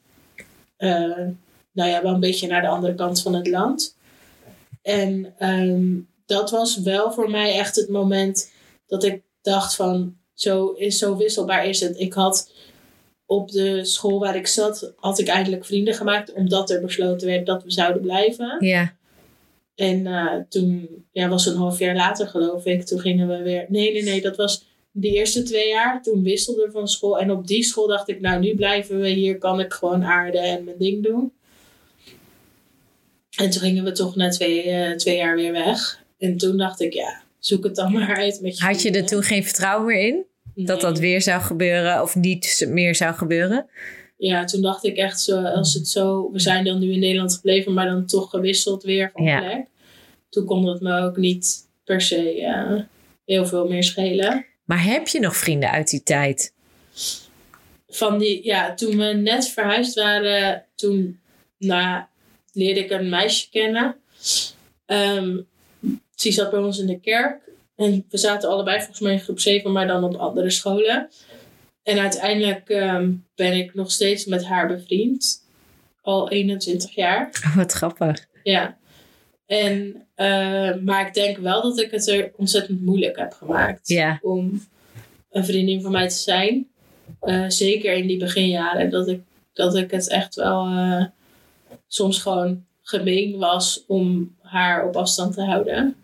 Eh, 0.77 1.27
nou 1.71 1.89
ja, 1.89 2.01
wel 2.01 2.13
een 2.13 2.19
beetje 2.19 2.47
naar 2.47 2.61
de 2.61 2.67
andere 2.67 2.95
kant 2.95 3.21
van 3.21 3.33
het 3.35 3.47
land. 3.47 3.95
En 4.81 5.33
dat 6.31 6.49
was 6.49 6.77
wel 6.77 7.11
voor 7.11 7.29
mij 7.29 7.53
echt 7.53 7.75
het 7.75 7.89
moment 7.89 8.51
dat 8.87 9.03
ik 9.03 9.21
dacht 9.41 9.75
van, 9.75 10.17
zo, 10.33 10.69
is, 10.69 10.97
zo 10.97 11.17
wisselbaar 11.17 11.65
is 11.65 11.79
het. 11.79 11.99
Ik 11.99 12.13
had 12.13 12.51
op 13.25 13.51
de 13.51 13.85
school 13.85 14.19
waar 14.19 14.35
ik 14.35 14.47
zat, 14.47 14.93
had 14.95 15.19
ik 15.19 15.27
eindelijk 15.27 15.65
vrienden 15.65 15.93
gemaakt. 15.93 16.33
Omdat 16.33 16.69
er 16.69 16.81
besloten 16.81 17.27
werd 17.27 17.45
dat 17.45 17.63
we 17.63 17.71
zouden 17.71 18.01
blijven. 18.01 18.55
Ja. 18.59 18.95
En 19.75 20.07
eh, 20.07 20.35
toen 20.49 20.87
ja, 21.11 21.27
was 21.27 21.45
een 21.45 21.55
half 21.55 21.79
jaar 21.79 21.95
later, 21.95 22.27
geloof 22.27 22.65
ik. 22.65 22.85
Toen 22.85 22.99
gingen 22.99 23.27
we 23.27 23.41
weer. 23.41 23.65
Nee, 23.67 23.93
nee, 23.93 24.03
nee. 24.03 24.21
Dat 24.21 24.37
was 24.37 24.65
de 24.91 25.09
eerste 25.09 25.43
twee 25.43 25.67
jaar. 25.67 26.01
Toen 26.01 26.23
wisselden 26.23 26.65
we 26.65 26.71
van 26.71 26.87
school. 26.87 27.19
En 27.19 27.31
op 27.31 27.47
die 27.47 27.63
school 27.63 27.87
dacht 27.87 28.09
ik, 28.09 28.21
nou, 28.21 28.39
nu 28.39 28.55
blijven 28.55 28.99
we 28.99 29.09
hier. 29.09 29.37
Kan 29.37 29.59
ik 29.59 29.73
gewoon 29.73 30.03
aarden 30.03 30.41
en 30.41 30.63
mijn 30.63 30.77
ding 30.77 31.03
doen. 31.03 31.33
En 33.37 33.49
toen 33.49 33.61
gingen 33.61 33.83
we 33.83 33.91
toch 33.91 34.15
na 34.15 34.29
twee, 34.29 34.61
eh, 34.63 34.95
twee 34.95 35.17
jaar 35.17 35.35
weer 35.35 35.51
weg. 35.51 36.00
En 36.21 36.37
toen 36.37 36.57
dacht 36.57 36.81
ik, 36.81 36.93
ja, 36.93 37.21
zoek 37.39 37.63
het 37.63 37.75
dan 37.75 37.91
maar 37.91 38.15
uit 38.17 38.41
met 38.41 38.57
je 38.57 38.63
Had 38.63 38.81
je 38.81 38.91
er 38.91 39.05
toen 39.05 39.23
geen 39.23 39.43
vertrouwen 39.43 39.85
meer 39.85 40.07
in? 40.07 40.25
Dat 40.65 40.81
dat 40.81 40.99
weer 40.99 41.21
zou 41.21 41.41
gebeuren 41.41 42.01
of 42.01 42.15
niet 42.15 42.65
meer 42.67 42.95
zou 42.95 43.13
gebeuren? 43.13 43.69
Ja, 44.17 44.45
toen 44.45 44.61
dacht 44.61 44.83
ik 44.83 44.97
echt 44.97 45.21
zo, 45.21 45.41
als 45.41 45.73
het 45.73 45.87
zo, 45.87 46.31
we 46.31 46.39
zijn 46.39 46.65
dan 46.65 46.79
nu 46.79 46.91
in 46.91 46.99
Nederland 46.99 47.33
gebleven, 47.33 47.73
maar 47.73 47.85
dan 47.85 48.05
toch 48.05 48.29
gewisseld 48.29 48.83
weer 48.83 49.11
van 49.13 49.23
Ja. 49.23 49.39
plek. 49.39 49.65
Toen 50.29 50.45
kon 50.45 50.67
het 50.67 50.81
me 50.81 51.01
ook 51.01 51.17
niet 51.17 51.67
per 51.83 52.01
se 52.01 52.41
eh, 52.41 52.79
heel 53.25 53.45
veel 53.45 53.67
meer 53.67 53.83
schelen. 53.83 54.45
Maar 54.65 54.83
heb 54.83 55.07
je 55.07 55.19
nog 55.19 55.37
vrienden 55.37 55.71
uit 55.71 55.89
die 55.89 56.03
tijd? 56.03 56.53
Van 57.87 58.17
die, 58.17 58.45
ja, 58.45 58.73
toen 58.73 58.97
we 58.97 59.05
net 59.05 59.47
verhuisd 59.47 59.95
waren, 59.95 60.65
toen 60.75 61.19
nou, 61.57 62.03
leerde 62.53 62.79
ik 62.79 62.91
een 62.91 63.09
meisje 63.09 63.49
kennen. 63.49 63.95
Ehm 64.85 65.37
die 66.21 66.31
zat 66.31 66.51
bij 66.51 66.59
ons 66.59 66.79
in 66.79 66.87
de 66.87 66.99
kerk. 66.99 67.49
En 67.75 68.05
we 68.09 68.17
zaten 68.17 68.49
allebei 68.49 68.77
volgens 68.77 68.99
mij 68.99 69.13
in 69.13 69.19
groep 69.19 69.39
7, 69.39 69.71
maar 69.71 69.87
dan 69.87 70.03
op 70.03 70.15
andere 70.15 70.49
scholen. 70.49 71.09
En 71.83 71.99
uiteindelijk 71.99 72.69
ehm, 72.69 73.13
ben 73.35 73.53
ik 73.57 73.73
nog 73.73 73.91
steeds 73.91 74.25
met 74.25 74.45
haar 74.45 74.67
bevriend. 74.67 75.45
Al 76.01 76.29
21 76.29 76.95
jaar. 76.95 77.41
Oh, 77.45 77.55
wat 77.55 77.71
grappig. 77.71 78.27
Ja. 78.43 78.77
En, 79.45 80.05
eh, 80.15 80.75
maar 80.75 81.07
ik 81.07 81.13
denk 81.13 81.37
wel 81.37 81.61
dat 81.61 81.79
ik 81.79 81.91
het 81.91 82.07
er 82.07 82.31
ontzettend 82.35 82.81
moeilijk 82.81 83.17
heb 83.17 83.33
gemaakt. 83.33 83.87
Ja. 83.87 84.19
Om 84.21 84.67
een 85.29 85.45
vriendin 85.45 85.81
van 85.81 85.91
mij 85.91 86.07
te 86.07 86.15
zijn. 86.15 86.67
Eh, 87.19 87.45
zeker 87.47 87.93
in 87.93 88.07
die 88.07 88.19
beginjaren. 88.19 88.89
Dat 88.89 89.07
ik, 89.07 89.21
dat 89.53 89.75
ik 89.75 89.91
het 89.91 90.09
echt 90.09 90.35
wel 90.35 90.65
eh, 90.65 91.05
soms 91.87 92.21
gewoon 92.21 92.65
gemeen 92.81 93.37
was 93.37 93.83
om 93.87 94.35
haar 94.41 94.87
op 94.87 94.95
afstand 94.95 95.33
te 95.33 95.41
houden. 95.41 95.95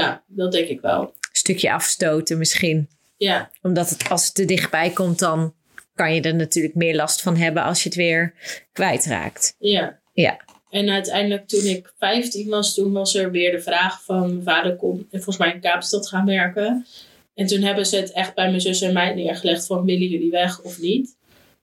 Ja, 0.00 0.22
dat 0.26 0.52
denk 0.52 0.68
ik 0.68 0.80
wel. 0.80 1.00
Een 1.02 1.12
stukje 1.32 1.72
afstoten 1.72 2.38
misschien. 2.38 2.88
Ja, 3.16 3.50
Omdat 3.62 3.90
het, 3.90 4.08
als 4.08 4.24
het 4.24 4.34
te 4.34 4.44
dichtbij 4.44 4.90
komt, 4.90 5.18
dan 5.18 5.54
kan 5.94 6.14
je 6.14 6.20
er 6.20 6.34
natuurlijk 6.34 6.74
meer 6.74 6.94
last 6.94 7.22
van 7.22 7.36
hebben 7.36 7.62
als 7.62 7.82
je 7.82 7.88
het 7.88 7.98
weer 7.98 8.34
kwijtraakt. 8.72 9.54
ja. 9.58 9.98
Ja. 10.12 10.44
En 10.70 10.90
uiteindelijk 10.90 11.48
toen 11.48 11.64
ik 11.64 11.92
15 11.98 12.48
was, 12.48 12.74
toen 12.74 12.92
was 12.92 13.14
er 13.14 13.30
weer 13.30 13.50
de 13.50 13.60
vraag 13.60 14.04
van 14.04 14.20
mijn 14.20 14.42
vader 14.42 14.76
kon 14.76 15.06
volgens 15.10 15.36
mij 15.36 15.52
in 15.52 15.60
Kaapstad 15.60 16.08
gaan 16.08 16.26
werken. 16.26 16.86
En 17.34 17.46
toen 17.46 17.62
hebben 17.62 17.86
ze 17.86 17.96
het 17.96 18.12
echt 18.12 18.34
bij 18.34 18.48
mijn 18.48 18.60
zus 18.60 18.80
en 18.80 18.92
mij 18.92 19.14
neergelegd 19.14 19.66
van 19.66 19.84
willen 19.84 20.08
jullie 20.08 20.30
weg 20.30 20.60
of 20.62 20.80
niet. 20.80 21.16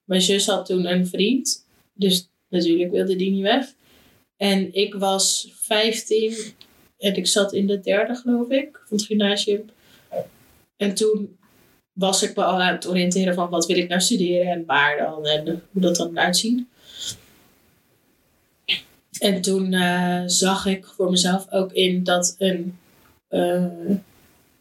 Mijn 0.03 0.21
zus 0.21 0.45
had 0.45 0.65
toen 0.65 0.85
een 0.85 1.07
vriend, 1.07 1.65
dus 1.93 2.29
natuurlijk 2.49 2.91
wilde 2.91 3.15
die 3.15 3.31
niet 3.31 3.41
weg. 3.41 3.65
En 4.37 4.73
ik 4.73 4.93
was 4.93 5.53
15 5.61 6.35
en 7.03 7.15
ik 7.15 7.27
zat 7.27 7.53
in 7.53 7.67
de 7.67 7.79
derde 7.79 8.15
geloof 8.15 8.49
ik 8.49 8.81
van 8.87 8.97
het 8.97 9.05
gymnasium. 9.05 9.69
En 10.77 10.93
toen 10.93 11.37
was 11.93 12.23
ik 12.23 12.35
me 12.35 12.43
al 12.43 12.61
aan 12.61 12.73
het 12.73 12.87
oriënteren 12.87 13.33
van 13.33 13.49
wat 13.49 13.65
wil 13.65 13.77
ik 13.77 13.89
nou 13.89 14.01
studeren 14.01 14.51
en 14.51 14.65
waar 14.65 14.97
dan 14.97 15.25
en 15.25 15.63
hoe 15.71 15.81
dat 15.81 15.95
dan 15.95 16.09
eruit 16.17 16.37
ziet. 16.37 16.65
En 19.19 19.41
toen 19.41 19.73
eh, 19.73 20.23
zag 20.25 20.65
ik 20.65 20.85
voor 20.85 21.09
mezelf 21.09 21.51
ook 21.51 21.73
in 21.73 22.03
dat 22.03 22.35
een 22.37 22.77
eh, 23.27 23.65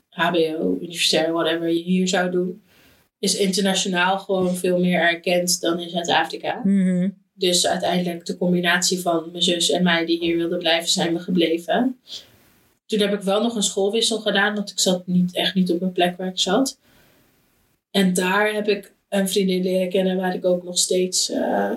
HBO, 0.09 0.77
universitair, 0.81 1.33
whatever 1.33 1.69
je 1.69 1.83
hier 1.83 2.09
zou 2.09 2.31
doen, 2.31 2.63
is 3.19 3.37
internationaal 3.37 4.19
gewoon 4.19 4.57
veel 4.57 4.79
meer 4.81 5.01
erkend 5.01 5.61
dan 5.61 5.81
in 5.81 5.89
Zuid-Afrika. 5.89 6.61
Mhm. 6.65 7.09
Dus 7.35 7.67
uiteindelijk 7.67 8.27
de 8.27 8.37
combinatie 8.37 9.01
van 9.01 9.29
mijn 9.31 9.43
zus 9.43 9.71
en 9.71 9.83
mij 9.83 10.07
die 10.07 10.19
hier 10.19 10.37
wilden 10.37 10.59
blijven, 10.59 10.89
zijn 10.89 11.15
we 11.15 11.21
gebleven. 11.21 11.99
Toen 12.93 13.01
heb 13.01 13.13
ik 13.13 13.21
wel 13.21 13.43
nog 13.43 13.55
een 13.57 13.63
schoolwissel 13.63 14.19
gedaan, 14.21 14.55
want 14.55 14.71
ik 14.71 14.79
zat 14.79 15.07
niet, 15.07 15.35
echt 15.35 15.55
niet 15.55 15.71
op 15.71 15.81
mijn 15.81 15.93
plek 15.93 16.17
waar 16.17 16.29
ik 16.29 16.39
zat. 16.39 16.79
En 17.91 18.15
daar 18.15 18.53
heb 18.55 18.69
ik 18.69 18.93
een 19.09 19.29
vriendin 19.29 19.63
leren 19.63 19.89
kennen 19.89 20.17
waar 20.17 20.35
ik 20.35 20.45
ook 20.45 20.63
nog 20.63 20.79
steeds 20.79 21.31
eh, 21.31 21.71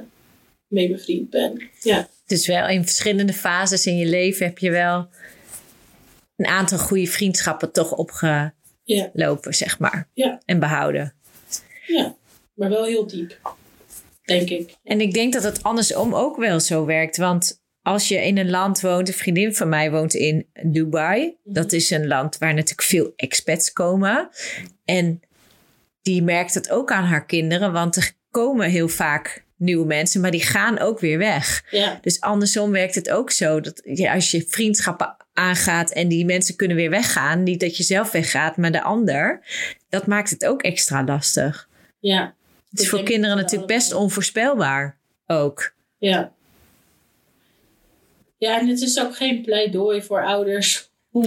mee 0.67 0.89
bevriend 0.89 1.29
ben. 1.29 1.69
Ja. 1.81 2.07
Dus 2.25 2.47
wel 2.47 2.67
in 2.67 2.83
verschillende 2.83 3.33
fases 3.33 3.85
in 3.85 3.97
je 3.97 4.05
leven 4.05 4.45
heb 4.45 4.57
je 4.57 4.71
wel 4.71 5.07
een 6.35 6.45
aantal 6.47 6.77
goede 6.77 7.07
vriendschappen 7.07 7.71
toch 7.71 7.91
opgelopen, 7.91 8.51
Ja. 8.83 9.51
zeg 9.51 9.79
maar. 9.79 10.09
En 10.45 10.59
behouden. 10.59 11.13
Ja, 11.85 12.15
maar 12.53 12.69
wel 12.69 12.83
heel 12.85 13.07
diep, 13.07 13.39
denk 14.25 14.49
ik. 14.49 14.75
En 14.83 15.01
ik 15.01 15.13
denk 15.13 15.33
dat 15.33 15.43
het 15.43 15.63
andersom 15.63 16.13
ook 16.15 16.37
wel 16.37 16.59
zo 16.59 16.85
werkt. 16.85 17.17
Want 17.17 17.63
als 17.85 18.07
je 18.07 18.25
in 18.25 18.37
een 18.37 18.49
land 18.49 18.81
woont, 18.81 19.07
een 19.07 19.13
vriendin 19.13 19.55
van 19.55 19.69
mij 19.69 19.91
woont 19.91 20.13
in 20.13 20.45
Dubai. 20.63 21.35
Dat 21.43 21.71
is 21.71 21.89
een 21.89 22.07
land 22.07 22.37
waar 22.37 22.53
natuurlijk 22.53 22.81
veel 22.81 23.13
expats 23.15 23.73
komen. 23.73 24.29
En 24.85 25.21
die 26.01 26.23
merkt 26.23 26.53
het 26.53 26.69
ook 26.69 26.91
aan 26.91 27.03
haar 27.03 27.25
kinderen, 27.25 27.71
want 27.71 27.95
er 27.95 28.11
komen 28.31 28.69
heel 28.69 28.87
vaak 28.87 29.43
nieuwe 29.57 29.85
mensen, 29.85 30.21
maar 30.21 30.31
die 30.31 30.43
gaan 30.43 30.79
ook 30.79 30.99
weer 30.99 31.17
weg. 31.17 31.63
Ja, 31.71 31.99
Dus 32.01 32.21
andersom 32.21 32.71
werkt 32.71 32.95
het 32.95 33.09
ook 33.09 33.31
zo 33.31 33.61
dat 33.61 33.81
als 34.13 34.31
je 34.31 34.45
vriendschappen 34.47 35.15
aangaat 35.33 35.91
en 35.91 36.07
die 36.07 36.25
mensen 36.25 36.55
kunnen 36.55 36.77
weer 36.77 36.89
weggaan, 36.89 37.43
niet 37.43 37.59
dat 37.59 37.77
je 37.77 37.83
zelf 37.83 38.11
weggaat, 38.11 38.57
maar 38.57 38.71
de 38.71 38.81
ander, 38.81 39.41
dat 39.89 40.07
maakt 40.07 40.29
het 40.29 40.45
ook 40.45 40.61
extra 40.61 41.03
lastig. 41.03 41.69
ja. 41.99 42.33
Het 42.69 42.83
is 42.83 42.89
voor 42.89 43.03
kinderen 43.03 43.35
natuurlijk 43.37 43.67
best 43.67 43.93
onvoorspelbaar 43.93 44.97
ook. 45.27 45.73
Ja. 45.97 46.33
Ja, 48.37 48.59
en 48.59 48.67
het 48.67 48.81
is 48.81 48.99
ook 48.99 49.15
geen 49.15 49.41
pleidooi 49.41 50.01
voor 50.01 50.25
ouders 50.25 50.89
om 51.11 51.23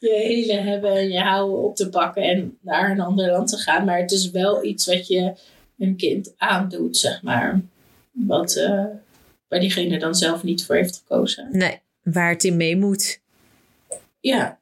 je 0.00 0.12
hele 0.12 0.52
hebben 0.52 0.96
en 0.96 1.08
je 1.10 1.20
houden 1.20 1.58
op 1.62 1.76
te 1.76 1.88
pakken 1.88 2.22
en 2.22 2.58
naar 2.60 2.90
een 2.90 3.00
ander 3.00 3.30
land 3.30 3.48
te 3.48 3.56
gaan. 3.56 3.84
Maar 3.84 3.98
het 3.98 4.10
is 4.12 4.30
wel 4.30 4.64
iets 4.64 4.86
wat 4.86 5.06
je 5.06 5.32
een 5.78 5.96
kind 5.96 6.34
aandoet, 6.36 6.96
zeg 6.96 7.22
maar. 7.22 7.60
Wat 8.12 8.56
eh 8.56 8.84
waar 9.48 9.60
diegene 9.60 9.98
dan 9.98 10.14
zelf 10.14 10.42
niet 10.42 10.64
voor 10.64 10.74
heeft 10.74 10.96
gekozen. 10.96 11.48
Nee, 11.52 11.78
waar 12.02 12.30
het 12.30 12.44
in 12.44 12.56
mee 12.56 12.76
moet. 12.76 13.20
Ja. 14.20 14.58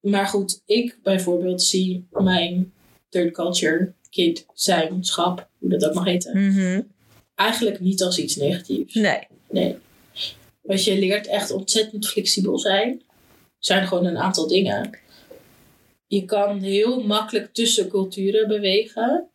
Maar 0.00 0.26
goed, 0.26 0.62
ik 0.66 0.98
bijvoorbeeld 1.02 1.62
zie 1.62 2.06
mijn 2.10 2.72
third 3.08 3.32
culture 3.32 3.92
kid 4.10 4.46
zijn 4.54 5.04
schap, 5.04 5.48
hoe 5.58 5.68
dat 5.70 5.84
ook 5.84 5.94
mag 5.94 6.04
heten, 6.04 6.46
Mhm. 6.46 6.80
eigenlijk 7.34 7.80
niet 7.80 8.02
als 8.02 8.18
iets 8.18 8.36
negatiefs. 8.36 8.94
Nee, 8.94 9.26
Nee. 9.50 9.76
Want 10.62 10.84
je 10.84 10.98
leert 10.98 11.26
echt 11.26 11.50
ontzettend 11.50 12.08
flexibel 12.08 12.58
zijn. 12.58 12.88
Er 12.88 13.04
zijn 13.58 13.86
gewoon 13.86 14.06
een 14.06 14.18
aantal 14.18 14.46
dingen. 14.46 14.90
Je 16.06 16.24
kan 16.24 16.58
heel 16.60 17.02
makkelijk 17.02 17.52
tussen 17.54 17.88
culturen 17.88 18.48
bewegen. 18.48 19.26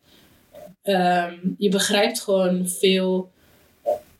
Ehm, 0.82 1.34
je 1.58 1.68
begrijpt 1.68 2.20
gewoon 2.20 2.68
veel. 2.68 3.30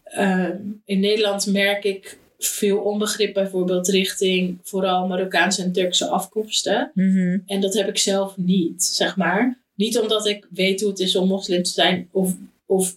ehm, 0.05 0.57
in 0.85 1.01
Nederland 1.01 1.47
merk 1.47 1.85
ik 1.85 2.19
veel 2.39 2.79
onbegrip 2.79 3.35
bijvoorbeeld 3.35 3.89
richting 3.89 4.59
vooral 4.63 5.07
Marokkaanse 5.07 5.63
en 5.63 5.73
Turkse 5.73 6.09
afkomsten. 6.09 6.91
Mhm. 6.95 7.39
En 7.47 7.61
dat 7.61 7.75
heb 7.75 7.89
ik 7.89 7.99
zelf 7.99 8.37
niet, 8.37 8.85
zeg 8.85 9.17
maar. 9.17 9.59
Niet 9.75 9.99
omdat 9.99 10.27
ik 10.27 10.47
weet 10.51 10.81
hoe 10.81 10.91
het 10.91 10.99
is 10.99 11.17
om 11.17 11.29
moslim 11.29 11.63
te 11.63 11.71
zijn 11.71 12.09
of, 12.13 12.35
of 12.67 12.97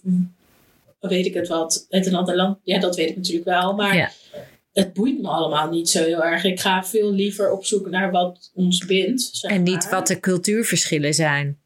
weet 1.10 1.26
ik 1.26 1.34
het 1.34 1.48
wat, 1.48 1.86
uit 1.88 2.06
een 2.06 2.14
ander 2.14 2.36
land. 2.36 2.58
Ja, 2.62 2.78
dat 2.78 2.96
weet 2.96 3.08
ik 3.10 3.16
natuurlijk 3.16 3.44
wel. 3.44 3.74
Maar 3.74 3.96
Ja. 3.96 4.10
het 4.72 4.92
boeit 4.92 5.20
me 5.22 5.28
allemaal 5.28 5.70
niet 5.70 5.88
zo 5.88 6.04
heel 6.04 6.24
erg. 6.24 6.44
Ik 6.44 6.60
ga 6.60 6.84
veel 6.84 7.12
liever 7.12 7.50
op 7.52 7.64
zoek 7.64 7.90
naar 7.90 8.10
wat 8.10 8.50
ons 8.54 8.86
bindt. 8.86 9.22
Zeg 9.32 9.50
en 9.50 9.62
niet 9.62 9.82
maar. 9.82 9.90
wat 9.90 10.06
de 10.06 10.20
cultuurverschillen 10.20 11.14
zijn. 11.14 11.60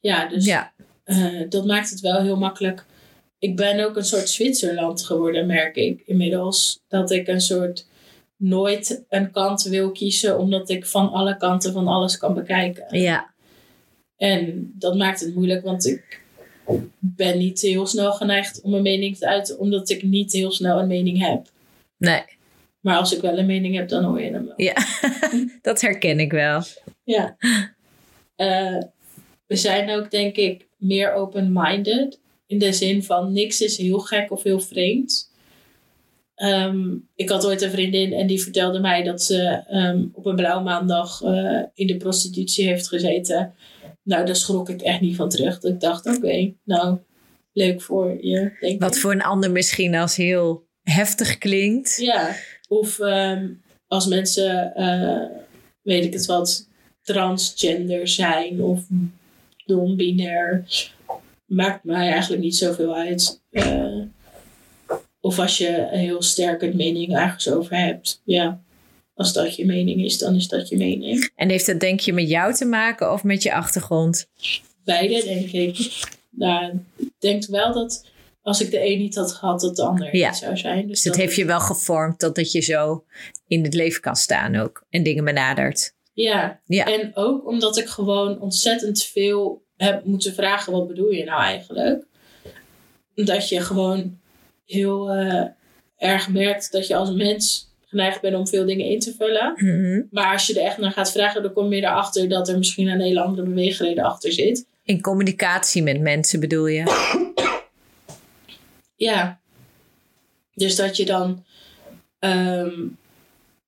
Ja, 0.00 0.28
dus 0.28 0.44
Ja, 0.44 0.72
eh, 1.04 1.42
dat 1.48 1.64
maakt 1.66 1.90
het 1.90 2.00
wel 2.00 2.22
heel 2.22 2.36
makkelijk. 2.36 2.84
Ik 3.38 3.56
ben 3.56 3.84
ook 3.86 3.96
een 3.96 4.04
soort 4.04 4.28
Zwitserland 4.28 5.02
geworden, 5.04 5.46
merk 5.46 5.76
ik 5.76 6.02
inmiddels. 6.06 6.80
Dat 6.88 7.10
ik 7.10 7.28
een 7.28 7.40
soort 7.40 7.86
nooit 8.36 9.04
een 9.08 9.30
kant 9.30 9.62
wil 9.62 9.92
kiezen, 9.92 10.38
omdat 10.38 10.70
ik 10.70 10.86
van 10.86 11.10
alle 11.12 11.36
kanten 11.36 11.72
van 11.72 11.88
alles 11.88 12.18
kan 12.18 12.34
bekijken. 12.34 12.98
ja, 13.00 13.34
En 14.16 14.72
dat 14.74 14.96
maakt 14.96 15.20
het 15.20 15.34
moeilijk, 15.34 15.64
want 15.64 15.86
ik 15.86 16.22
ben 16.98 17.38
niet 17.38 17.60
heel 17.60 17.86
snel 17.86 18.12
geneigd 18.12 18.60
om 18.60 18.74
een 18.74 18.82
mening 18.82 19.16
te 19.16 19.26
uiten, 19.26 19.58
omdat 19.58 19.90
ik 19.90 20.02
niet 20.02 20.32
heel 20.32 20.52
snel 20.52 20.78
een 20.78 20.86
mening 20.86 21.18
heb. 21.26 21.46
nee, 21.96 22.22
Maar 22.80 22.96
als 22.96 23.14
ik 23.14 23.20
wel 23.20 23.38
een 23.38 23.46
mening 23.46 23.74
heb, 23.76 23.88
dan 23.88 24.04
hoor 24.04 24.20
je 24.20 24.30
hem 24.30 24.46
wel. 24.46 24.54
ja. 24.56 24.74
dat 25.62 25.80
herken 25.80 26.20
ik 26.20 26.32
wel. 26.32 26.62
Ja. 27.04 27.36
Eh, 28.36 28.78
we 29.46 29.56
zijn 29.56 29.90
ook 29.90 30.10
denk 30.10 30.36
ik 30.36 30.66
meer 30.76 31.12
open-minded. 31.12 32.20
In 32.46 32.58
de 32.58 32.72
zin 32.72 33.02
van 33.02 33.32
niks 33.32 33.60
is 33.60 33.76
heel 33.76 33.98
gek 33.98 34.30
of 34.30 34.42
heel 34.42 34.60
vreemd. 34.60 35.32
Ehm, 36.38 36.96
ik 37.14 37.28
had 37.28 37.46
ooit 37.46 37.62
een 37.62 37.70
vriendin 37.70 38.12
en 38.12 38.26
die 38.26 38.42
vertelde 38.42 38.80
mij 38.80 39.02
dat 39.02 39.22
ze 39.22 39.62
ehm, 39.68 40.04
op 40.12 40.26
een 40.26 40.36
blauw 40.36 40.62
maandag 40.62 41.22
uh, 41.22 41.62
in 41.74 41.86
de 41.86 41.96
prostitutie 41.96 42.66
heeft 42.66 42.88
gezeten. 42.88 43.54
Nou, 44.02 44.26
daar 44.26 44.36
schrok 44.36 44.68
ik 44.68 44.80
echt 44.80 45.00
niet 45.00 45.16
van 45.16 45.28
terug. 45.28 45.60
Dat 45.60 45.72
ik 45.72 45.80
dacht, 45.80 46.06
oké, 46.16 46.52
nou, 46.64 46.98
leuk 47.52 47.82
voor 47.82 48.24
je. 48.24 48.56
Denk 48.60 48.80
Wat 48.80 48.98
voor 48.98 49.12
een 49.12 49.22
ander 49.22 49.50
misschien 49.50 49.94
als 49.94 50.16
heel 50.16 50.66
heftig 50.82 51.38
klinkt. 51.38 51.96
Ja, 51.96 52.34
of 52.68 52.98
um, 52.98 53.62
als 53.86 54.06
mensen, 54.06 54.72
uh, 54.76 55.40
weet 55.82 56.04
ik 56.04 56.12
het 56.12 56.26
wat, 56.26 56.68
transgender 57.02 58.08
zijn 58.08 58.62
of 58.62 58.86
non-binair. 59.66 60.64
Maakt 61.46 61.84
mij 61.84 62.10
eigenlijk 62.10 62.42
niet 62.42 62.56
zoveel 62.56 62.94
uit. 62.94 63.42
Uh, 63.50 64.02
of 65.20 65.38
als 65.38 65.58
je 65.58 65.88
een 65.92 65.98
heel 65.98 66.22
sterke 66.22 66.72
mening 66.74 67.16
ergens 67.16 67.50
over 67.50 67.76
hebt. 67.76 68.20
Ja, 68.24 68.60
als 69.14 69.32
dat 69.32 69.56
je 69.56 69.66
mening 69.66 70.04
is, 70.04 70.18
dan 70.18 70.34
is 70.34 70.48
dat 70.48 70.68
je 70.68 70.76
mening. 70.76 71.30
En 71.34 71.48
heeft 71.48 71.66
dat 71.66 71.80
denk 71.80 72.00
je 72.00 72.12
met 72.12 72.28
jou 72.28 72.54
te 72.54 72.64
maken 72.64 73.12
of 73.12 73.24
met 73.24 73.42
je 73.42 73.54
achtergrond? 73.54 74.28
Beide, 74.84 75.22
denk 75.24 75.50
ik. 75.50 76.06
Nou, 76.30 76.80
ik 76.96 77.10
denk 77.18 77.46
wel 77.46 77.72
dat 77.72 78.06
als 78.42 78.60
ik 78.60 78.70
de 78.70 78.86
een 78.86 78.98
niet 78.98 79.14
had 79.14 79.32
gehad, 79.32 79.60
dat 79.60 79.76
de 79.76 79.82
ander 79.82 80.16
Ja. 80.16 80.28
niet 80.28 80.38
zou 80.38 80.56
zijn. 80.56 80.80
Dus 80.80 80.88
Dus 80.88 81.04
het 81.04 81.12
dat 81.12 81.22
heeft 81.22 81.36
je 81.36 81.44
wel 81.44 81.60
gevormd 81.60 82.18
totdat 82.18 82.52
je 82.52 82.60
zo 82.60 83.04
in 83.46 83.62
het 83.64 83.74
leven 83.74 84.00
kan 84.00 84.16
staan 84.16 84.56
ook. 84.56 84.84
En 84.90 85.02
dingen 85.02 85.24
benadert. 85.24 85.96
Ja. 86.12 86.60
Ja. 86.66 86.84
en 86.84 87.10
ook 87.14 87.46
omdat 87.46 87.78
ik 87.78 87.86
gewoon 87.88 88.40
ontzettend 88.40 89.04
veel 89.04 89.62
heb 89.76 90.04
moeten 90.04 90.34
vragen: 90.34 90.72
wat 90.72 90.86
bedoel 90.88 91.10
je 91.10 91.24
nou 91.24 91.42
eigenlijk? 91.42 92.04
Dat 93.14 93.48
je 93.48 93.60
gewoon 93.60 94.18
heel 94.68 95.10
eh, 95.10 95.44
erg 95.96 96.28
merkt 96.28 96.72
dat 96.72 96.86
je 96.86 96.96
als 96.96 97.10
mens 97.10 97.68
geneigd 97.86 98.20
bent 98.20 98.36
om 98.36 98.48
veel 98.48 98.66
dingen 98.66 98.86
in 98.86 98.98
te 98.98 99.14
vullen. 99.18 99.52
Mhm. 99.56 100.02
Maar 100.10 100.32
als 100.32 100.46
je 100.46 100.60
er 100.60 100.66
echt 100.66 100.78
naar 100.78 100.92
gaat 100.92 101.12
vragen, 101.12 101.42
dan 101.42 101.52
kom 101.52 101.72
je 101.72 101.82
erachter 101.82 102.28
dat 102.28 102.48
er 102.48 102.58
misschien 102.58 102.88
een 102.88 103.00
hele 103.00 103.20
andere 103.20 103.46
beweegreden 103.46 104.04
achter 104.04 104.32
zit. 104.32 104.66
In 104.84 105.00
communicatie 105.00 105.82
met 105.82 106.00
mensen 106.00 106.40
bedoel 106.40 106.66
je? 106.66 106.84
Ja. 108.96 109.40
Dus 110.54 110.76
dat 110.76 110.96
je 110.96 111.04
dan, 111.04 111.44
ehm, 112.18 112.86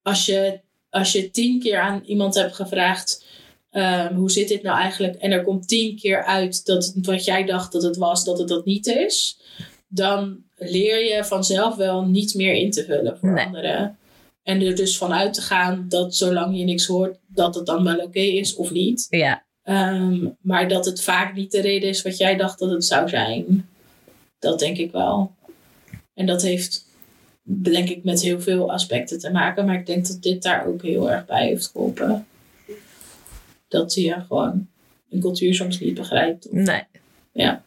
als, 0.03 0.27
je, 0.27 0.61
als 0.91 1.13
je 1.13 1.31
tien 1.31 1.61
keer 1.61 1.81
aan 1.81 2.03
iemand 2.07 2.35
hebt 2.35 2.55
gevraagd, 2.55 3.25
ehm, 3.71 4.15
hoe 4.15 4.31
zit 4.31 4.49
dit 4.49 4.63
nou 4.63 4.79
eigenlijk? 4.79 5.17
En 5.17 5.31
er 5.31 5.43
komt 5.43 5.69
tien 5.69 5.97
keer 5.97 6.25
uit 6.25 6.67
dat 6.67 6.93
wat 7.03 7.25
jij 7.25 7.45
dacht 7.45 7.73
dat 7.73 7.83
het 7.83 7.97
was, 7.97 8.25
dat 8.25 8.39
het 8.39 8.49
dat 8.49 8.65
niet 8.65 8.87
is. 8.87 9.39
Dan 9.89 10.43
leer 10.63 11.15
je 11.17 11.25
vanzelf 11.25 11.77
wel 11.77 12.05
niet 12.05 12.35
meer 12.35 12.53
in 12.55 12.71
te 12.71 12.85
vullen 12.85 13.19
voor 13.19 13.33
Nee. 13.33 13.45
anderen. 13.45 13.99
En 14.43 14.61
er 14.63 14.75
dus 14.75 14.99
vanuit 14.99 15.35
te 15.35 15.41
gaan 15.43 15.87
dat 15.89 16.15
zolang 16.15 16.59
je 16.59 16.65
niks 16.65 16.87
hoort, 16.87 17.19
dat 17.27 17.55
het 17.55 17.67
dan 17.67 17.85
wel 17.85 17.99
oké 17.99 18.19
is 18.21 18.55
of 18.55 18.71
niet. 18.71 19.07
Ja. 19.11 19.45
Ehm, 19.63 20.27
maar 20.41 20.69
dat 20.69 20.85
het 20.85 21.03
vaak 21.03 21.35
niet 21.35 21.51
de 21.51 21.61
reden 21.61 21.89
is 21.89 22.03
wat 22.03 22.17
jij 22.17 22.37
dacht 22.37 22.59
dat 22.59 22.71
het 22.71 22.85
zou 22.85 23.09
zijn. 23.09 23.69
Dat 24.39 24.59
denk 24.59 24.77
ik 24.77 24.93
wel. 24.93 25.35
En 26.15 26.27
dat 26.27 26.43
heeft, 26.43 26.87
denk 27.43 27.89
ik, 27.89 28.05
met 28.05 28.23
heel 28.23 28.41
veel 28.41 28.73
aspecten 28.73 29.19
te 29.19 29.31
maken. 29.31 29.67
Maar 29.67 29.79
ik 29.79 29.87
denk 29.87 30.07
dat 30.07 30.23
dit 30.23 30.43
daar 30.43 30.67
ook 30.67 30.83
heel 30.83 31.11
erg 31.11 31.27
bij 31.27 31.47
heeft 31.47 31.67
geholpen. 31.67 32.27
Dat 33.69 33.95
je 33.95 34.25
gewoon 34.29 34.69
een 35.11 35.21
cultuur 35.21 35.55
soms 35.55 35.81
niet 35.81 35.95
begrijpt. 35.95 36.53
Nee. 36.53 36.83
Ja. 37.33 37.63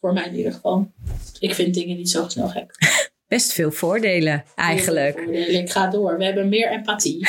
Voor 0.00 0.12
mij 0.12 0.26
in 0.26 0.34
ieder 0.36 0.52
geval. 0.52 0.90
Ik 1.38 1.54
vind 1.54 1.74
dingen 1.74 1.96
niet 1.96 2.10
zo 2.10 2.28
snel 2.28 2.48
gek. 2.48 2.74
Best 3.28 3.52
veel 3.52 3.70
voordelen 3.70 4.44
eigenlijk. 4.54 5.14
Heel 5.16 5.24
veel 5.24 5.34
voordelen. 5.34 5.60
Ik 5.62 5.70
ga 5.70 5.86
door. 5.90 6.18
We 6.18 6.24
hebben 6.24 6.48
meer 6.48 6.70
empathie. 6.70 7.26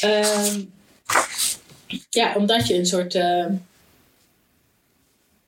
Ehm, 0.00 0.60
ja, 2.10 2.34
omdat 2.36 2.66
je 2.66 2.74
een 2.74 2.86
soort 2.86 3.14
eh, 3.14 3.46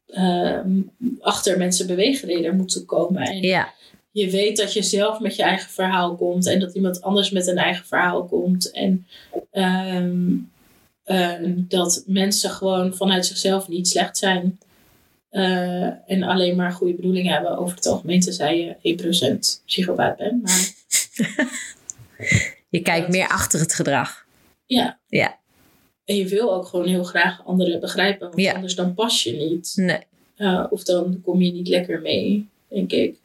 ehm, 0.06 0.80
achter 1.20 1.58
mensen 1.58 1.86
beweegreden 1.86 2.56
moet 2.56 2.82
komen. 2.86 3.22
En 3.22 3.40
Ja. 3.42 3.72
je 4.11 4.30
weet 4.30 4.56
dat 4.56 4.72
je 4.72 4.82
zelf 4.82 5.20
met 5.20 5.36
je 5.36 5.42
eigen 5.42 5.70
verhaal 5.70 6.16
komt 6.16 6.46
en 6.46 6.61
dat 6.61 6.74
iemand 6.74 7.02
anders 7.02 7.30
met 7.30 7.46
een 7.46 7.58
eigen 7.58 7.86
verhaal 7.86 8.24
komt. 8.24 8.70
En 8.70 9.06
ehm, 9.50 10.28
ehm, 11.11 11.54
dat 11.68 12.02
mensen 12.06 12.50
gewoon 12.50 12.94
vanuit 12.94 13.26
zichzelf 13.26 13.68
niet 13.68 13.88
slecht 13.88 14.16
zijn. 14.18 14.58
eh, 15.30 16.11
en 16.11 16.22
alleen 16.22 16.56
maar 16.56 16.72
goede 16.72 16.94
bedoelingen 16.94 17.32
hebben. 17.32 17.58
Over 17.58 17.76
het 17.76 17.86
algemeen, 17.86 18.20
tenzij 18.20 18.58
je 18.61 18.76
1% 18.82 19.62
psychopaat 19.66 20.16
bent. 20.16 20.42
Maar 20.42 20.72
Je 22.70 22.80
kijkt 22.82 23.00
Dat- 23.06 23.11
meer 23.16 23.28
achter 23.28 23.61
het 23.61 23.74
gedrag. 23.74 24.26
ja. 24.66 24.98
Ja. 25.08 25.38
En 26.04 26.16
je 26.16 26.28
wil 26.28 26.52
ook 26.54 26.66
gewoon 26.66 26.86
heel 26.86 27.04
graag 27.04 27.44
anderen 27.46 27.80
begrijpen. 27.80 28.26
Want 28.28 28.40
Ja. 28.40 28.52
anders 28.52 28.74
dan 28.74 28.94
pas 28.94 29.22
je 29.22 29.32
niet. 29.32 29.72
Nee. 29.76 30.00
Uh, 30.36 30.66
of 30.70 30.84
dan 30.84 31.20
kom 31.24 31.42
je 31.42 31.52
niet 31.52 31.68
lekker 31.68 32.00
mee, 32.00 32.48
denk 32.68 32.92
ik. 32.92 33.16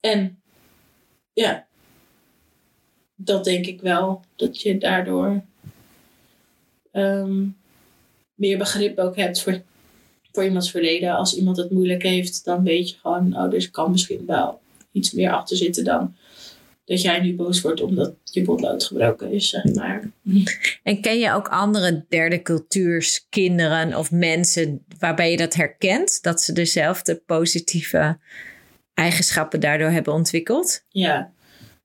En 0.00 0.42
ja, 1.32 1.66
dat 3.14 3.44
denk 3.44 3.66
ik 3.66 3.80
wel. 3.80 4.20
Dat 4.36 4.60
je 4.60 4.78
daardoor 4.78 5.42
ehm, 6.94 7.46
meer 8.34 8.58
begrip 8.58 8.98
ook 8.98 9.16
hebt 9.16 9.42
voor, 9.42 9.62
voor 10.32 10.44
iemands 10.44 10.70
verleden. 10.70 11.16
Als 11.16 11.36
iemand 11.36 11.56
het 11.56 11.70
moeilijk 11.70 12.02
heeft, 12.02 12.44
dan 12.44 12.62
weet 12.62 12.90
je 12.90 12.96
gewoon, 13.02 13.36
oh, 13.36 13.50
dus 13.50 13.70
kan 13.70 13.90
misschien 13.90 14.26
wel 14.26 14.60
iets 14.92 15.12
meer 15.12 15.32
achter 15.32 15.56
zitten 15.56 15.84
dan 15.84 16.14
dat 16.84 17.02
jij 17.02 17.20
nu 17.20 17.34
boos 17.34 17.60
wordt 17.60 17.80
omdat 17.80 18.14
je 18.24 18.42
potlood 18.42 18.84
gebroken 18.84 19.32
is, 19.32 19.48
zeg 19.48 19.74
maar. 19.74 20.10
En 20.82 21.00
ken 21.00 21.18
je 21.18 21.32
ook 21.32 21.48
andere 21.48 22.04
derde 22.08 22.42
cultuurs 22.42 23.26
kinderen 23.28 23.94
of 23.94 24.10
mensen 24.10 24.84
waarbij 24.98 25.30
je 25.30 25.36
dat 25.36 25.54
herkent? 25.54 26.22
Dat 26.22 26.40
ze 26.40 26.52
dezelfde 26.52 27.22
positieve 27.26 28.18
eigenschappen 28.94 29.60
daardoor 29.60 29.88
hebben 29.88 30.12
ontwikkeld? 30.12 30.84
Ja, 30.88 31.32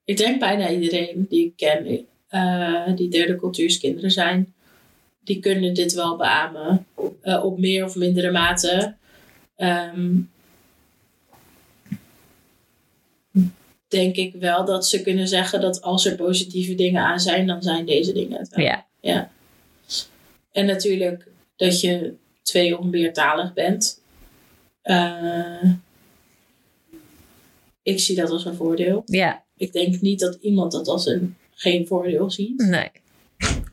ik 0.04 0.18
denk 0.18 0.40
bijna 0.40 0.70
iedereen 0.70 1.26
die 1.30 1.46
ik 1.46 1.54
ken, 1.56 2.06
eh, 2.28 2.96
die 2.96 3.10
derde 3.10 3.36
cultuurskinderen 3.36 4.12
zijn, 4.12 4.54
die 5.30 5.40
kunnen 5.40 5.74
dit 5.74 5.94
wel 5.94 6.16
beamen. 6.16 6.86
eh, 7.22 7.46
op 7.46 7.60
meer 7.60 7.86
of 7.86 7.96
mindere 7.96 8.32
mate. 8.32 8.96
Ehm, 9.56 10.18
denk 13.88 14.16
ik 14.16 14.34
wel 14.40 14.66
dat 14.66 14.88
ze 14.88 15.02
kunnen 15.02 15.28
zeggen 15.28 15.62
dat 15.62 15.82
als 15.82 16.06
er 16.06 16.16
positieve 16.16 16.76
dingen 16.76 17.02
aan 17.04 17.20
zijn, 17.20 17.48
dan 17.48 17.62
zijn 17.62 17.86
deze 17.86 18.14
dingen 18.14 18.40
het 18.40 18.50
wel. 18.50 18.66
Ja. 18.66 18.86
Ja. 19.02 19.32
En 20.52 20.66
natuurlijk 20.66 21.28
dat 21.56 21.82
je 21.82 22.14
twee 22.42 22.78
of 22.80 22.86
meertalig 22.86 23.54
bent. 23.54 24.02
Eh, 24.82 25.64
ik 27.84 28.00
zie 28.00 28.16
dat 28.16 28.30
als 28.30 28.46
een 28.46 28.56
voordeel. 28.56 29.02
Ja, 29.06 29.44
Ik 29.58 29.72
denk 29.74 30.02
niet 30.02 30.20
dat 30.20 30.38
iemand 30.42 30.72
dat 30.72 30.88
als 30.88 31.06
een 31.06 31.36
geen 31.54 31.88
voordeel 31.88 32.32
ziet. 32.32 32.58
nee. 32.58 32.90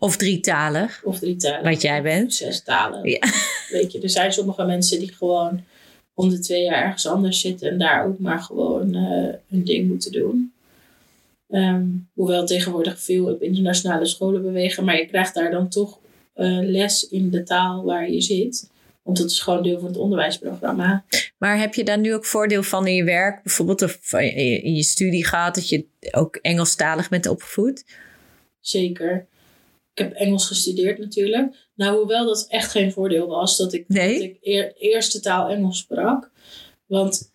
Of 0.07 0.17
drietalig, 0.17 1.01
Of 1.05 1.19
drie 1.19 1.37
talen. 1.37 1.63
wat 1.65 1.83
jij 1.83 2.03
bent. 2.03 2.35
Zes 2.35 2.63
talen. 2.63 3.09
Ja. 3.09 3.19
Weet 3.79 3.93
je, 3.93 4.01
er 4.01 4.11
zijn 4.11 4.33
sommige 4.33 4.65
mensen 4.65 4.99
die 4.99 5.13
gewoon 5.13 5.65
om 6.15 6.29
de 6.29 6.39
twee 6.39 6.63
jaar 6.63 6.83
ergens 6.83 7.07
anders 7.07 7.41
zitten 7.41 7.69
en 7.71 7.79
daar 7.79 8.07
ook 8.07 8.19
maar 8.19 8.39
gewoon 8.39 8.95
eh, 8.95 9.35
hun 9.49 9.65
ding 9.65 9.89
moeten 9.89 10.13
doen. 10.13 10.53
Ehm, 11.51 11.85
hoewel 12.15 12.47
tegenwoordig 12.47 13.01
veel 13.01 13.27
op 13.33 13.43
internationale 13.43 14.07
scholen 14.07 14.43
bewegen, 14.43 14.85
maar 14.85 14.97
je 14.99 15.07
krijgt 15.07 15.35
daar 15.35 15.51
dan 15.51 15.69
toch 15.69 15.99
eh, 16.35 16.59
les 16.63 17.09
in 17.09 17.31
de 17.31 17.43
taal 17.43 17.85
waar 17.85 18.11
je 18.11 18.21
zit. 18.21 18.71
Want 19.03 19.19
dat 19.19 19.31
is 19.31 19.41
gewoon 19.41 19.63
deel 19.63 19.79
van 19.79 19.89
het 19.89 19.97
onderwijsprogramma. 19.97 21.05
Maar 21.39 21.59
heb 21.59 21.75
je 21.75 21.85
daar 21.85 21.99
nu 21.99 22.15
ook 22.15 22.25
voordeel 22.25 22.63
van 22.63 22.87
in 22.87 22.95
je 22.95 23.05
werk? 23.05 23.43
Bijvoorbeeld 23.43 23.83
of 23.83 24.13
in 24.13 24.75
je 24.75 24.83
studie 24.83 25.27
gehad 25.27 25.55
dat 25.55 25.69
je 25.69 25.87
ook 26.11 26.37
Engelstalig 26.37 27.09
bent 27.09 27.27
opgevoed? 27.27 27.85
Zeker. 28.61 29.27
Ik 29.97 30.03
heb 30.05 30.13
Engels 30.13 30.47
gestudeerd 30.47 30.99
natuurlijk. 30.99 31.57
Nou, 31.75 31.97
hoewel 31.97 32.27
dat 32.27 32.47
echt 32.49 32.71
geen 32.71 32.93
voordeel 32.93 33.27
was 33.27 33.57
dat 33.57 33.73
ik, 33.73 33.85
Nee? 33.89 34.13
dat 34.15 34.23
ik 34.23 34.39
eer- 34.41 34.73
eerste 34.79 35.21
taal 35.21 35.49
Engels 35.49 35.79
sprak. 35.79 36.31
Want 36.87 37.33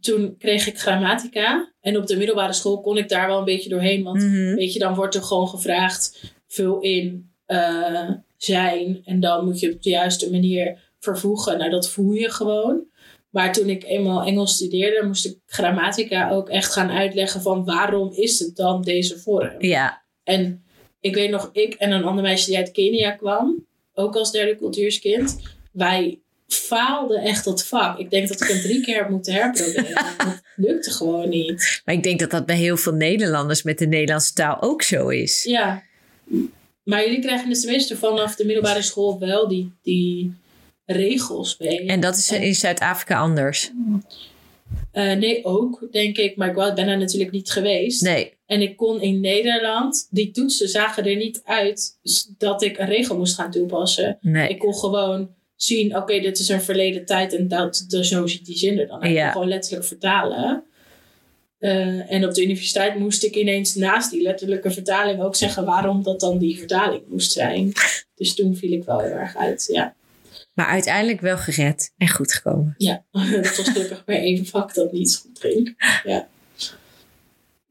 toen 0.00 0.36
kreeg 0.38 0.66
ik 0.66 0.78
grammatica. 0.80 1.72
En 1.80 1.96
op 1.96 2.06
de 2.06 2.16
middelbare 2.16 2.52
school 2.52 2.80
kon 2.80 2.96
ik 2.98 3.08
daar 3.08 3.26
wel 3.26 3.38
een 3.38 3.44
beetje 3.44 3.68
doorheen. 3.68 4.02
Want 4.02 4.22
Mhm. 4.22 4.54
weet 4.54 4.72
je, 4.72 4.78
dan 4.78 4.94
wordt 4.94 5.14
er 5.14 5.22
gewoon 5.22 5.48
gevraagd: 5.48 6.32
vul 6.48 6.80
in 6.80 7.30
eh, 7.46 8.10
zijn. 8.36 9.00
En 9.04 9.20
dan 9.20 9.44
moet 9.44 9.60
je 9.60 9.72
op 9.74 9.82
de 9.82 9.90
juiste 9.90 10.30
manier 10.30 10.78
vervoegen. 10.98 11.58
Nou, 11.58 11.70
dat 11.70 11.90
voel 11.90 12.12
je 12.12 12.30
gewoon. 12.30 12.84
Maar 13.30 13.52
toen 13.52 13.68
ik 13.68 13.84
eenmaal 13.84 14.22
Engels 14.22 14.54
studeerde, 14.54 15.06
moest 15.06 15.24
ik 15.26 15.38
grammatica 15.46 16.30
ook 16.30 16.48
echt 16.48 16.72
gaan 16.72 16.90
uitleggen 16.90 17.40
van 17.42 17.64
waarom 17.64 18.12
is 18.12 18.38
het 18.38 18.56
dan 18.56 18.82
deze 18.82 19.18
vorm. 19.18 19.54
Ja, 19.58 20.02
En 20.24 20.61
ik 21.02 21.14
weet 21.14 21.30
nog, 21.30 21.50
ik 21.52 21.74
en 21.74 21.90
een 21.90 22.04
ander 22.04 22.22
meisje 22.22 22.46
die 22.46 22.56
uit 22.56 22.70
Kenia 22.70 23.10
kwam, 23.10 23.66
ook 23.94 24.16
als 24.16 24.32
derde 24.32 24.56
cultuurskind, 24.56 25.38
wij 25.72 26.18
faalden 26.46 27.22
echt 27.22 27.44
dat 27.44 27.64
vak. 27.64 27.98
Ik 27.98 28.10
denk 28.10 28.28
dat 28.28 28.40
ik 28.40 28.48
hem 28.48 28.60
drie 28.60 28.80
keer 28.80 28.96
heb 28.96 29.08
moeten 29.08 29.32
herproberen. 29.32 29.94
dat 30.18 30.42
lukte 30.56 30.90
gewoon 30.90 31.28
niet. 31.28 31.82
Maar 31.84 31.94
ik 31.94 32.02
denk 32.02 32.20
dat 32.20 32.30
dat 32.30 32.46
bij 32.46 32.56
heel 32.56 32.76
veel 32.76 32.92
Nederlanders 32.92 33.62
met 33.62 33.78
de 33.78 33.86
Nederlandse 33.86 34.32
taal 34.32 34.62
ook 34.62 34.82
zo 34.82 35.08
is. 35.08 35.44
Ja. 35.44 35.82
Maar 36.82 37.04
jullie 37.04 37.20
krijgen 37.20 37.48
dus 37.48 37.60
tenminste 37.60 37.96
vanaf 37.96 38.36
de 38.36 38.44
middelbare 38.44 38.82
school 38.82 39.18
wel 39.18 39.48
die, 39.48 39.72
die 39.82 40.34
regels 40.86 41.58
mee. 41.58 41.86
En 41.86 42.00
dat 42.00 42.16
is 42.16 42.30
in 42.30 42.54
Zuid-Afrika 42.54 43.18
anders. 43.18 43.70
Uh, 44.92 45.12
nee, 45.12 45.44
ook, 45.44 45.86
denk 45.90 46.16
ik. 46.16 46.36
Maar 46.36 46.48
ik 46.48 46.74
ben 46.74 46.88
er 46.88 46.98
natuurlijk 46.98 47.32
niet 47.32 47.50
geweest. 47.50 48.02
Nee. 48.02 48.32
En 48.52 48.62
ik 48.62 48.76
kon 48.76 49.00
in 49.00 49.20
Nederland, 49.20 50.08
die 50.10 50.30
toetsen 50.30 50.68
zagen 50.68 51.04
er 51.04 51.16
niet 51.16 51.40
uit 51.44 51.98
dat 52.38 52.62
ik 52.62 52.78
een 52.78 52.86
regel 52.86 53.16
moest 53.16 53.34
gaan 53.34 53.50
toepassen. 53.50 54.18
Nee. 54.20 54.48
Ik 54.48 54.58
kon 54.58 54.74
gewoon 54.74 55.34
zien, 55.56 55.96
oké, 55.96 56.20
dit 56.20 56.38
is 56.38 56.48
een 56.48 56.62
verleden 56.62 57.04
tijd 57.04 57.34
en 57.34 57.48
dat, 57.48 57.84
de, 57.88 58.04
zo 58.04 58.26
ziet 58.26 58.46
die 58.46 58.56
zin 58.56 58.78
er 58.78 58.86
dan 58.86 59.02
uit. 59.02 59.12
Ja. 59.12 59.30
Gewoon 59.30 59.48
letterlijk 59.48 59.84
vertalen. 59.84 60.64
Uh, 61.58 62.12
en 62.12 62.24
op 62.26 62.34
de 62.34 62.42
universiteit 62.42 62.98
moest 62.98 63.24
ik 63.24 63.34
ineens 63.34 63.74
naast 63.74 64.10
die 64.10 64.22
letterlijke 64.22 64.70
vertaling 64.70 65.22
ook 65.22 65.36
zeggen 65.36 65.64
waarom 65.64 66.02
dat 66.02 66.20
dan 66.20 66.38
die 66.38 66.58
vertaling 66.58 67.02
moest 67.08 67.32
zijn. 67.32 67.72
Dus 68.14 68.34
toen 68.34 68.56
viel 68.56 68.72
ik 68.72 68.84
wel 68.84 69.00
heel 69.00 69.10
erg 69.10 69.36
uit, 69.36 69.68
ja. 69.72 69.94
Maar 70.54 70.66
uiteindelijk 70.66 71.20
wel 71.20 71.36
gered 71.36 71.92
en 71.96 72.08
goed 72.08 72.32
gekomen. 72.32 72.74
Ja, 72.78 73.04
dat 73.10 73.56
was 73.56 73.68
gelukkig 73.68 74.02
maar 74.06 74.16
één 74.16 74.46
vak 74.46 74.74
dat 74.74 74.92
niet 74.92 75.16
goed 75.16 75.38
ging. 75.38 75.74
Ja. 76.04 76.28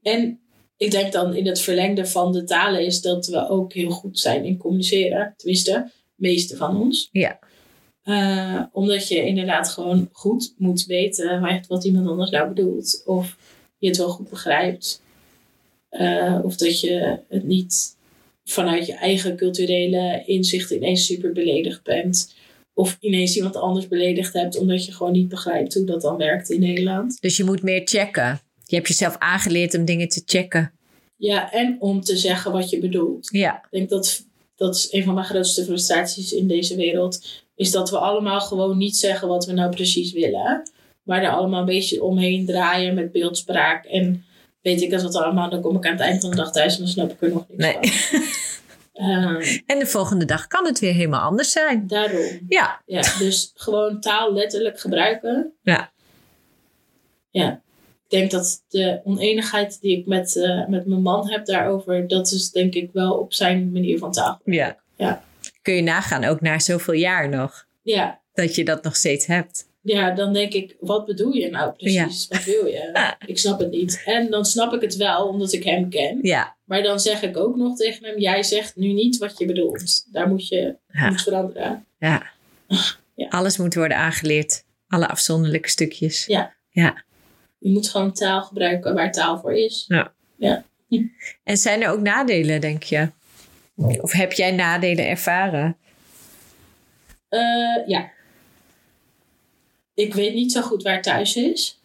En 0.02 0.41
ik 0.82 0.90
denk 0.90 1.12
dan 1.12 1.34
in 1.34 1.46
het 1.46 1.60
verlengde 1.60 2.06
van 2.06 2.32
de 2.32 2.44
talen 2.44 2.84
is 2.84 3.00
dat 3.00 3.26
we 3.26 3.48
ook 3.48 3.72
heel 3.72 3.90
goed 3.90 4.18
zijn 4.18 4.44
in 4.44 4.56
communiceren. 4.56 5.34
Tenminste, 5.36 5.72
de 5.72 6.28
meeste 6.28 6.56
van 6.56 6.80
ons. 6.80 7.08
Ja. 7.12 7.38
Uh, 8.04 8.62
omdat 8.72 9.08
je 9.08 9.26
inderdaad 9.26 9.68
gewoon 9.68 10.08
goed 10.12 10.54
moet 10.56 10.84
weten 10.84 11.64
wat 11.68 11.84
iemand 11.84 12.08
anders 12.08 12.30
nou 12.30 12.48
bedoelt. 12.48 13.02
Of 13.06 13.36
je 13.78 13.88
het 13.88 13.96
wel 13.96 14.08
goed 14.08 14.30
begrijpt. 14.30 15.02
Uh, 15.90 16.38
of 16.42 16.56
dat 16.56 16.80
je 16.80 17.18
het 17.28 17.44
niet 17.44 17.96
vanuit 18.44 18.86
je 18.86 18.94
eigen 18.94 19.36
culturele 19.36 20.22
inzicht 20.26 20.70
ineens 20.70 21.06
super 21.06 21.32
beledigd 21.32 21.82
bent. 21.82 22.34
Of 22.74 22.96
ineens 23.00 23.36
iemand 23.36 23.56
anders 23.56 23.88
beledigd 23.88 24.32
hebt 24.32 24.58
omdat 24.58 24.84
je 24.84 24.92
gewoon 24.92 25.12
niet 25.12 25.28
begrijpt 25.28 25.74
hoe 25.74 25.84
dat 25.84 26.00
dan 26.00 26.16
werkt 26.16 26.50
in 26.50 26.60
Nederland. 26.60 27.20
Dus 27.20 27.36
je 27.36 27.44
moet 27.44 27.62
meer 27.62 27.82
checken. 27.84 28.40
Je 28.72 28.78
hebt 28.78 28.90
jezelf 28.90 29.16
aangeleerd 29.18 29.74
om 29.74 29.84
dingen 29.84 30.08
te 30.08 30.22
checken. 30.26 30.72
Ja, 31.16 31.52
en 31.52 31.76
om 31.80 32.00
te 32.00 32.16
zeggen 32.16 32.52
wat 32.52 32.70
je 32.70 32.78
bedoelt. 32.78 33.28
Ja. 33.32 33.56
Ik 33.56 33.68
denk 33.70 33.88
dat 33.88 34.26
dat 34.56 34.74
is 34.74 34.92
een 34.92 35.04
van 35.04 35.14
mijn 35.14 35.26
grootste 35.26 35.64
frustraties 35.64 36.32
in 36.32 36.46
deze 36.46 36.76
wereld. 36.76 37.26
Is 37.54 37.70
dat 37.70 37.90
we 37.90 37.98
allemaal 37.98 38.40
gewoon 38.40 38.78
niet 38.78 38.96
zeggen 38.96 39.28
wat 39.28 39.46
we 39.46 39.52
nou 39.52 39.70
precies 39.70 40.12
willen. 40.12 40.70
Maar 41.02 41.22
er 41.22 41.30
allemaal 41.30 41.60
een 41.60 41.66
beetje 41.66 42.02
omheen 42.02 42.46
draaien 42.46 42.94
met 42.94 43.12
beeldspraak. 43.12 43.84
En 43.84 44.24
weet 44.60 44.82
ik 44.82 44.92
als 44.92 45.02
wat 45.02 45.14
allemaal. 45.14 45.50
Dan 45.50 45.60
kom 45.60 45.76
ik 45.76 45.86
aan 45.86 45.92
het 45.92 46.00
eind 46.00 46.20
van 46.20 46.30
de 46.30 46.36
dag 46.36 46.52
thuis 46.52 46.74
en 46.74 46.80
dan 46.80 46.88
snap 46.88 47.10
ik 47.10 47.22
er 47.22 47.32
nog 47.32 47.44
niks 47.48 47.62
nee. 47.62 47.92
van. 47.92 48.20
Um, 48.94 49.62
en 49.66 49.78
de 49.78 49.86
volgende 49.86 50.24
dag 50.24 50.46
kan 50.46 50.66
het 50.66 50.78
weer 50.78 50.94
helemaal 50.94 51.20
anders 51.20 51.50
zijn. 51.50 51.86
Daarom. 51.86 52.40
Ja. 52.48 52.82
ja 52.86 53.02
dus 53.18 53.50
gewoon 53.54 54.00
taal 54.00 54.32
letterlijk 54.32 54.80
gebruiken. 54.80 55.52
Ja. 55.62 55.92
Ja. 57.30 57.62
Ik 58.12 58.18
denk 58.18 58.30
dat 58.30 58.62
de 58.68 59.00
oneenigheid 59.04 59.80
die 59.80 59.98
ik 59.98 60.06
met, 60.06 60.34
uh, 60.36 60.66
met 60.68 60.86
mijn 60.86 61.02
man 61.02 61.30
heb 61.30 61.46
daarover, 61.46 62.08
dat 62.08 62.32
is 62.32 62.50
denk 62.50 62.74
ik 62.74 62.90
wel 62.92 63.12
op 63.14 63.32
zijn 63.32 63.72
manier 63.72 63.98
van 63.98 64.12
taal. 64.12 64.40
Ja. 64.44 64.76
ja. 64.96 65.24
Kun 65.62 65.74
je 65.74 65.82
nagaan, 65.82 66.24
ook 66.24 66.40
na 66.40 66.58
zoveel 66.58 66.94
jaar 66.94 67.28
nog, 67.28 67.66
ja. 67.82 68.20
dat 68.34 68.54
je 68.54 68.64
dat 68.64 68.82
nog 68.82 68.96
steeds 68.96 69.26
hebt. 69.26 69.68
Ja, 69.82 70.10
dan 70.10 70.32
denk 70.32 70.52
ik, 70.52 70.76
wat 70.80 71.06
bedoel 71.06 71.32
je 71.32 71.50
nou 71.50 71.72
precies? 71.72 72.26
Wat 72.28 72.44
wil 72.44 72.66
je? 72.66 73.14
Ik 73.26 73.38
snap 73.38 73.58
het 73.58 73.70
niet. 73.70 74.02
En 74.04 74.30
dan 74.30 74.44
snap 74.44 74.72
ik 74.72 74.80
het 74.80 74.96
wel, 74.96 75.26
omdat 75.28 75.52
ik 75.52 75.64
hem 75.64 75.88
ken. 75.90 76.18
Ja. 76.22 76.56
Maar 76.64 76.82
dan 76.82 77.00
zeg 77.00 77.22
ik 77.22 77.36
ook 77.36 77.56
nog 77.56 77.76
tegen 77.76 78.04
hem, 78.06 78.18
jij 78.18 78.42
zegt 78.42 78.76
nu 78.76 78.92
niet 78.92 79.18
wat 79.18 79.38
je 79.38 79.46
bedoelt. 79.46 80.06
Daar 80.12 80.28
moet 80.28 80.48
je 80.48 80.76
Ja. 80.88 81.08
moet 81.08 81.22
veranderen. 81.22 81.84
Ja. 81.98 82.22
Ja. 83.14 83.28
Alles 83.28 83.58
moet 83.58 83.74
worden 83.74 83.96
aangeleerd. 83.96 84.64
Alle 84.88 85.08
afzonderlijke 85.08 85.68
stukjes. 85.68 86.26
Ja. 86.26 86.54
Ja. 86.70 87.04
Je 87.62 87.70
moet 87.70 87.88
gewoon 87.88 88.12
taal 88.12 88.42
gebruiken 88.42 88.94
waar 88.94 89.12
taal 89.12 89.38
voor 89.38 89.54
is. 89.54 89.84
Ja. 89.88 90.12
Ja. 90.36 90.64
En 91.44 91.56
zijn 91.56 91.82
er 91.82 91.90
ook 91.90 92.00
nadelen, 92.00 92.60
denk 92.60 92.82
je? 92.82 93.08
Of 93.76 94.12
heb 94.12 94.32
jij 94.32 94.50
nadelen 94.50 95.08
ervaren? 95.08 95.76
Eh, 97.28 97.86
ja. 97.86 98.10
Ik 99.94 100.14
weet 100.14 100.34
niet 100.34 100.52
zo 100.52 100.60
goed 100.60 100.82
waar 100.82 101.02
thuis 101.02 101.36
is. 101.36 101.80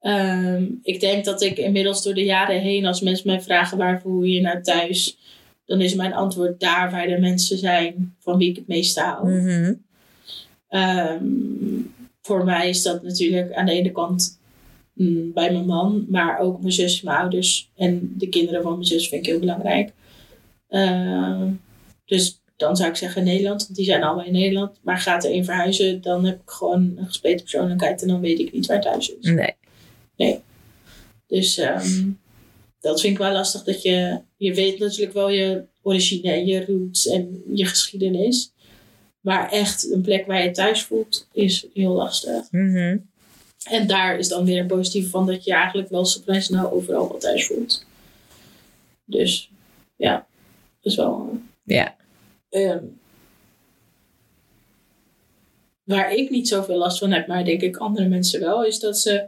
Ehm, 0.00 0.64
ik 0.82 1.00
denk 1.00 1.24
dat 1.24 1.42
ik 1.42 1.58
inmiddels 1.58 2.02
door 2.02 2.14
de 2.14 2.24
jaren 2.24 2.60
heen, 2.60 2.86
als 2.86 3.00
mensen 3.00 3.26
mij 3.26 3.40
vragen 3.40 3.78
waar 3.78 4.00
voel 4.00 4.22
je 4.22 4.34
je 4.34 4.40
nou 4.40 4.62
thuis, 4.62 5.18
dan 5.64 5.80
is 5.80 5.94
mijn 5.94 6.14
antwoord 6.14 6.60
daar 6.60 6.90
waar 6.90 7.06
de 7.06 7.18
mensen 7.18 7.58
zijn 7.58 8.14
van 8.18 8.38
wie 8.38 8.50
ik 8.50 8.56
het 8.56 8.66
meeste 8.66 9.00
hou. 9.00 9.30
Mhm. 9.30 9.74
Ehm, 10.68 11.24
voor 12.26 12.44
mij 12.44 12.68
is 12.68 12.82
dat 12.82 13.02
natuurlijk 13.02 13.52
aan 13.52 13.66
de 13.66 13.72
ene 13.72 13.92
kant 13.92 14.40
mm, 14.94 15.32
bij 15.32 15.52
mijn 15.52 15.66
man, 15.66 16.06
maar 16.08 16.38
ook 16.38 16.60
mijn 16.60 16.72
zus, 16.72 17.02
mijn 17.02 17.16
ouders 17.16 17.70
en 17.76 18.14
de 18.16 18.28
kinderen 18.28 18.62
van 18.62 18.72
mijn 18.72 18.84
zus 18.84 19.08
vind 19.08 19.26
ik 19.26 19.30
heel 19.30 19.40
belangrijk. 19.40 19.92
Ehm, 20.68 21.52
dus 22.04 22.40
dan 22.56 22.76
zou 22.76 22.90
ik 22.90 22.96
zeggen 22.96 23.24
Nederland, 23.24 23.62
want 23.62 23.76
die 23.76 23.84
zijn 23.84 24.02
allemaal 24.02 24.24
in 24.24 24.32
Nederland. 24.32 24.78
Maar 24.82 24.98
gaat 24.98 25.24
er 25.24 25.30
één 25.30 25.44
verhuizen, 25.44 26.00
dan 26.00 26.24
heb 26.24 26.40
ik 26.40 26.50
gewoon 26.50 26.92
een 26.96 27.06
gespleten 27.06 27.40
persoonlijkheid 27.40 28.02
en 28.02 28.08
dan 28.08 28.20
weet 28.20 28.38
ik 28.38 28.52
niet 28.52 28.66
waar 28.66 28.80
thuis 28.80 29.14
is. 29.20 29.30
Nee. 30.16 30.40
Dus 31.26 31.58
ehm, 31.58 32.10
dat 32.80 33.00
vind 33.00 33.12
ik 33.12 33.18
wel 33.18 33.32
lastig 33.32 33.62
dat 33.62 33.82
je, 33.82 34.20
je 34.36 34.54
weet 34.54 34.78
natuurlijk 34.78 35.12
wel 35.12 35.30
je 35.30 35.64
origine 35.82 36.32
en 36.32 36.46
je 36.46 36.64
roots 36.64 37.06
en 37.06 37.42
je 37.54 37.64
geschiedenis. 37.64 38.52
Maar 39.24 39.50
echt 39.50 39.90
een 39.90 40.02
plek 40.02 40.26
waar 40.26 40.44
je 40.44 40.50
thuis 40.50 40.82
voelt 40.82 41.28
is 41.32 41.66
heel 41.74 41.92
lastig. 41.92 42.50
Mhm. 42.50 42.96
En 43.64 43.86
daar 43.86 44.18
is 44.18 44.28
dan 44.28 44.44
weer 44.44 44.60
een 44.60 44.66
positief 44.66 45.10
van 45.10 45.26
dat 45.26 45.44
je 45.44 45.52
eigenlijk 45.52 45.88
wel 45.88 46.06
vrij 46.06 46.40
snel 46.40 46.72
overal 46.72 47.08
wel 47.08 47.18
thuis 47.18 47.46
voelt. 47.46 47.86
Dus 49.04 49.50
ja, 49.96 50.26
dat 50.80 50.92
is 50.92 50.96
wel. 50.96 51.38
Ja. 51.62 51.96
ehm, 52.50 52.84
waar 55.84 56.12
ik 56.12 56.30
niet 56.30 56.48
zoveel 56.48 56.76
last 56.76 56.98
van 56.98 57.12
heb, 57.12 57.26
maar 57.26 57.44
denk 57.44 57.60
ik 57.60 57.76
andere 57.76 58.08
mensen 58.08 58.40
wel, 58.40 58.64
is 58.64 58.78
dat 58.78 58.98
ze 58.98 59.26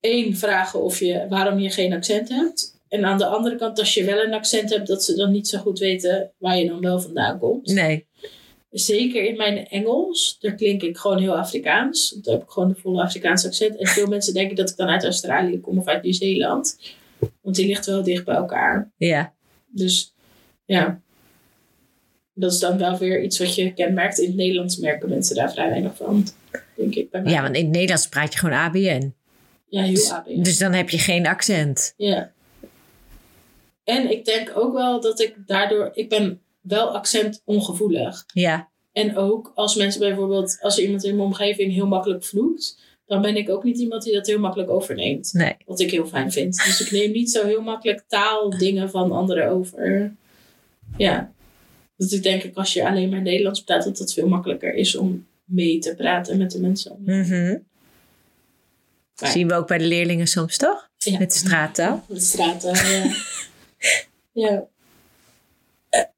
één 0.00 0.36
vragen 0.36 0.82
of 0.82 0.98
je, 0.98 1.26
waarom 1.28 1.58
je 1.58 1.70
geen 1.70 1.92
accent 1.92 2.28
hebt. 2.28 2.80
En 2.88 3.04
aan 3.04 3.18
de 3.18 3.26
andere 3.26 3.56
kant, 3.56 3.78
als 3.78 3.94
je 3.94 4.04
wel 4.04 4.22
een 4.22 4.34
accent 4.34 4.70
hebt, 4.70 4.86
dat 4.86 5.04
ze 5.04 5.14
dan 5.14 5.32
niet 5.32 5.48
zo 5.48 5.58
goed 5.58 5.78
weten 5.78 6.32
waar 6.38 6.58
je 6.58 6.68
dan 6.68 6.80
wel 6.80 7.00
vandaan 7.00 7.38
komt. 7.38 7.66
Nee. 7.66 8.06
Zeker 8.70 9.24
in 9.24 9.36
mijn 9.36 9.68
Engels, 9.68 10.36
daar 10.40 10.54
klink 10.54 10.82
ik 10.82 10.96
gewoon 10.96 11.18
heel 11.18 11.36
Afrikaans. 11.36 12.10
Dan 12.22 12.34
heb 12.34 12.42
ik 12.42 12.50
gewoon 12.50 12.68
de 12.68 12.74
volle 12.80 13.02
Afrikaanse 13.02 13.46
accent. 13.46 13.76
En 13.76 13.86
veel 13.86 14.06
mensen 14.06 14.34
denken 14.34 14.56
dat 14.56 14.70
ik 14.70 14.76
dan 14.76 14.88
uit 14.88 15.04
Australië 15.04 15.60
kom 15.60 15.78
of 15.78 15.86
uit 15.86 16.02
Nieuw-Zeeland. 16.02 16.78
Want 17.42 17.56
die 17.56 17.66
ligt 17.66 17.86
wel 17.86 18.02
dicht 18.02 18.24
bij 18.24 18.34
elkaar. 18.34 18.92
Ja. 18.96 19.34
Dus 19.66 20.14
ja, 20.64 21.00
dat 22.34 22.52
is 22.52 22.58
dan 22.58 22.78
wel 22.78 22.98
weer 22.98 23.22
iets 23.22 23.38
wat 23.38 23.54
je 23.54 23.72
kenmerkt. 23.74 24.18
In 24.18 24.26
het 24.26 24.36
Nederlands 24.36 24.76
merken 24.76 25.08
mensen 25.08 25.36
daar 25.36 25.52
vrij 25.52 25.68
weinig 25.68 25.96
van, 25.96 26.26
denk 26.76 26.94
ik. 26.94 27.10
Bij 27.10 27.22
mij. 27.22 27.32
Ja, 27.32 27.42
want 27.42 27.56
in 27.56 27.62
het 27.64 27.72
Nederlands 27.72 28.08
praat 28.08 28.32
je 28.32 28.38
gewoon 28.38 28.58
ABN. 28.58 29.14
ja 29.68 29.82
heel 29.82 29.94
Dus, 29.94 30.10
ABN. 30.10 30.42
dus 30.42 30.58
dan 30.58 30.72
heb 30.72 30.90
je 30.90 30.98
geen 30.98 31.26
accent. 31.26 31.94
Ja. 31.96 32.32
En 33.84 34.10
ik 34.10 34.24
denk 34.24 34.52
ook 34.54 34.72
wel 34.74 35.00
dat 35.00 35.20
ik 35.20 35.34
daardoor... 35.46 35.90
Ik 35.94 36.08
ben 36.08 36.40
wel 36.68 36.94
accent 36.94 37.42
ongevoelig. 37.44 38.24
Ja. 38.32 38.68
En 38.92 39.16
ook 39.16 39.52
als 39.54 39.74
mensen 39.74 40.00
bijvoorbeeld... 40.00 40.58
Als 40.60 40.76
er 40.76 40.82
iemand 40.82 41.04
in 41.04 41.16
mijn 41.16 41.26
omgeving 41.26 41.72
heel 41.72 41.86
makkelijk 41.86 42.24
vloekt... 42.24 42.84
Dan 43.06 43.22
ben 43.22 43.36
ik 43.36 43.48
ook 43.48 43.64
niet 43.64 43.78
iemand 43.78 44.02
die 44.02 44.12
dat 44.12 44.26
heel 44.26 44.38
makkelijk 44.38 44.70
overneemt. 44.70 45.32
Nee. 45.32 45.56
Wat 45.66 45.80
ik 45.80 45.90
heel 45.90 46.06
fijn 46.06 46.32
vind. 46.32 46.64
Dus 46.64 46.80
ik 46.80 46.90
neem 46.90 47.12
niet 47.12 47.30
zo 47.30 47.46
heel 47.46 47.62
makkelijk 47.62 48.04
taaldingen 48.08 48.90
van 48.90 49.12
anderen 49.12 49.48
over. 49.48 50.14
Ja. 50.96 51.32
Dus 51.96 52.12
ik 52.12 52.22
denk 52.22 52.42
ik 52.42 52.56
als 52.56 52.72
je 52.72 52.86
alleen 52.86 53.08
maar 53.08 53.22
Nederlands 53.22 53.62
praat... 53.62 53.84
Dat 53.84 53.98
het 53.98 54.12
veel 54.12 54.28
makkelijker 54.28 54.74
is 54.74 54.96
om 54.96 55.26
mee 55.44 55.78
te 55.78 55.94
praten 55.94 56.38
met 56.38 56.50
de 56.50 56.60
mensen. 56.60 56.96
Mhm. 57.04 57.56
Zien 59.14 59.48
we 59.48 59.54
ook 59.54 59.66
bij 59.66 59.78
de 59.78 59.86
leerlingen 59.86 60.26
soms, 60.26 60.56
toch? 60.56 60.88
Ja. 60.96 61.18
Met 61.18 61.32
de 61.32 61.38
straattaal. 61.38 62.04
Met 62.08 62.18
de 62.18 62.24
straten, 62.24 62.74
ja. 62.90 63.14
ja. 64.46 64.66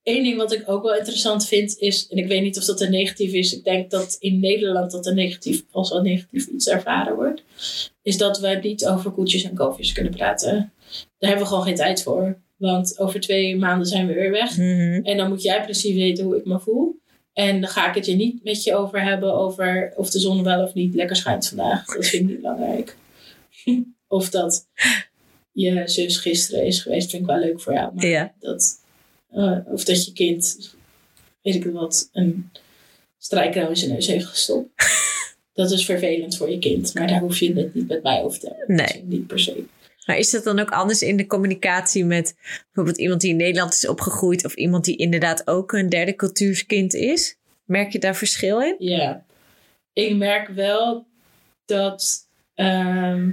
Eén 0.03 0.23
ding 0.23 0.37
wat 0.37 0.53
ik 0.53 0.63
ook 0.67 0.83
wel 0.83 0.97
interessant 0.97 1.47
vind 1.47 1.79
is, 1.79 2.09
en 2.09 2.17
ik 2.17 2.27
weet 2.27 2.43
niet 2.43 2.59
of 2.59 2.65
dat 2.65 2.81
een 2.81 2.91
negatief 2.91 3.33
is, 3.33 3.57
ik 3.57 3.65
denk 3.65 3.91
dat 3.91 4.17
in 4.19 4.41
Nederland 4.41 4.91
dat 4.91 5.07
een 5.07 5.15
negatief, 5.15 5.63
als 5.71 5.91
een 5.91 6.03
negatief 6.03 6.47
iets 6.47 6.69
ervaren 6.69 7.15
wordt, 7.15 7.43
is 8.03 8.17
dat 8.17 8.39
we 8.41 8.59
niet 8.63 8.87
over 8.87 9.11
koetjes 9.11 9.43
en 9.43 9.55
kalfjes 9.55 9.93
kunnen 9.93 10.13
praten. 10.13 10.73
Daar 11.19 11.31
hebben 11.31 11.41
we 11.41 11.47
gewoon 11.49 11.65
geen 11.65 11.75
tijd 11.75 12.03
voor. 12.03 12.39
Want 12.57 12.99
over 12.99 13.21
twee 13.21 13.57
maanden 13.57 13.87
zijn 13.87 14.07
we 14.07 14.13
weer 14.13 14.31
weg. 14.31 14.57
Mhm. 14.57 15.01
En 15.03 15.17
dan 15.17 15.29
moet 15.29 15.43
jij 15.43 15.63
precies 15.63 15.95
weten 15.95 16.25
hoe 16.25 16.37
ik 16.37 16.45
me 16.45 16.61
voel. 16.61 17.01
En 17.33 17.61
dan 17.61 17.71
ga 17.71 17.89
ik 17.89 17.95
het 17.95 18.07
je 18.07 18.15
niet 18.15 18.45
met 18.45 18.63
je 18.65 18.75
over 18.75 19.03
hebben 19.03 19.35
over 19.35 19.93
of 19.97 20.11
de 20.11 20.19
zon 20.19 20.43
wel 20.45 20.63
of 20.63 20.75
niet 20.75 20.95
lekker 20.95 21.17
schijnt 21.17 21.49
vandaag. 21.49 21.85
Dat 21.87 22.07
vind 22.07 22.23
ik 22.23 22.29
niet 22.29 22.41
belangrijk. 22.41 22.97
of 24.09 24.31
dat 24.31 24.67
je 25.53 25.83
zus 25.85 26.17
gisteren 26.17 26.65
is 26.67 26.81
geweest, 26.81 27.11
vind 27.11 27.23
ik 27.23 27.29
wel 27.29 27.39
leuk 27.39 27.61
voor 27.61 27.73
jou. 27.73 27.95
Maar 27.95 28.07
Ja. 28.07 28.35
dat, 28.39 28.81
eh, 29.31 29.59
of 29.65 29.85
dat 29.85 30.05
je 30.05 30.13
kind, 30.13 30.75
weet 31.43 31.55
ik 31.55 31.65
wat, 31.65 32.09
een 32.13 32.51
strijkrouw 33.19 33.69
in 33.69 33.77
zijn 33.77 33.93
neus 33.93 34.07
heeft 34.07 34.27
gestopt. 34.27 34.71
dat 35.53 35.71
is 35.71 35.85
vervelend 35.85 36.37
voor 36.37 36.51
je 36.51 36.59
kind. 36.59 36.95
Maar 36.95 37.07
daar 37.07 37.21
hoef 37.21 37.39
je 37.39 37.53
het 37.53 37.75
niet 37.75 37.89
met 37.89 38.03
mij 38.03 38.23
over 38.23 38.39
te 38.39 38.55
hebben. 38.57 38.77
Nee. 38.77 38.87
Dus 38.87 39.03
niet 39.05 39.27
per 39.27 39.41
se. 39.41 39.65
Maar 40.07 40.19
is 40.19 40.31
dat 40.31 40.45
dan 40.45 40.59
ook 40.59 40.71
anders 40.71 41.03
in 41.03 41.17
de 41.17 41.27
communicatie 41.27 42.05
met 42.05 42.35
bijvoorbeeld 42.65 42.99
iemand 42.99 43.21
die 43.21 43.31
in 43.31 43.37
Nederland 43.37 43.73
is 43.73 43.89
opgegroeid 43.89 44.45
of 44.45 44.55
iemand 44.55 44.85
die 44.85 44.97
inderdaad 44.97 45.47
ook 45.47 45.73
een 45.73 45.89
derde 45.89 46.15
cultuurskind 46.15 46.95
is? 46.95 47.37
Merk 47.65 47.93
je 47.93 47.99
daar 47.99 48.17
verschil 48.17 48.61
in? 48.61 48.77
Ja, 48.79 49.25
ik 49.93 50.17
merk 50.17 50.49
wel 50.49 51.07
dat, 51.65 52.29
ehm, 52.55 53.31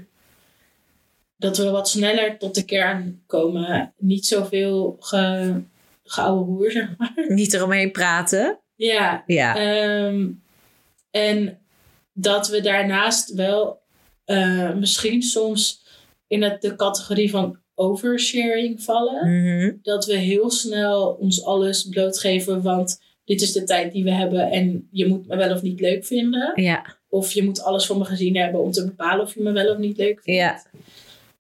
dat 1.38 1.58
we 1.58 1.70
wat 1.70 1.90
sneller 1.90 2.38
tot 2.38 2.56
de 2.56 2.66
kern 2.66 3.24
komen. 3.26 3.94
Niet 3.98 4.26
zoveel 4.26 4.98
ge, 5.00 5.54
geouwe 6.06 6.44
hoer, 6.46 6.72
zeg 6.72 6.90
maar. 6.98 7.14
Niet 7.28 7.54
eromheen 7.54 7.92
praten. 7.92 8.60
Ja, 8.76 9.24
Ja. 9.26 9.56
ehm, 9.56 10.28
en 11.12 11.58
dat 12.14 12.48
we 12.48 12.62
daarnaast 12.62 13.34
wel 13.34 13.84
eh, 14.26 14.74
misschien 14.74 15.22
soms 15.22 15.86
in 16.28 16.44
het, 16.44 16.62
de 16.62 16.76
categorie 16.76 17.30
van 17.30 17.58
oversharing 17.76 18.84
vallen. 18.84 19.42
Mhm. 19.42 19.74
Dat 19.82 20.06
we 20.06 20.16
heel 20.16 20.50
snel 20.52 21.18
ons 21.20 21.44
alles 21.44 21.88
blootgeven, 21.90 22.62
want 22.62 23.02
dit 23.26 23.42
is 23.42 23.52
de 23.52 23.64
tijd 23.64 23.92
die 23.92 24.04
we 24.04 24.12
hebben 24.12 24.52
en 24.52 24.88
je 24.92 25.08
moet 25.08 25.28
me 25.28 25.36
wel 25.36 25.54
of 25.54 25.62
niet 25.62 25.80
leuk 25.80 26.06
vinden. 26.06 26.52
Ja. 26.62 26.98
Of 27.10 27.32
je 27.32 27.44
moet 27.44 27.62
alles 27.64 27.86
van 27.86 27.98
me 27.98 28.06
gezien 28.06 28.36
hebben 28.38 28.62
om 28.62 28.72
te 28.72 28.86
bepalen 28.86 29.26
of 29.26 29.34
je 29.36 29.42
me 29.42 29.52
wel 29.52 29.72
of 29.72 29.78
niet 29.78 29.98
leuk 29.98 30.22
vindt. 30.24 30.40
Ja. 30.40 30.62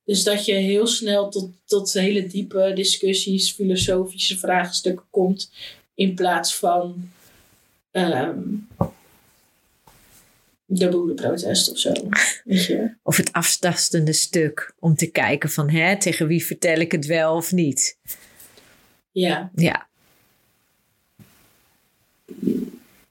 Dus 0.06 0.24
dat 0.24 0.45
je 0.45 0.53
heel 0.53 0.88
snel 0.88 1.30
tot, 1.30 1.49
tot 1.66 1.93
hele 1.93 2.28
diepe 2.28 2.72
discussies, 2.76 3.51
filosofische 3.51 4.38
vraagstukken 4.38 5.06
komt. 5.10 5.51
In 5.95 6.16
plaats 6.16 6.56
van 6.56 7.12
ehm, 7.91 8.39
de 10.66 10.89
boerenprotest 10.89 11.72
of 11.72 11.78
zo. 11.78 11.91
Weet 12.43 12.66
je? 12.66 12.93
Of 13.03 13.18
het 13.18 13.32
afstastende 13.32 14.14
stuk 14.14 14.74
om 14.80 14.95
te 14.95 15.12
kijken 15.12 15.49
van 15.49 15.70
hè, 15.70 15.99
tegen 15.99 16.28
wie 16.28 16.45
vertel 16.45 16.78
ik 16.80 16.91
het 16.91 17.06
wel 17.06 17.36
of 17.36 17.51
niet. 17.51 17.97
Ja, 19.12 19.51
Ja. 19.56 19.88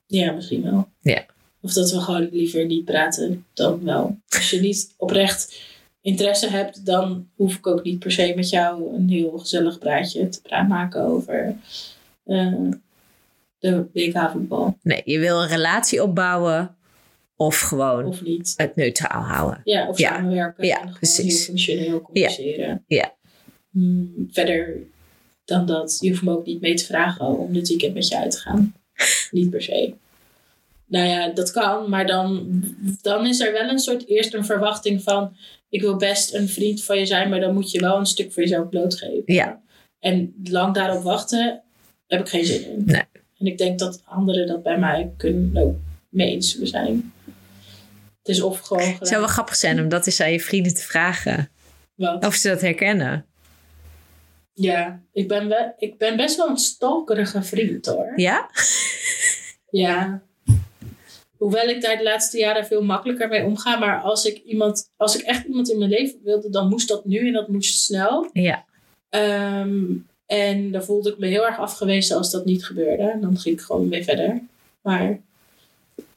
ja, 0.06 0.32
misschien 0.32 0.62
wel. 0.62 0.88
Ja. 1.00 1.26
Of 1.60 1.72
dat 1.72 1.90
we 1.90 2.00
gewoon 2.00 2.28
liever 2.32 2.66
niet 2.66 2.84
praten 2.84 3.46
dan 3.54 3.84
wel. 3.84 4.18
Als 4.28 4.50
je 4.50 4.60
niet 4.60 4.94
oprecht 4.96 5.60
interesse 6.04 6.48
hebt, 6.50 6.86
dan 6.86 7.28
hoef 7.34 7.54
ik 7.56 7.66
ook 7.66 7.82
niet 7.84 7.98
per 7.98 8.10
se 8.12 8.32
met 8.36 8.48
jou 8.48 8.94
een 8.94 9.08
heel 9.08 9.38
gezellig 9.38 9.78
praatje 9.78 10.28
te 10.28 10.40
praten 10.40 10.68
maken 10.68 11.02
over 11.02 11.56
eh, 12.24 12.52
de 13.58 13.86
WK-voetbal. 13.92 14.76
Nee, 14.82 15.02
je 15.04 15.18
wil 15.18 15.42
een 15.42 15.48
relatie 15.48 16.02
opbouwen 16.02 16.76
of 17.36 17.60
gewoon 17.60 18.04
Of 18.04 18.22
niet. 18.22 18.54
het 18.56 18.76
neutraal 18.76 19.22
houden. 19.22 19.60
Ja, 19.64 19.88
of 19.88 19.98
Ja. 19.98 20.08
samenwerken. 20.14 20.66
Ja, 20.66 20.80
en 20.82 20.92
gewoon 20.94 21.26
heel 21.28 21.36
functioneel 21.36 22.00
communiceren. 22.00 22.84
Ja. 22.86 23.14
Hmm, 23.70 24.28
verder 24.32 24.76
dan 25.44 25.66
dat, 25.66 25.96
je 26.00 26.08
hoeft 26.08 26.22
me 26.22 26.30
ook 26.32 26.46
niet 26.46 26.60
mee 26.60 26.74
te 26.74 26.84
vragen 26.84 27.26
om 27.38 27.52
dit 27.52 27.68
weekend 27.68 27.94
met 27.94 28.08
je 28.08 28.16
uit 28.18 28.30
te 28.30 28.38
gaan. 28.38 28.74
niet 29.30 29.50
per 29.50 29.62
se. 29.62 29.94
Nou 30.86 31.06
ja, 31.08 31.28
dat 31.28 31.50
kan, 31.50 31.88
maar 31.90 32.06
dan, 32.06 32.46
dan 33.02 33.26
is 33.26 33.40
er 33.40 33.52
wel 33.52 33.68
een 33.68 33.78
soort 33.78 34.06
eerst 34.08 34.34
een 34.34 34.44
verwachting 34.44 35.02
van... 35.02 35.36
ik 35.74 35.80
wil 35.80 35.96
best 35.96 36.34
een 36.34 36.48
vriend 36.48 36.84
van 36.84 36.98
je 36.98 37.06
zijn, 37.06 37.28
maar 37.30 37.40
dan 37.40 37.54
moet 37.54 37.70
je 37.70 37.80
wel 37.80 37.98
een 37.98 38.06
stuk 38.06 38.32
voor 38.32 38.42
jezelf 38.42 38.68
blootgeven. 38.68 39.22
Ja. 39.34 39.62
En 39.98 40.34
lang 40.44 40.74
daarop 40.74 41.02
wachten, 41.02 41.62
heb 42.06 42.20
ik 42.20 42.28
geen 42.28 42.44
zin 42.44 42.70
in. 42.70 42.82
Nee. 42.84 43.02
En 43.38 43.46
ik 43.46 43.58
denk 43.58 43.78
dat 43.78 44.02
anderen 44.04 44.46
dat 44.46 44.62
bij 44.62 44.78
mij 44.78 45.12
kunnen 45.16 45.62
ook 45.62 45.76
mee 46.08 46.30
eens 46.30 46.58
zijn. 46.62 47.12
Het 48.18 48.28
is 48.28 48.40
of 48.40 48.58
gewoon 48.58 48.82
Het 48.82 49.08
zou 49.08 49.20
wel 49.20 49.30
grappig 49.30 49.56
zijn 49.56 49.80
om 49.80 49.88
dat 49.88 50.06
eens 50.06 50.20
aan 50.20 50.32
je 50.32 50.40
vrienden 50.40 50.74
te 50.74 50.82
vragen. 50.82 51.50
Wat? 51.94 52.26
Of 52.26 52.34
ze 52.34 52.48
dat 52.48 52.60
herkennen. 52.60 53.26
Ja, 54.52 55.02
ik 55.12 55.28
ben, 55.28 55.48
wel, 55.48 55.74
ik 55.78 55.98
ben 55.98 56.16
best 56.16 56.36
wel 56.36 56.48
een 56.48 56.56
stalkerige 56.56 57.42
vriend 57.42 57.86
hoor. 57.86 58.12
Ja? 58.16 58.50
Ja. 59.70 60.22
Hoewel 61.44 61.68
ik 61.68 61.82
daar 61.82 61.96
de 61.96 62.02
laatste 62.02 62.38
jaren 62.38 62.66
veel 62.66 62.82
makkelijker 62.82 63.28
mee 63.28 63.44
omga. 63.44 63.78
Maar 63.78 64.00
als 64.00 64.24
ik, 64.24 64.42
iemand, 64.44 64.90
als 64.96 65.18
ik 65.18 65.22
echt 65.24 65.44
iemand 65.46 65.70
in 65.70 65.78
mijn 65.78 65.90
leven 65.90 66.18
wilde, 66.24 66.50
dan 66.50 66.68
moest 66.68 66.88
dat 66.88 67.04
nu 67.04 67.26
en 67.26 67.32
dat 67.32 67.48
moest 67.48 67.80
snel. 67.82 68.28
Ja. 68.32 68.64
Ehm, 69.08 69.82
en 70.26 70.70
dan 70.70 70.84
voelde 70.84 71.10
ik 71.10 71.18
me 71.18 71.26
heel 71.26 71.46
erg 71.46 71.58
afgewezen 71.58 72.16
als 72.16 72.30
dat 72.30 72.44
niet 72.44 72.64
gebeurde. 72.64 73.02
En 73.02 73.20
dan 73.20 73.38
ging 73.38 73.58
ik 73.58 73.64
gewoon 73.64 73.88
weer 73.88 74.02
verder. 74.04 74.40
Maar 74.82 75.20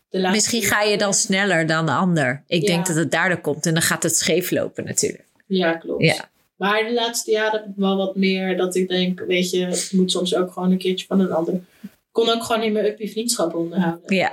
de 0.10 0.20
laatste 0.20 0.32
Misschien 0.32 0.62
ga 0.64 0.82
je 0.82 0.98
dan 0.98 1.14
sneller 1.14 1.66
dan 1.68 1.86
de 1.86 1.92
ander. 1.92 2.44
Ik 2.48 2.62
Ja. 2.62 2.68
denk 2.68 2.88
dat 2.88 2.96
het 2.96 3.12
daardoor 3.12 3.42
komt 3.42 3.66
en 3.66 3.74
dan 3.74 3.84
gaat 3.84 4.04
het 4.04 4.18
scheef 4.18 4.52
lopen 4.52 4.86
natuurlijk. 4.86 5.26
Ja, 5.48 5.74
klopt. 5.74 6.04
Ja. 6.04 6.30
Maar 6.56 6.84
de 6.84 6.94
laatste 6.94 7.32
jaren 7.32 7.60
heb 7.60 7.70
ik 7.70 7.76
wel 7.76 7.98
wat 7.98 8.16
meer 8.16 8.58
dat 8.58 8.76
ik 8.76 8.88
denk, 8.88 9.20
weet 9.20 9.50
je, 9.50 9.66
het 9.66 9.90
moet 9.94 10.12
soms 10.12 10.36
ook 10.36 10.52
gewoon 10.52 10.72
een 10.72 10.78
keertje 10.78 11.06
van 11.06 11.20
een 11.20 11.32
ander. 11.32 11.54
Ik 11.54 11.90
kon 12.12 12.30
ook 12.30 12.44
gewoon 12.44 12.64
in 12.64 12.72
mijn 12.74 12.86
uppie 12.86 13.12
vriendschappen 13.12 13.60
onderhouden. 13.60 14.16
Ja. 14.16 14.32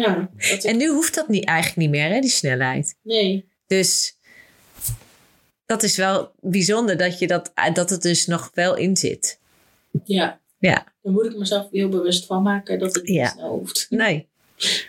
Ja, 0.00 0.30
dat 0.50 0.64
En 0.64 0.76
nu 0.76 0.88
hoeft 0.88 1.14
dat 1.14 1.28
niet, 1.28 1.44
eigenlijk 1.44 1.78
niet 1.78 1.90
meer, 1.90 2.10
hè, 2.12 2.20
die 2.20 2.30
snelheid. 2.30 2.96
nee. 3.02 3.48
Dus 3.66 4.16
dat 5.66 5.82
is 5.82 5.96
wel 5.96 6.32
bijzonder 6.40 6.96
dat, 6.96 7.18
je 7.18 7.26
dat, 7.26 7.52
dat 7.72 7.90
het 7.90 8.02
dus 8.02 8.26
nog 8.26 8.50
wel 8.54 8.76
in 8.76 8.96
zit. 8.96 9.38
Ja. 10.04 10.40
Ja. 10.58 10.86
Dan 11.02 11.12
moet 11.12 11.24
ik 11.24 11.36
mezelf 11.36 11.68
heel 11.70 11.88
bewust 11.88 12.26
van 12.26 12.42
maken 12.42 12.78
dat 12.78 12.94
het 12.94 13.04
niet 13.04 13.14
Ja. 13.16 13.28
snel 13.28 13.48
hoeft. 13.58 13.86
Nee. 13.90 14.28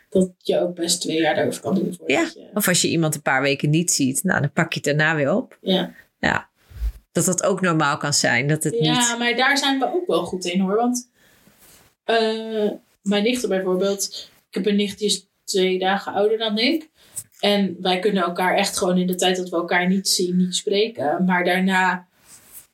Dat 0.09 0.29
je 0.37 0.59
ook 0.59 0.75
best 0.75 1.01
twee 1.01 1.21
jaar 1.21 1.35
daarover 1.35 1.61
kan 1.61 1.75
doen. 1.75 1.95
Voordat 1.97 2.33
Ja. 2.33 2.41
Je, 2.41 2.49
Of 2.53 2.67
als 2.67 2.81
je 2.81 2.87
iemand 2.87 3.15
een 3.15 3.21
paar 3.21 3.41
weken 3.41 3.69
niet 3.69 3.91
ziet, 3.91 4.23
nou, 4.23 4.41
dan 4.41 4.51
pak 4.51 4.73
je 4.73 4.79
het 4.79 4.97
daarna 4.97 5.15
weer 5.15 5.33
op. 5.33 5.57
ja. 5.61 5.93
Ja. 6.19 6.49
Dat 7.11 7.25
dat 7.25 7.43
ook 7.43 7.61
normaal 7.61 7.97
kan 7.97 8.13
zijn. 8.13 8.47
Dat 8.47 8.63
het 8.63 8.75
ja, 8.79 9.09
niet... 9.09 9.17
maar 9.19 9.35
daar 9.35 9.57
zijn 9.57 9.79
we 9.79 9.85
ook 9.93 10.07
wel 10.07 10.25
goed 10.25 10.45
in 10.45 10.59
hoor. 10.59 10.75
Want 10.75 11.09
eh, 12.03 12.69
mijn 13.01 13.23
nichten 13.23 13.49
bijvoorbeeld. 13.49 14.29
Ik 14.49 14.55
heb 14.55 14.65
een 14.65 14.75
nicht 14.75 14.97
die 14.99 15.07
is 15.07 15.27
twee 15.43 15.79
dagen 15.79 16.13
ouder 16.13 16.37
dan 16.37 16.57
ik. 16.57 16.89
En 17.39 17.77
wij 17.81 17.99
kunnen 17.99 18.23
elkaar 18.23 18.55
echt 18.55 18.77
gewoon 18.77 18.97
in 18.97 19.07
de 19.07 19.15
tijd 19.15 19.37
dat 19.37 19.49
we 19.49 19.55
elkaar 19.55 19.87
niet 19.87 20.07
zien, 20.07 20.37
niet 20.37 20.55
spreken. 20.55 21.23
Maar 21.25 21.43
daarna, 21.43 22.07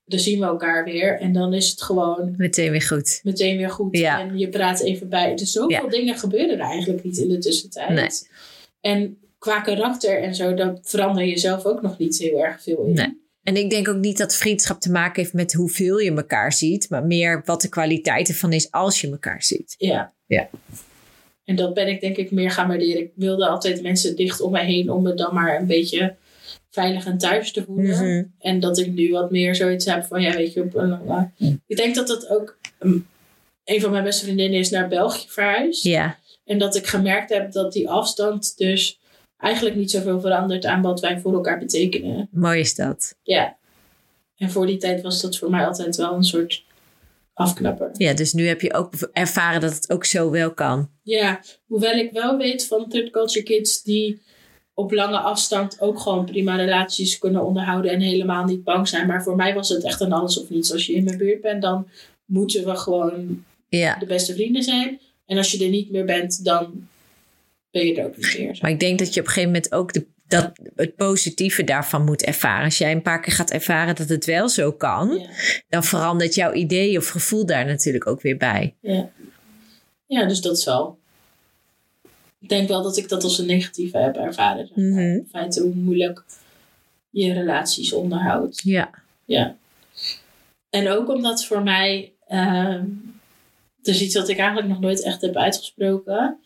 dan 0.05 0.19
zien 0.19 0.39
we 0.39 0.45
elkaar 0.45 0.83
weer. 0.83 1.19
En 1.19 1.33
dan 1.33 1.53
is 1.53 1.69
het 1.69 1.81
gewoon 1.81 2.33
Meteen 2.37 2.71
weer 2.71 2.81
goed. 2.81 3.19
meteen 3.23 3.57
weer 3.57 3.69
goed. 3.69 3.97
Ja. 3.97 4.19
En 4.19 4.37
je 4.37 4.49
praat 4.49 4.81
even 4.81 5.09
bij. 5.09 5.35
Dus 5.35 5.51
zoveel 5.51 5.69
Ja. 5.83 5.87
dingen 5.89 6.17
gebeuren 6.17 6.59
er 6.59 6.65
eigenlijk 6.65 7.03
niet 7.03 7.17
in 7.17 7.29
de 7.29 7.37
tussentijd. 7.37 7.89
Nee. 7.89 8.09
En 8.81 9.17
qua 9.39 9.61
karakter 9.61 10.21
en 10.21 10.35
zo, 10.35 10.53
daar 10.53 10.77
verander 10.81 11.23
je 11.25 11.37
zelf 11.37 11.65
ook 11.65 11.81
nog 11.81 11.97
niet 11.97 12.17
heel 12.17 12.43
erg 12.45 12.63
veel 12.63 12.85
in. 12.85 12.93
Nee. 12.93 13.23
En 13.43 13.55
ik 13.55 13.69
denk 13.69 13.87
ook 13.87 13.97
niet 13.97 14.17
dat 14.17 14.35
vriendschap 14.35 14.79
te 14.81 14.91
maken 14.91 15.21
heeft 15.21 15.33
met 15.33 15.53
hoeveel 15.53 15.97
je 15.97 16.11
elkaar 16.15 16.53
ziet, 16.53 16.89
maar 16.89 17.05
meer 17.05 17.41
wat 17.45 17.61
de 17.61 17.69
kwaliteit 17.69 18.27
ervan 18.27 18.53
is 18.53 18.71
als 18.71 19.01
je 19.01 19.09
elkaar 19.11 19.43
ziet. 19.43 19.75
Ja. 19.77 20.13
Ja. 20.25 20.49
En 21.45 21.55
dat 21.55 21.73
ben 21.73 21.87
ik 21.87 22.01
denk 22.01 22.17
ik 22.17 22.31
meer 22.31 22.51
gaan 22.51 22.67
waarderen. 22.67 23.01
Ik 23.01 23.11
wilde 23.15 23.47
altijd 23.47 23.81
mensen 23.81 24.15
dicht 24.15 24.41
om 24.41 24.51
mij 24.51 24.65
heen 24.65 24.91
om 24.91 25.03
me 25.03 25.13
dan 25.13 25.33
maar 25.33 25.59
een 25.59 25.67
beetje 25.67 26.15
veilig 26.69 27.05
en 27.05 27.17
thuis 27.17 27.51
te 27.51 27.63
voelen. 27.63 27.95
Mhm. 27.95 28.23
En 28.39 28.59
dat 28.59 28.77
ik 28.77 28.93
nu 28.93 29.11
wat 29.11 29.31
meer 29.31 29.55
zoiets 29.55 29.85
heb 29.85 30.03
van, 30.03 30.21
ja 30.21 30.35
weet 30.35 30.53
je, 30.53 30.61
op 30.61 30.75
een, 30.75 31.31
ik 31.67 31.77
denk 31.77 31.95
dat 31.95 32.07
dat 32.07 32.29
ook, 32.29 32.57
um, 32.79 33.07
een 33.63 33.81
van 33.81 33.91
mijn 33.91 34.03
beste 34.03 34.25
vriendinnen 34.25 34.59
is 34.59 34.69
naar 34.69 34.87
België 34.87 35.25
verhuisd. 35.27 35.83
Ja, 35.83 36.17
En 36.45 36.57
dat 36.57 36.75
ik 36.75 36.87
gemerkt 36.87 37.29
heb 37.29 37.51
dat 37.51 37.73
die 37.73 37.89
afstand 37.89 38.57
dus 38.57 38.99
eigenlijk 39.37 39.75
niet 39.75 39.91
zoveel 39.91 40.19
verandert 40.19 40.65
aan 40.65 40.81
wat 40.81 40.99
wij 40.99 41.19
voor 41.19 41.33
elkaar 41.33 41.59
betekenen. 41.59 42.27
mooi 42.31 42.59
is 42.59 42.75
dat. 42.75 43.15
Ja. 43.23 43.57
En 44.37 44.51
voor 44.51 44.65
die 44.65 44.77
tijd 44.77 45.01
was 45.01 45.21
dat 45.21 45.37
voor 45.37 45.49
mij 45.49 45.65
altijd 45.65 45.95
wel 45.95 46.13
een 46.13 46.23
soort 46.23 46.64
afknapper. 47.35 47.89
Ja, 47.93 48.13
dus 48.13 48.33
nu 48.33 48.47
heb 48.47 48.61
je 48.61 48.73
ook 48.73 48.93
ervaren 49.13 49.61
dat 49.61 49.73
het 49.73 49.89
ook 49.91 50.05
zo 50.05 50.31
wel 50.31 50.53
kan. 50.53 50.89
Ja, 51.01 51.41
hoewel 51.65 51.93
ik 51.93 52.11
wel 52.11 52.37
weet 52.37 52.67
van 52.67 52.89
third 52.89 53.09
culture 53.11 53.43
kids 53.43 53.83
die 53.83 54.21
op 54.73 54.91
lange 54.91 55.17
afstand 55.17 55.81
ook 55.81 55.99
gewoon 55.99 56.25
prima 56.25 56.55
relaties 56.55 57.17
kunnen 57.17 57.45
onderhouden 57.45 57.91
en 57.91 57.99
helemaal 57.99 58.45
niet 58.45 58.63
bang 58.63 58.87
zijn. 58.87 59.07
Maar 59.07 59.23
voor 59.23 59.35
mij 59.35 59.53
was 59.53 59.69
het 59.69 59.83
echt 59.83 60.01
een 60.01 60.11
alles 60.11 60.41
of 60.41 60.49
niets. 60.49 60.71
Als 60.71 60.85
je 60.85 60.93
in 60.93 61.03
mijn 61.03 61.17
buurt 61.17 61.41
bent, 61.41 61.61
dan 61.61 61.87
moeten 62.25 62.65
we 62.65 62.75
gewoon 62.75 63.43
Ja, 63.69 63.95
de 63.99 64.05
beste 64.05 64.33
vrienden 64.33 64.63
zijn. 64.63 64.99
En 65.25 65.37
als 65.37 65.51
je 65.51 65.63
er 65.63 65.69
niet 65.69 65.91
meer 65.91 66.05
bent, 66.05 66.43
dan 66.43 66.87
ben 67.71 67.85
je 67.85 67.95
er 67.95 68.05
ook 68.05 68.17
niet 68.17 68.37
meer. 68.37 68.57
maar 68.61 68.71
ik 68.71 68.79
denk 68.79 68.99
dat 68.99 69.13
je 69.13 69.19
op 69.19 69.25
een 69.25 69.31
gegeven 69.31 69.51
moment 69.53 69.71
ook 69.71 69.93
de 69.93 70.05
dat 70.27 70.51
het 70.75 70.95
positieve 70.95 71.63
daarvan 71.63 72.03
moet 72.05 72.23
ervaren. 72.23 72.63
Als 72.65 72.77
jij 72.77 72.91
een 72.91 73.01
paar 73.01 73.21
keer 73.21 73.33
gaat 73.33 73.51
ervaren 73.51 73.95
dat 73.95 74.09
het 74.09 74.25
wel 74.25 74.49
zo 74.49 74.71
kan, 74.71 75.17
Ja. 75.17 75.27
dan 75.69 75.83
verandert 75.83 76.35
jouw 76.35 76.53
idee 76.53 76.97
of 76.97 77.07
gevoel 77.07 77.45
daar 77.45 77.65
natuurlijk 77.65 78.07
ook 78.07 78.21
weer 78.21 78.37
bij. 78.37 78.75
Ja. 78.79 79.09
ja, 80.05 80.25
dus 80.25 80.41
dat 80.41 80.57
is 80.57 80.65
wel. 80.65 80.99
Ik 82.39 82.49
denk 82.49 82.67
wel 82.67 82.83
dat 82.83 82.97
ik 82.97 83.09
dat 83.09 83.23
als 83.23 83.37
een 83.37 83.45
negatieve 83.45 83.97
heb 83.97 84.15
ervaren. 84.15 84.69
maar. 84.75 84.85
Mhm. 84.85 84.99
In 84.99 85.27
feite 85.31 85.61
hoe 85.61 85.73
moeilijk 85.73 86.23
je 87.09 87.33
relaties 87.33 87.93
onderhoudt. 87.93 88.61
Ja. 88.63 88.89
Ja. 89.25 89.55
En 90.69 90.87
ook 90.89 91.09
omdat 91.09 91.45
voor 91.45 91.63
mij. 91.63 92.13
ehm 92.27 92.83
het 93.77 93.93
is 93.95 94.01
iets 94.01 94.15
wat 94.15 94.29
ik 94.29 94.37
eigenlijk 94.37 94.67
nog 94.67 94.79
nooit 94.79 95.03
echt 95.03 95.21
heb 95.21 95.35
uitgesproken. 95.35 96.37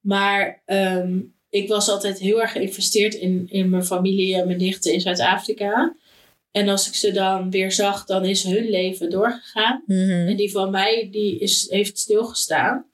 Maar 0.00 0.62
ehm, 0.64 1.18
ik 1.50 1.68
was 1.68 1.88
altijd 1.88 2.18
heel 2.18 2.40
erg 2.40 2.52
geïnvesteerd 2.52 3.14
in, 3.14 3.46
in 3.50 3.68
mijn 3.68 3.84
familie 3.84 4.34
en 4.36 4.46
mijn 4.46 4.58
nichten 4.58 4.92
in 4.92 5.00
Zuid-Afrika. 5.00 5.94
En 6.50 6.68
als 6.68 6.88
ik 6.88 6.94
ze 6.94 7.12
dan 7.12 7.50
weer 7.50 7.72
zag, 7.72 8.04
dan 8.04 8.24
is 8.24 8.42
hun 8.42 8.68
leven 8.68 9.10
doorgegaan. 9.10 9.82
Mhm. 9.86 10.10
En 10.10 10.36
die 10.36 10.50
van 10.50 10.70
mij, 10.70 11.08
die 11.10 11.38
is, 11.38 11.66
heeft 11.70 11.98
stilgestaan. 11.98 12.84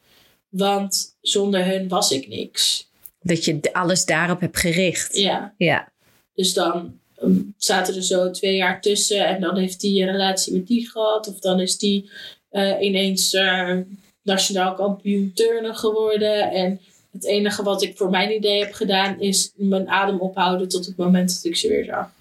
Want 0.48 1.16
zonder 1.20 1.64
hun 1.66 1.88
was 1.88 2.10
ik 2.12 2.28
niks. 2.28 2.90
Dat 3.20 3.44
je 3.44 3.60
alles 3.72 4.04
daarop 4.04 4.40
hebt 4.40 4.56
gericht. 4.58 5.16
Ja, 5.16 5.54
Ja. 5.58 5.92
dus 6.34 6.54
dan 6.54 6.98
ehm, 7.16 7.40
zaten 7.56 7.94
er 7.94 8.02
zo 8.02 8.30
twee 8.30 8.56
jaar 8.56 8.80
tussen. 8.80 9.26
En 9.26 9.40
dan 9.40 9.56
heeft 9.56 9.80
die 9.80 10.02
een 10.02 10.10
relatie 10.10 10.52
met 10.52 10.66
die 10.66 10.90
gehad. 10.90 11.28
Of 11.28 11.38
dan 11.38 11.60
is 11.60 11.78
die 11.78 12.10
eh, 12.48 12.80
ineens 12.80 13.34
eh, 13.34 13.78
nationaal 14.22 14.74
kampioen 14.74 15.32
turnen 15.34 15.76
geworden. 15.76 16.50
En 16.50 16.80
het 17.16 17.26
enige 17.26 17.62
wat 17.62 17.82
ik 17.82 17.96
voor 17.96 18.10
mijn 18.10 18.34
idee 18.34 18.58
heb 18.58 18.72
gedaan... 18.72 19.20
is 19.20 19.52
mijn 19.54 19.88
adem 19.88 20.20
ophouden 20.20 20.68
tot 20.68 20.86
het 20.86 20.96
moment 20.96 21.34
dat 21.34 21.44
ik 21.44 21.56
ze 21.56 21.68
weer 21.68 21.84
zag. 21.84 22.14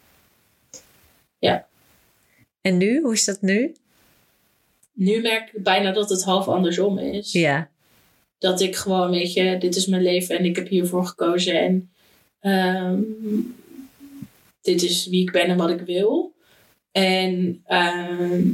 En 2.65 2.77
nu? 2.77 3.01
Hoe 3.01 3.13
is 3.13 3.25
dat 3.25 3.41
nu? 3.41 3.75
Nu 4.93 5.21
merk 5.21 5.53
ik 5.53 5.63
bijna 5.63 5.91
dat 5.91 6.09
het 6.09 6.23
half 6.23 6.47
andersom 6.47 6.97
is. 6.97 7.31
Ja. 7.31 7.69
dat 8.37 8.61
ik 8.61 8.75
gewoon, 8.75 9.09
weet 9.09 9.33
je, 9.33 9.57
dit 9.57 9.75
is 9.75 9.85
mijn 9.85 10.01
leven 10.01 10.37
en 10.37 10.45
ik 10.45 10.55
heb 10.55 10.67
hiervoor 10.67 11.05
gekozen. 11.05 11.59
En 11.59 11.89
ehm, 12.39 13.01
dit 14.61 14.81
is 14.81 15.07
wie 15.07 15.21
ik 15.21 15.31
ben 15.31 15.45
en 15.45 15.57
wat 15.57 15.69
ik 15.69 15.81
wil. 15.81 16.33
En 16.91 17.61
ehm, 17.65 18.51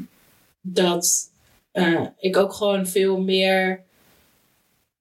dat 0.62 1.32
eh, 1.72 2.06
ik 2.18 2.38
ook 2.38 2.54
gewoon 2.54 2.88
veel 2.88 3.22
meer 3.22 3.84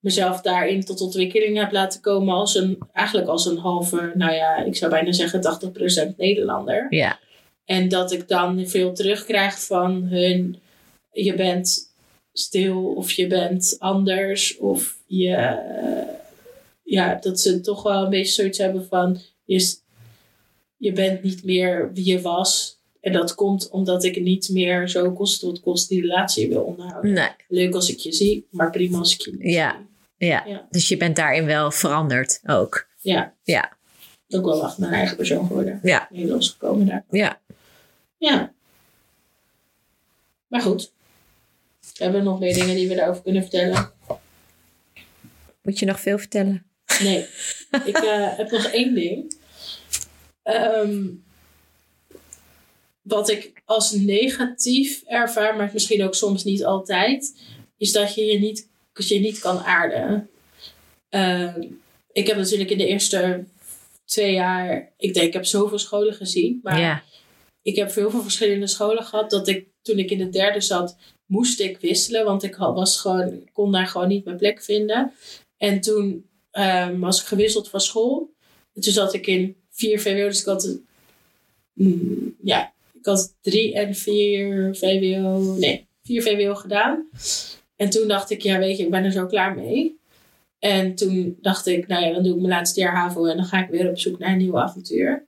mezelf 0.00 0.40
daarin 0.40 0.84
tot 0.84 1.00
ontwikkeling 1.00 1.56
heb 1.58 1.72
laten 1.72 2.00
komen 2.00 2.34
als 2.34 2.54
een, 2.54 2.78
eigenlijk 2.92 3.28
als 3.28 3.46
een 3.46 3.58
halve, 3.58 4.12
nou 4.14 4.32
ja, 4.32 4.56
ik 4.64 4.76
zou 4.76 4.90
bijna 4.90 5.12
zeggen 5.12 5.60
80% 6.12 6.16
Nederlander. 6.16 6.86
Ja. 6.90 7.18
En 7.64 7.88
dat 7.88 8.12
ik 8.12 8.28
dan 8.28 8.66
veel 8.66 8.92
terugkrijg 8.94 9.64
van 9.64 10.02
hun. 10.02 10.56
Je 11.12 11.34
bent 11.34 11.92
stil 12.32 12.84
of 12.84 13.10
je 13.12 13.26
bent 13.26 13.76
anders. 13.78 14.58
Of 14.58 14.96
je. 15.06 15.58
ja, 16.82 17.14
dat 17.20 17.40
ze 17.40 17.60
toch 17.60 17.82
wel 17.82 18.04
een 18.04 18.10
beetje 18.10 18.32
zoiets 18.32 18.58
hebben 18.58 18.86
van. 18.86 19.18
Je, 19.44 19.76
je 20.76 20.92
bent 20.92 21.22
niet 21.22 21.44
meer 21.44 21.90
wie 21.94 22.06
je 22.06 22.20
was. 22.20 22.78
En 23.00 23.12
dat 23.12 23.34
komt 23.34 23.70
omdat 23.70 24.04
ik 24.04 24.20
niet 24.20 24.48
meer 24.48 24.88
zo 24.88 25.12
kost 25.12 25.40
tot 25.40 25.60
kost 25.60 25.88
die 25.88 26.00
relatie 26.00 26.48
wil 26.48 26.62
onderhouden. 26.62 27.12
Nee. 27.12 27.28
Leuk 27.48 27.74
als 27.74 27.90
ik 27.90 27.98
je 27.98 28.12
zie, 28.12 28.46
maar 28.50 28.70
prima 28.70 28.98
als 28.98 29.14
ik 29.14 29.20
je 29.20 29.30
niet 29.30 29.52
Ja. 29.52 29.76
zie. 29.76 29.88
Ja. 30.26 30.44
Ja. 30.46 30.66
Dus 30.70 30.88
je 30.88 30.96
bent 30.96 31.16
daarin 31.16 31.44
wel 31.44 31.70
veranderd 31.70 32.40
ook. 32.46 32.86
Ja. 32.98 33.34
Ja. 33.42 33.72
Ook 34.28 34.44
wel 34.44 34.64
echt 34.64 34.78
mijn 34.78 34.92
eigen 34.92 35.16
persoon 35.16 35.46
geworden. 35.46 35.80
Ja. 35.82 36.08
Nederlands 36.10 36.50
gekomen 36.50 36.86
daar. 36.86 37.04
Ja. 37.10 37.40
Ja. 38.18 38.52
Maar 40.46 40.60
goed. 40.60 40.92
We 41.80 42.04
hebben 42.04 42.24
nog 42.24 42.40
meer 42.40 42.54
dingen 42.54 42.74
die 42.74 42.88
we 42.88 42.94
daarover 42.94 43.22
kunnen 43.22 43.42
vertellen. 43.42 43.92
Moet 45.62 45.78
je 45.78 45.86
nog 45.86 46.00
veel 46.00 46.18
vertellen? 46.18 46.66
Nee. 47.00 47.26
ik 47.84 47.96
eh, 47.96 48.36
heb 48.38 48.50
nog 48.50 48.64
één 48.64 48.94
ding. 48.94 49.36
Ehm, 50.42 51.06
wat 53.02 53.30
ik 53.30 53.62
als 53.64 53.92
negatief 53.92 55.02
ervaar, 55.06 55.56
maar 55.56 55.70
misschien 55.72 56.04
ook 56.04 56.14
soms 56.14 56.44
niet 56.44 56.64
altijd, 56.64 57.40
is 57.76 57.92
dat 57.92 58.14
je 58.14 58.24
je 58.24 58.38
niet, 58.38 58.68
dat 58.92 59.08
je 59.08 59.18
niet 59.20 59.38
kan 59.38 59.58
aarden. 59.58 60.28
Ehm, 61.08 61.62
ik 62.12 62.26
heb 62.26 62.36
natuurlijk 62.36 62.70
in 62.70 62.78
de 62.78 62.86
eerste 62.86 63.44
twee 64.04 64.32
jaar, 64.32 64.92
ik 64.96 65.14
denk, 65.14 65.26
ik 65.26 65.32
heb 65.32 65.44
zoveel 65.44 65.78
scholen 65.78 66.14
gezien, 66.14 66.60
maar 66.62 66.80
Ja. 66.80 67.02
ik 67.62 67.76
heb 67.76 67.90
veel 67.90 68.10
van 68.10 68.22
verschillende 68.22 68.66
scholen 68.66 69.04
gehad. 69.04 69.30
Dat 69.30 69.48
ik 69.48 69.66
toen 69.82 69.98
ik 69.98 70.10
in 70.10 70.18
de 70.18 70.28
derde 70.28 70.60
zat, 70.60 70.96
moest 71.26 71.60
ik 71.60 71.78
wisselen. 71.78 72.24
Want 72.24 72.42
ik 72.42 72.54
had- 72.54 72.74
was 72.74 73.00
gewoon, 73.00 73.48
kon 73.52 73.72
daar 73.72 73.86
gewoon 73.86 74.08
niet 74.08 74.24
mijn 74.24 74.36
plek 74.36 74.62
vinden. 74.62 75.12
En 75.56 75.80
toen 75.80 76.28
ehm, 76.50 76.98
was 76.98 77.20
ik 77.20 77.26
gewisseld 77.26 77.68
van 77.68 77.80
school. 77.80 78.32
En 78.74 78.82
toen 78.82 78.92
zat 78.92 79.14
ik 79.14 79.26
in 79.26 79.56
4 79.70 80.00
VWO. 80.00 80.26
Dus 80.28 80.40
ik 80.40 80.46
had, 80.46 80.78
mm, 81.72 82.36
ja, 82.42 82.72
ik 82.92 83.04
had 83.06 83.34
3 83.40 83.74
en 83.74 83.94
4 83.94 84.74
VWO. 84.76 85.54
Nee, 85.58 85.86
4 86.02 86.22
VWO 86.22 86.54
gedaan. 86.54 87.08
En 87.80 87.90
toen 87.90 88.08
dacht 88.08 88.30
ik, 88.30 88.42
ja 88.42 88.58
weet 88.58 88.76
je, 88.76 88.84
ik 88.84 88.90
ben 88.90 89.04
er 89.04 89.12
zo 89.12 89.26
klaar 89.26 89.54
mee. 89.54 89.98
En 90.58 90.94
toen 90.94 91.38
dacht 91.40 91.66
ik, 91.66 91.86
nou 91.86 92.04
ja, 92.04 92.12
dan 92.12 92.22
doe 92.22 92.34
ik 92.34 92.40
mijn 92.40 92.54
laatste 92.54 92.80
jaar 92.80 92.96
HAVO. 92.96 93.24
En 93.24 93.36
dan 93.36 93.46
ga 93.46 93.62
ik 93.62 93.70
weer 93.70 93.88
op 93.88 93.98
zoek 93.98 94.18
naar 94.18 94.30
een 94.30 94.38
nieuw 94.38 94.58
avontuur. 94.58 95.26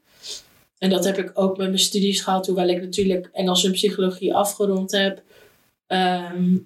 En 0.78 0.90
dat 0.90 1.04
heb 1.04 1.18
ik 1.18 1.30
ook 1.34 1.56
met 1.56 1.66
mijn 1.66 1.78
studies 1.78 2.20
gehad, 2.20 2.46
hoewel 2.46 2.68
ik 2.68 2.80
natuurlijk 2.80 3.28
Engels 3.32 3.64
en 3.64 3.72
psychologie 3.72 4.34
afgerond 4.34 4.90
heb. 4.90 5.22
ehm, 5.86 6.56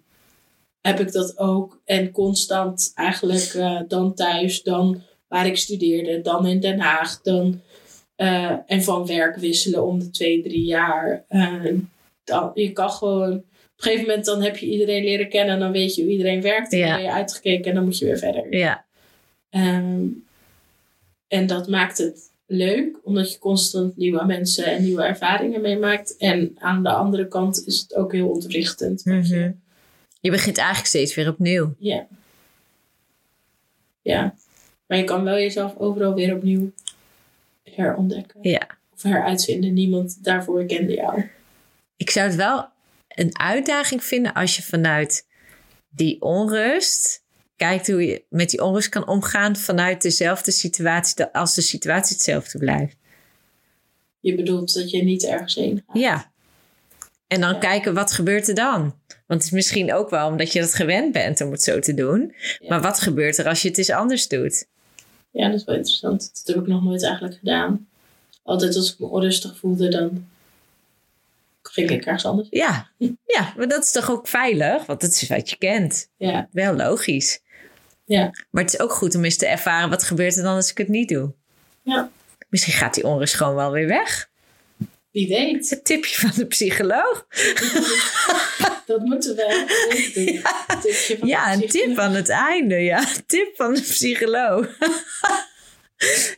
heb 0.80 1.00
ik 1.00 1.12
dat 1.12 1.38
ook. 1.38 1.80
En 1.84 2.10
constant 2.10 2.92
eigenlijk 2.94 3.54
eh, 3.54 3.80
dan 3.88 4.14
thuis, 4.14 4.62
dan 4.62 5.02
waar 5.28 5.46
ik 5.46 5.56
studeerde, 5.56 6.20
dan 6.20 6.46
in 6.46 6.60
Den 6.60 6.78
Haag, 6.78 7.22
dan, 7.22 7.60
eh, 8.16 8.56
en 8.66 8.82
van 8.82 9.06
werk 9.06 9.36
wisselen 9.36 9.86
om 9.86 9.98
de 9.98 10.10
twee, 10.10 10.42
drie 10.42 10.64
jaar. 10.64 11.24
Eh, 11.28 11.74
dan, 12.24 12.50
je 12.54 12.72
kan 12.72 12.90
gewoon, 12.90 13.44
op 13.76 13.82
een 13.84 13.90
gegeven 13.90 14.06
moment 14.08 14.24
dan 14.26 14.42
heb 14.42 14.56
je 14.56 14.66
iedereen 14.66 15.04
leren 15.04 15.28
kennen 15.28 15.54
en 15.54 15.60
dan 15.60 15.72
weet 15.72 15.94
je 15.94 16.02
hoe 16.02 16.10
iedereen 16.10 16.42
werkt. 16.42 16.72
En 16.72 16.78
Ja. 16.78 16.86
dan 16.86 16.96
ben 16.96 17.04
je 17.04 17.12
uitgekeken 17.12 17.64
en 17.64 17.74
dan 17.74 17.84
moet 17.84 17.98
je 17.98 18.04
weer 18.04 18.18
verder. 18.18 18.56
Ja. 18.56 18.84
Ehm, 19.50 20.04
en 21.28 21.46
dat 21.46 21.68
maakt 21.68 21.98
het 21.98 22.30
leuk, 22.46 22.96
omdat 23.02 23.32
je 23.32 23.38
constant 23.38 23.96
nieuwe 23.96 24.24
mensen 24.24 24.64
en 24.64 24.82
nieuwe 24.82 25.02
ervaringen 25.02 25.60
meemaakt. 25.60 26.16
En 26.16 26.56
aan 26.58 26.82
de 26.82 26.90
andere 26.90 27.28
kant 27.28 27.66
is 27.66 27.80
het 27.80 27.94
ook 27.94 28.12
heel 28.12 28.28
ontwrichtend. 28.28 29.04
Mhm. 29.04 29.50
Je 30.20 30.30
begint 30.30 30.56
eigenlijk 30.58 30.88
steeds 30.88 31.14
weer 31.14 31.28
opnieuw. 31.28 31.74
Ja. 31.78 32.06
Ja. 34.02 34.34
Maar 34.86 34.98
je 34.98 35.04
kan 35.04 35.24
wel 35.24 35.34
jezelf 35.36 35.76
overal 35.78 36.14
weer 36.14 36.34
opnieuw 36.36 36.72
herontdekken. 37.62 38.38
Ja. 38.42 38.66
Of 38.94 39.02
heruitvinden. 39.02 39.72
Niemand 39.72 40.24
daarvoor 40.24 40.64
kende 40.64 40.94
jou. 40.94 41.24
Ik 41.96 42.10
zou 42.10 42.26
het 42.26 42.36
wel 42.36 42.68
een 43.16 43.38
uitdaging 43.38 44.04
vinden 44.04 44.32
als 44.32 44.56
je 44.56 44.62
vanuit 44.62 45.26
die 45.88 46.22
onrust 46.22 47.24
kijkt 47.56 47.86
hoe 47.86 48.06
je 48.06 48.24
met 48.28 48.50
die 48.50 48.62
onrust 48.62 48.88
kan 48.88 49.08
omgaan 49.08 49.56
vanuit 49.56 50.02
dezelfde 50.02 50.50
situatie 50.50 51.24
als 51.24 51.54
de 51.54 51.60
situatie 51.60 52.14
hetzelfde 52.16 52.58
blijft. 52.58 52.96
Je 54.20 54.34
bedoelt 54.34 54.74
dat 54.74 54.90
je 54.90 55.02
niet 55.02 55.24
ergens 55.24 55.54
heen 55.54 55.82
gaat. 55.86 55.96
Ja. 55.98 56.30
En 57.26 57.40
dan 57.40 57.52
Ja. 57.52 57.58
kijken 57.58 57.94
wat 57.94 58.12
gebeurt 58.12 58.48
er 58.48 58.54
dan? 58.54 58.80
Want 59.26 59.42
het 59.42 59.42
is 59.42 59.50
misschien 59.50 59.92
ook 59.94 60.10
wel 60.10 60.28
omdat 60.28 60.52
je 60.52 60.60
dat 60.60 60.74
gewend 60.74 61.12
bent 61.12 61.40
om 61.40 61.50
het 61.50 61.62
zo 61.62 61.78
te 61.78 61.94
doen. 61.94 62.34
Ja. 62.58 62.68
Maar 62.68 62.80
wat 62.80 63.00
gebeurt 63.00 63.38
er 63.38 63.46
als 63.48 63.62
je 63.62 63.68
het 63.68 63.78
eens 63.78 63.90
anders 63.90 64.28
doet? 64.28 64.66
Ja, 65.30 65.48
dat 65.48 65.58
is 65.60 65.64
wel 65.64 65.74
interessant. 65.74 66.30
Dat 66.34 66.54
heb 66.54 66.64
ik 66.64 66.68
nog 66.70 66.82
nooit 66.84 67.02
eigenlijk 67.04 67.34
gedaan. 67.38 67.88
Altijd 68.42 68.76
als 68.76 68.92
ik 68.92 68.98
me 68.98 69.06
onrustig 69.06 69.56
voelde, 69.58 69.88
dan 69.88 70.26
ging 71.84 71.90
ik 71.90 72.04
ergens 72.04 72.24
anders. 72.24 72.48
Ja. 72.50 72.90
ja, 73.26 73.52
maar 73.56 73.68
dat 73.68 73.84
is 73.84 73.92
toch 73.92 74.10
ook 74.10 74.28
veilig? 74.28 74.86
Want 74.86 75.00
dat 75.00 75.10
is 75.10 75.28
wat 75.28 75.50
je 75.50 75.56
kent. 75.56 76.08
Ja, 76.16 76.48
Wel 76.52 76.74
logisch. 76.74 77.40
Ja. 78.04 78.30
Maar 78.50 78.62
het 78.62 78.72
is 78.74 78.80
ook 78.80 78.92
goed 78.92 79.14
om 79.14 79.24
eens 79.24 79.36
te 79.36 79.46
ervaren 79.46 79.90
wat 79.90 80.02
gebeurt 80.02 80.36
er 80.36 80.42
dan 80.42 80.54
als 80.54 80.70
ik 80.70 80.78
het 80.78 80.88
niet 80.88 81.08
doe. 81.08 81.32
Ja. 81.82 82.10
Misschien 82.48 82.74
gaat 82.74 82.94
die 82.94 83.04
onrust 83.04 83.34
gewoon 83.34 83.54
wel 83.54 83.70
weer 83.72 83.86
weg. 83.86 84.28
wie 85.10 85.28
weet. 85.28 85.70
Het 85.70 85.84
tipje 85.84 86.20
van 86.20 86.30
de 86.34 86.46
psycholoog. 86.46 87.26
Dat 88.86 89.00
moeten 89.00 89.36
we 89.36 89.42
doen. 90.14 90.26
Een 90.76 90.80
tipje 90.80 91.18
van 91.18 91.28
Ja, 91.28 91.52
een 91.52 91.68
tip 91.68 91.98
aan 91.98 92.12
het 92.14 92.28
einde. 92.28 92.74
Ja, 92.74 93.04
tip 93.26 93.56
van 93.56 93.74
de 93.74 93.80
psycholoog. 93.80 94.66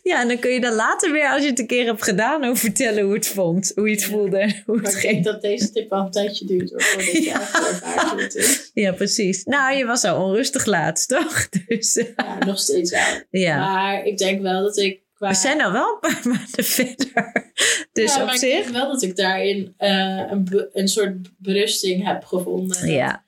Ja, 0.03 0.21
en 0.21 0.29
dan 0.29 0.39
kun 0.39 0.51
je 0.51 0.61
dan 0.61 0.75
later 0.75 1.13
weer, 1.13 1.29
als 1.29 1.43
je 1.43 1.49
het 1.49 1.59
een 1.59 1.67
keer 1.67 1.87
hebt 1.87 2.03
gedaan, 2.03 2.45
over 2.45 2.57
vertellen 2.57 3.05
hoe 3.05 3.15
het 3.15 3.27
vond. 3.27 3.73
Hoe 3.75 3.89
je 3.89 3.95
het 3.95 4.05
voelde 4.05 4.39
en 4.39 4.63
hoe 4.67 4.77
Maar 4.81 4.85
het 4.93 4.95
ik 5.05 5.11
denk 5.11 5.25
dat 5.25 5.43
deze 5.43 5.73
tip 5.73 5.91
wel 5.91 5.99
een 6.01 6.11
tijdje 6.11 6.45
duurt. 6.47 6.71
Hoor, 6.71 6.83
voordat 6.83 7.13
je 7.13 7.23
Ja. 7.31 7.41
echt 7.41 7.55
ervaart 7.69 8.11
hoe 8.11 8.21
het 8.23 8.35
is. 8.35 8.71
Ja, 8.75 8.93
precies. 8.93 9.45
Nou, 9.45 9.77
je 9.77 9.85
was 9.85 10.05
al 10.05 10.25
onrustig 10.25 10.65
laatst, 10.65 11.09
toch? 11.09 11.49
Dus 11.67 11.97
eh, 11.97 12.07
Ja, 12.17 12.39
nog 12.45 12.59
steeds 12.59 12.91
wel. 12.91 13.23
ja. 13.31 13.59
Maar 13.59 14.05
ik 14.05 14.19
denk 14.19 14.41
wel 14.43 14.63
dat 14.63 14.77
ik 14.79 15.01
qua... 15.15 15.29
We 15.29 15.35
zijn 15.35 15.61
al 15.63 15.73
wel 15.73 15.93
een 15.93 16.11
paar 16.11 16.21
maanden 16.33 16.65
verder. 16.65 17.53
Dus 17.93 18.15
ja, 18.15 18.21
op 18.21 18.25
maar 18.27 18.35
ik 18.35 18.41
zich. 18.41 18.63
denk 18.63 18.69
wel 18.69 18.93
dat 18.93 19.03
ik 19.03 19.17
daarin 19.17 19.75
eh, 19.77 20.23
een, 20.31 20.45
be- 20.45 20.71
een 20.73 20.89
soort 20.89 21.17
berusting 21.39 22.07
heb 22.07 22.25
gevonden. 22.25 22.91
Ja, 22.91 23.25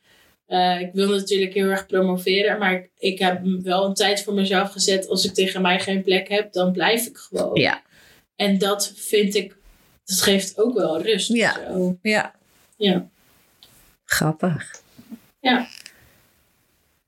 Eh, 0.51 0.81
ik 0.81 0.91
wil 0.93 1.09
natuurlijk 1.09 1.55
heel 1.55 1.69
erg 1.69 1.87
promoveren, 1.87 2.59
maar 2.59 2.73
ik, 2.75 2.91
ik 2.99 3.19
heb 3.19 3.41
wel 3.43 3.85
een 3.85 3.95
tijd 3.95 4.23
voor 4.23 4.35
mezelf 4.35 4.71
gezet. 4.71 5.09
Als 5.09 5.25
ik 5.25 5.35
tegen 5.35 5.63
mij 5.63 5.81
geen 5.81 6.03
plek 6.03 6.29
heb, 6.29 6.53
dan 6.53 6.73
blijf 6.73 7.07
ik 7.07 7.17
gewoon. 7.17 7.61
ja, 7.61 7.83
En 8.37 8.59
dat 8.59 8.93
vind 8.97 9.35
ik, 9.35 9.57
dat 10.05 10.21
geeft 10.21 10.59
ook 10.59 10.75
wel 10.75 11.03
rust. 11.03 11.33
Ja. 11.33 11.55
Zo. 11.55 11.99
ja. 12.03 12.35
ja. 12.77 13.09
Grappig. 14.05 14.83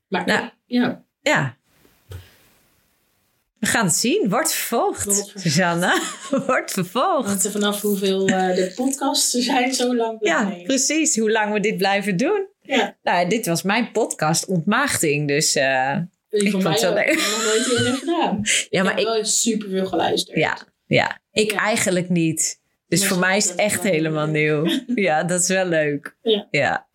Maar 0.08 0.26
Nou. 0.26 0.48
ja, 0.66 1.04
Ja. 1.22 1.56
We 3.58 3.66
gaan 3.66 3.84
het 3.84 3.94
zien. 3.94 4.28
Wordt 4.28 4.52
vervolgd, 4.52 5.04
Wordt 5.04 5.18
vervolgd. 5.18 5.40
Susanne. 5.40 6.02
Wordt 6.46 6.70
vervolgd. 6.72 7.26
hangt 7.26 7.44
er 7.44 7.50
vanaf 7.50 7.80
hoeveel 7.80 8.26
eh, 8.26 8.54
de 8.54 8.72
podcasts 8.76 9.30
zijn 9.30 9.74
zo 9.74 9.94
lang. 9.96 10.16
Ja, 10.20 10.56
precies. 10.64 11.18
Hoe 11.18 11.30
lang 11.30 11.52
we 11.52 11.60
dit 11.60 11.76
blijven 11.76 12.16
doen. 12.16 12.50
Ja. 12.62 12.96
Nou, 13.02 13.28
dit 13.28 13.46
was 13.46 13.62
mijn 13.62 13.90
podcast 13.92 14.46
Ontmaagding. 14.46 15.28
Dus 15.28 15.54
eh, 15.54 15.96
Ik 16.30 16.50
vond 16.50 16.62
mij 16.62 16.72
het 16.72 16.80
wel. 16.82 16.98
Ik 16.98 17.14
nog 17.14 17.42
nooit 17.44 17.70
eerder 17.78 17.92
gedaan. 17.94 18.40
ja, 18.70 18.82
maar 18.82 18.92
ik 18.92 18.98
heb 18.98 19.08
ik, 19.08 19.14
wel 19.14 19.24
super 19.24 19.68
veel 19.68 19.86
geluisterd. 19.86 20.38
ja, 20.38 20.58
ja, 20.86 21.20
ik 21.32 21.50
Ja. 21.50 21.58
eigenlijk 21.58 22.08
niet. 22.08 22.60
Dus 22.88 23.00
Maar 23.00 23.08
voor 23.08 23.18
mij 23.18 23.36
is 23.36 23.48
het 23.48 23.58
echt 23.58 23.82
helemaal 23.82 24.26
nieuw. 24.26 24.66
Ja, 24.94 25.24
dat 25.24 25.40
is 25.40 25.48
wel 25.48 25.66
leuk. 25.66 26.16
Ja. 26.22 26.46
Ja, 26.50 26.86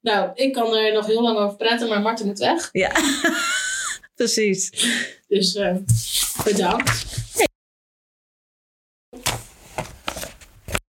Nou, 0.00 0.30
ik 0.34 0.52
kan 0.52 0.74
er 0.76 0.92
nog 0.92 1.06
heel 1.06 1.22
lang 1.22 1.38
over 1.38 1.56
praten, 1.56 1.88
maar 1.88 2.00
Marten 2.00 2.26
moet 2.26 2.38
weg. 2.38 2.68
ja. 2.72 2.92
precies. 4.14 4.70
Dus 5.28 5.54
eh, 5.54 5.76
bedankt. 6.44 7.04